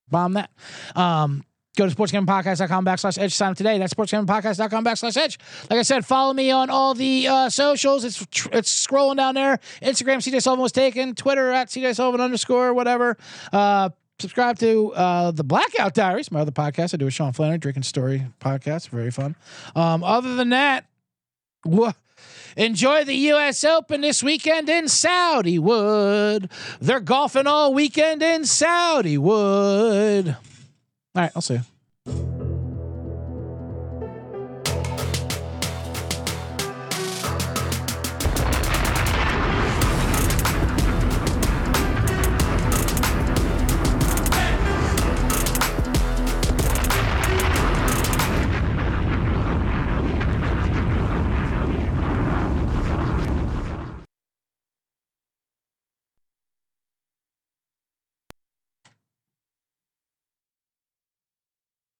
Bomb 0.08 0.34
that. 0.34 0.50
Um, 0.94 1.44
go 1.76 1.88
to 1.88 1.94
sportsgamblingpodcast.com 1.94 2.84
backslash 2.86 3.18
edge. 3.18 3.34
Sign 3.34 3.50
up 3.50 3.56
today. 3.56 3.78
That's 3.78 3.92
sportsgamblingpodcast.com 3.92 4.84
backslash 4.84 5.16
edge. 5.16 5.38
Like 5.68 5.80
I 5.80 5.82
said, 5.82 6.06
follow 6.06 6.32
me 6.32 6.50
on 6.50 6.70
all 6.70 6.94
the 6.94 7.26
uh, 7.28 7.48
socials. 7.50 8.04
It's 8.04 8.20
it's 8.52 8.86
scrolling 8.86 9.16
down 9.16 9.34
there. 9.34 9.58
Instagram, 9.82 10.18
CJ 10.18 10.42
Sullivan 10.42 10.62
was 10.62 10.72
taken. 10.72 11.14
Twitter 11.14 11.50
at 11.50 11.68
CJ 11.68 11.96
Sullivan 11.96 12.20
underscore, 12.20 12.72
whatever. 12.72 13.16
Uh, 13.52 13.90
subscribe 14.20 14.58
to 14.60 14.92
uh, 14.94 15.30
the 15.32 15.44
Blackout 15.44 15.92
Diaries, 15.92 16.30
my 16.30 16.40
other 16.40 16.52
podcast. 16.52 16.94
I 16.94 16.98
do 16.98 17.04
with 17.06 17.14
Sean 17.14 17.32
Flannery, 17.32 17.58
Drinking 17.58 17.82
Story 17.82 18.26
podcast. 18.40 18.88
Very 18.88 19.10
fun. 19.10 19.34
Um, 19.74 20.02
other 20.04 20.36
than 20.36 20.50
that, 20.50 20.86
wha- 21.64 21.92
Enjoy 22.56 23.04
the 23.04 23.14
U.S. 23.14 23.64
Open 23.64 24.00
this 24.00 24.22
weekend 24.22 24.70
in 24.70 24.88
Saudi 24.88 25.58
Wood. 25.58 26.50
They're 26.80 27.00
golfing 27.00 27.46
all 27.46 27.74
weekend 27.74 28.22
in 28.22 28.46
Saudi 28.46 29.18
Wood. 29.18 30.28
All 30.28 30.36
right, 31.14 31.30
I'll 31.36 31.42
see 31.42 31.54
you. 31.54 31.60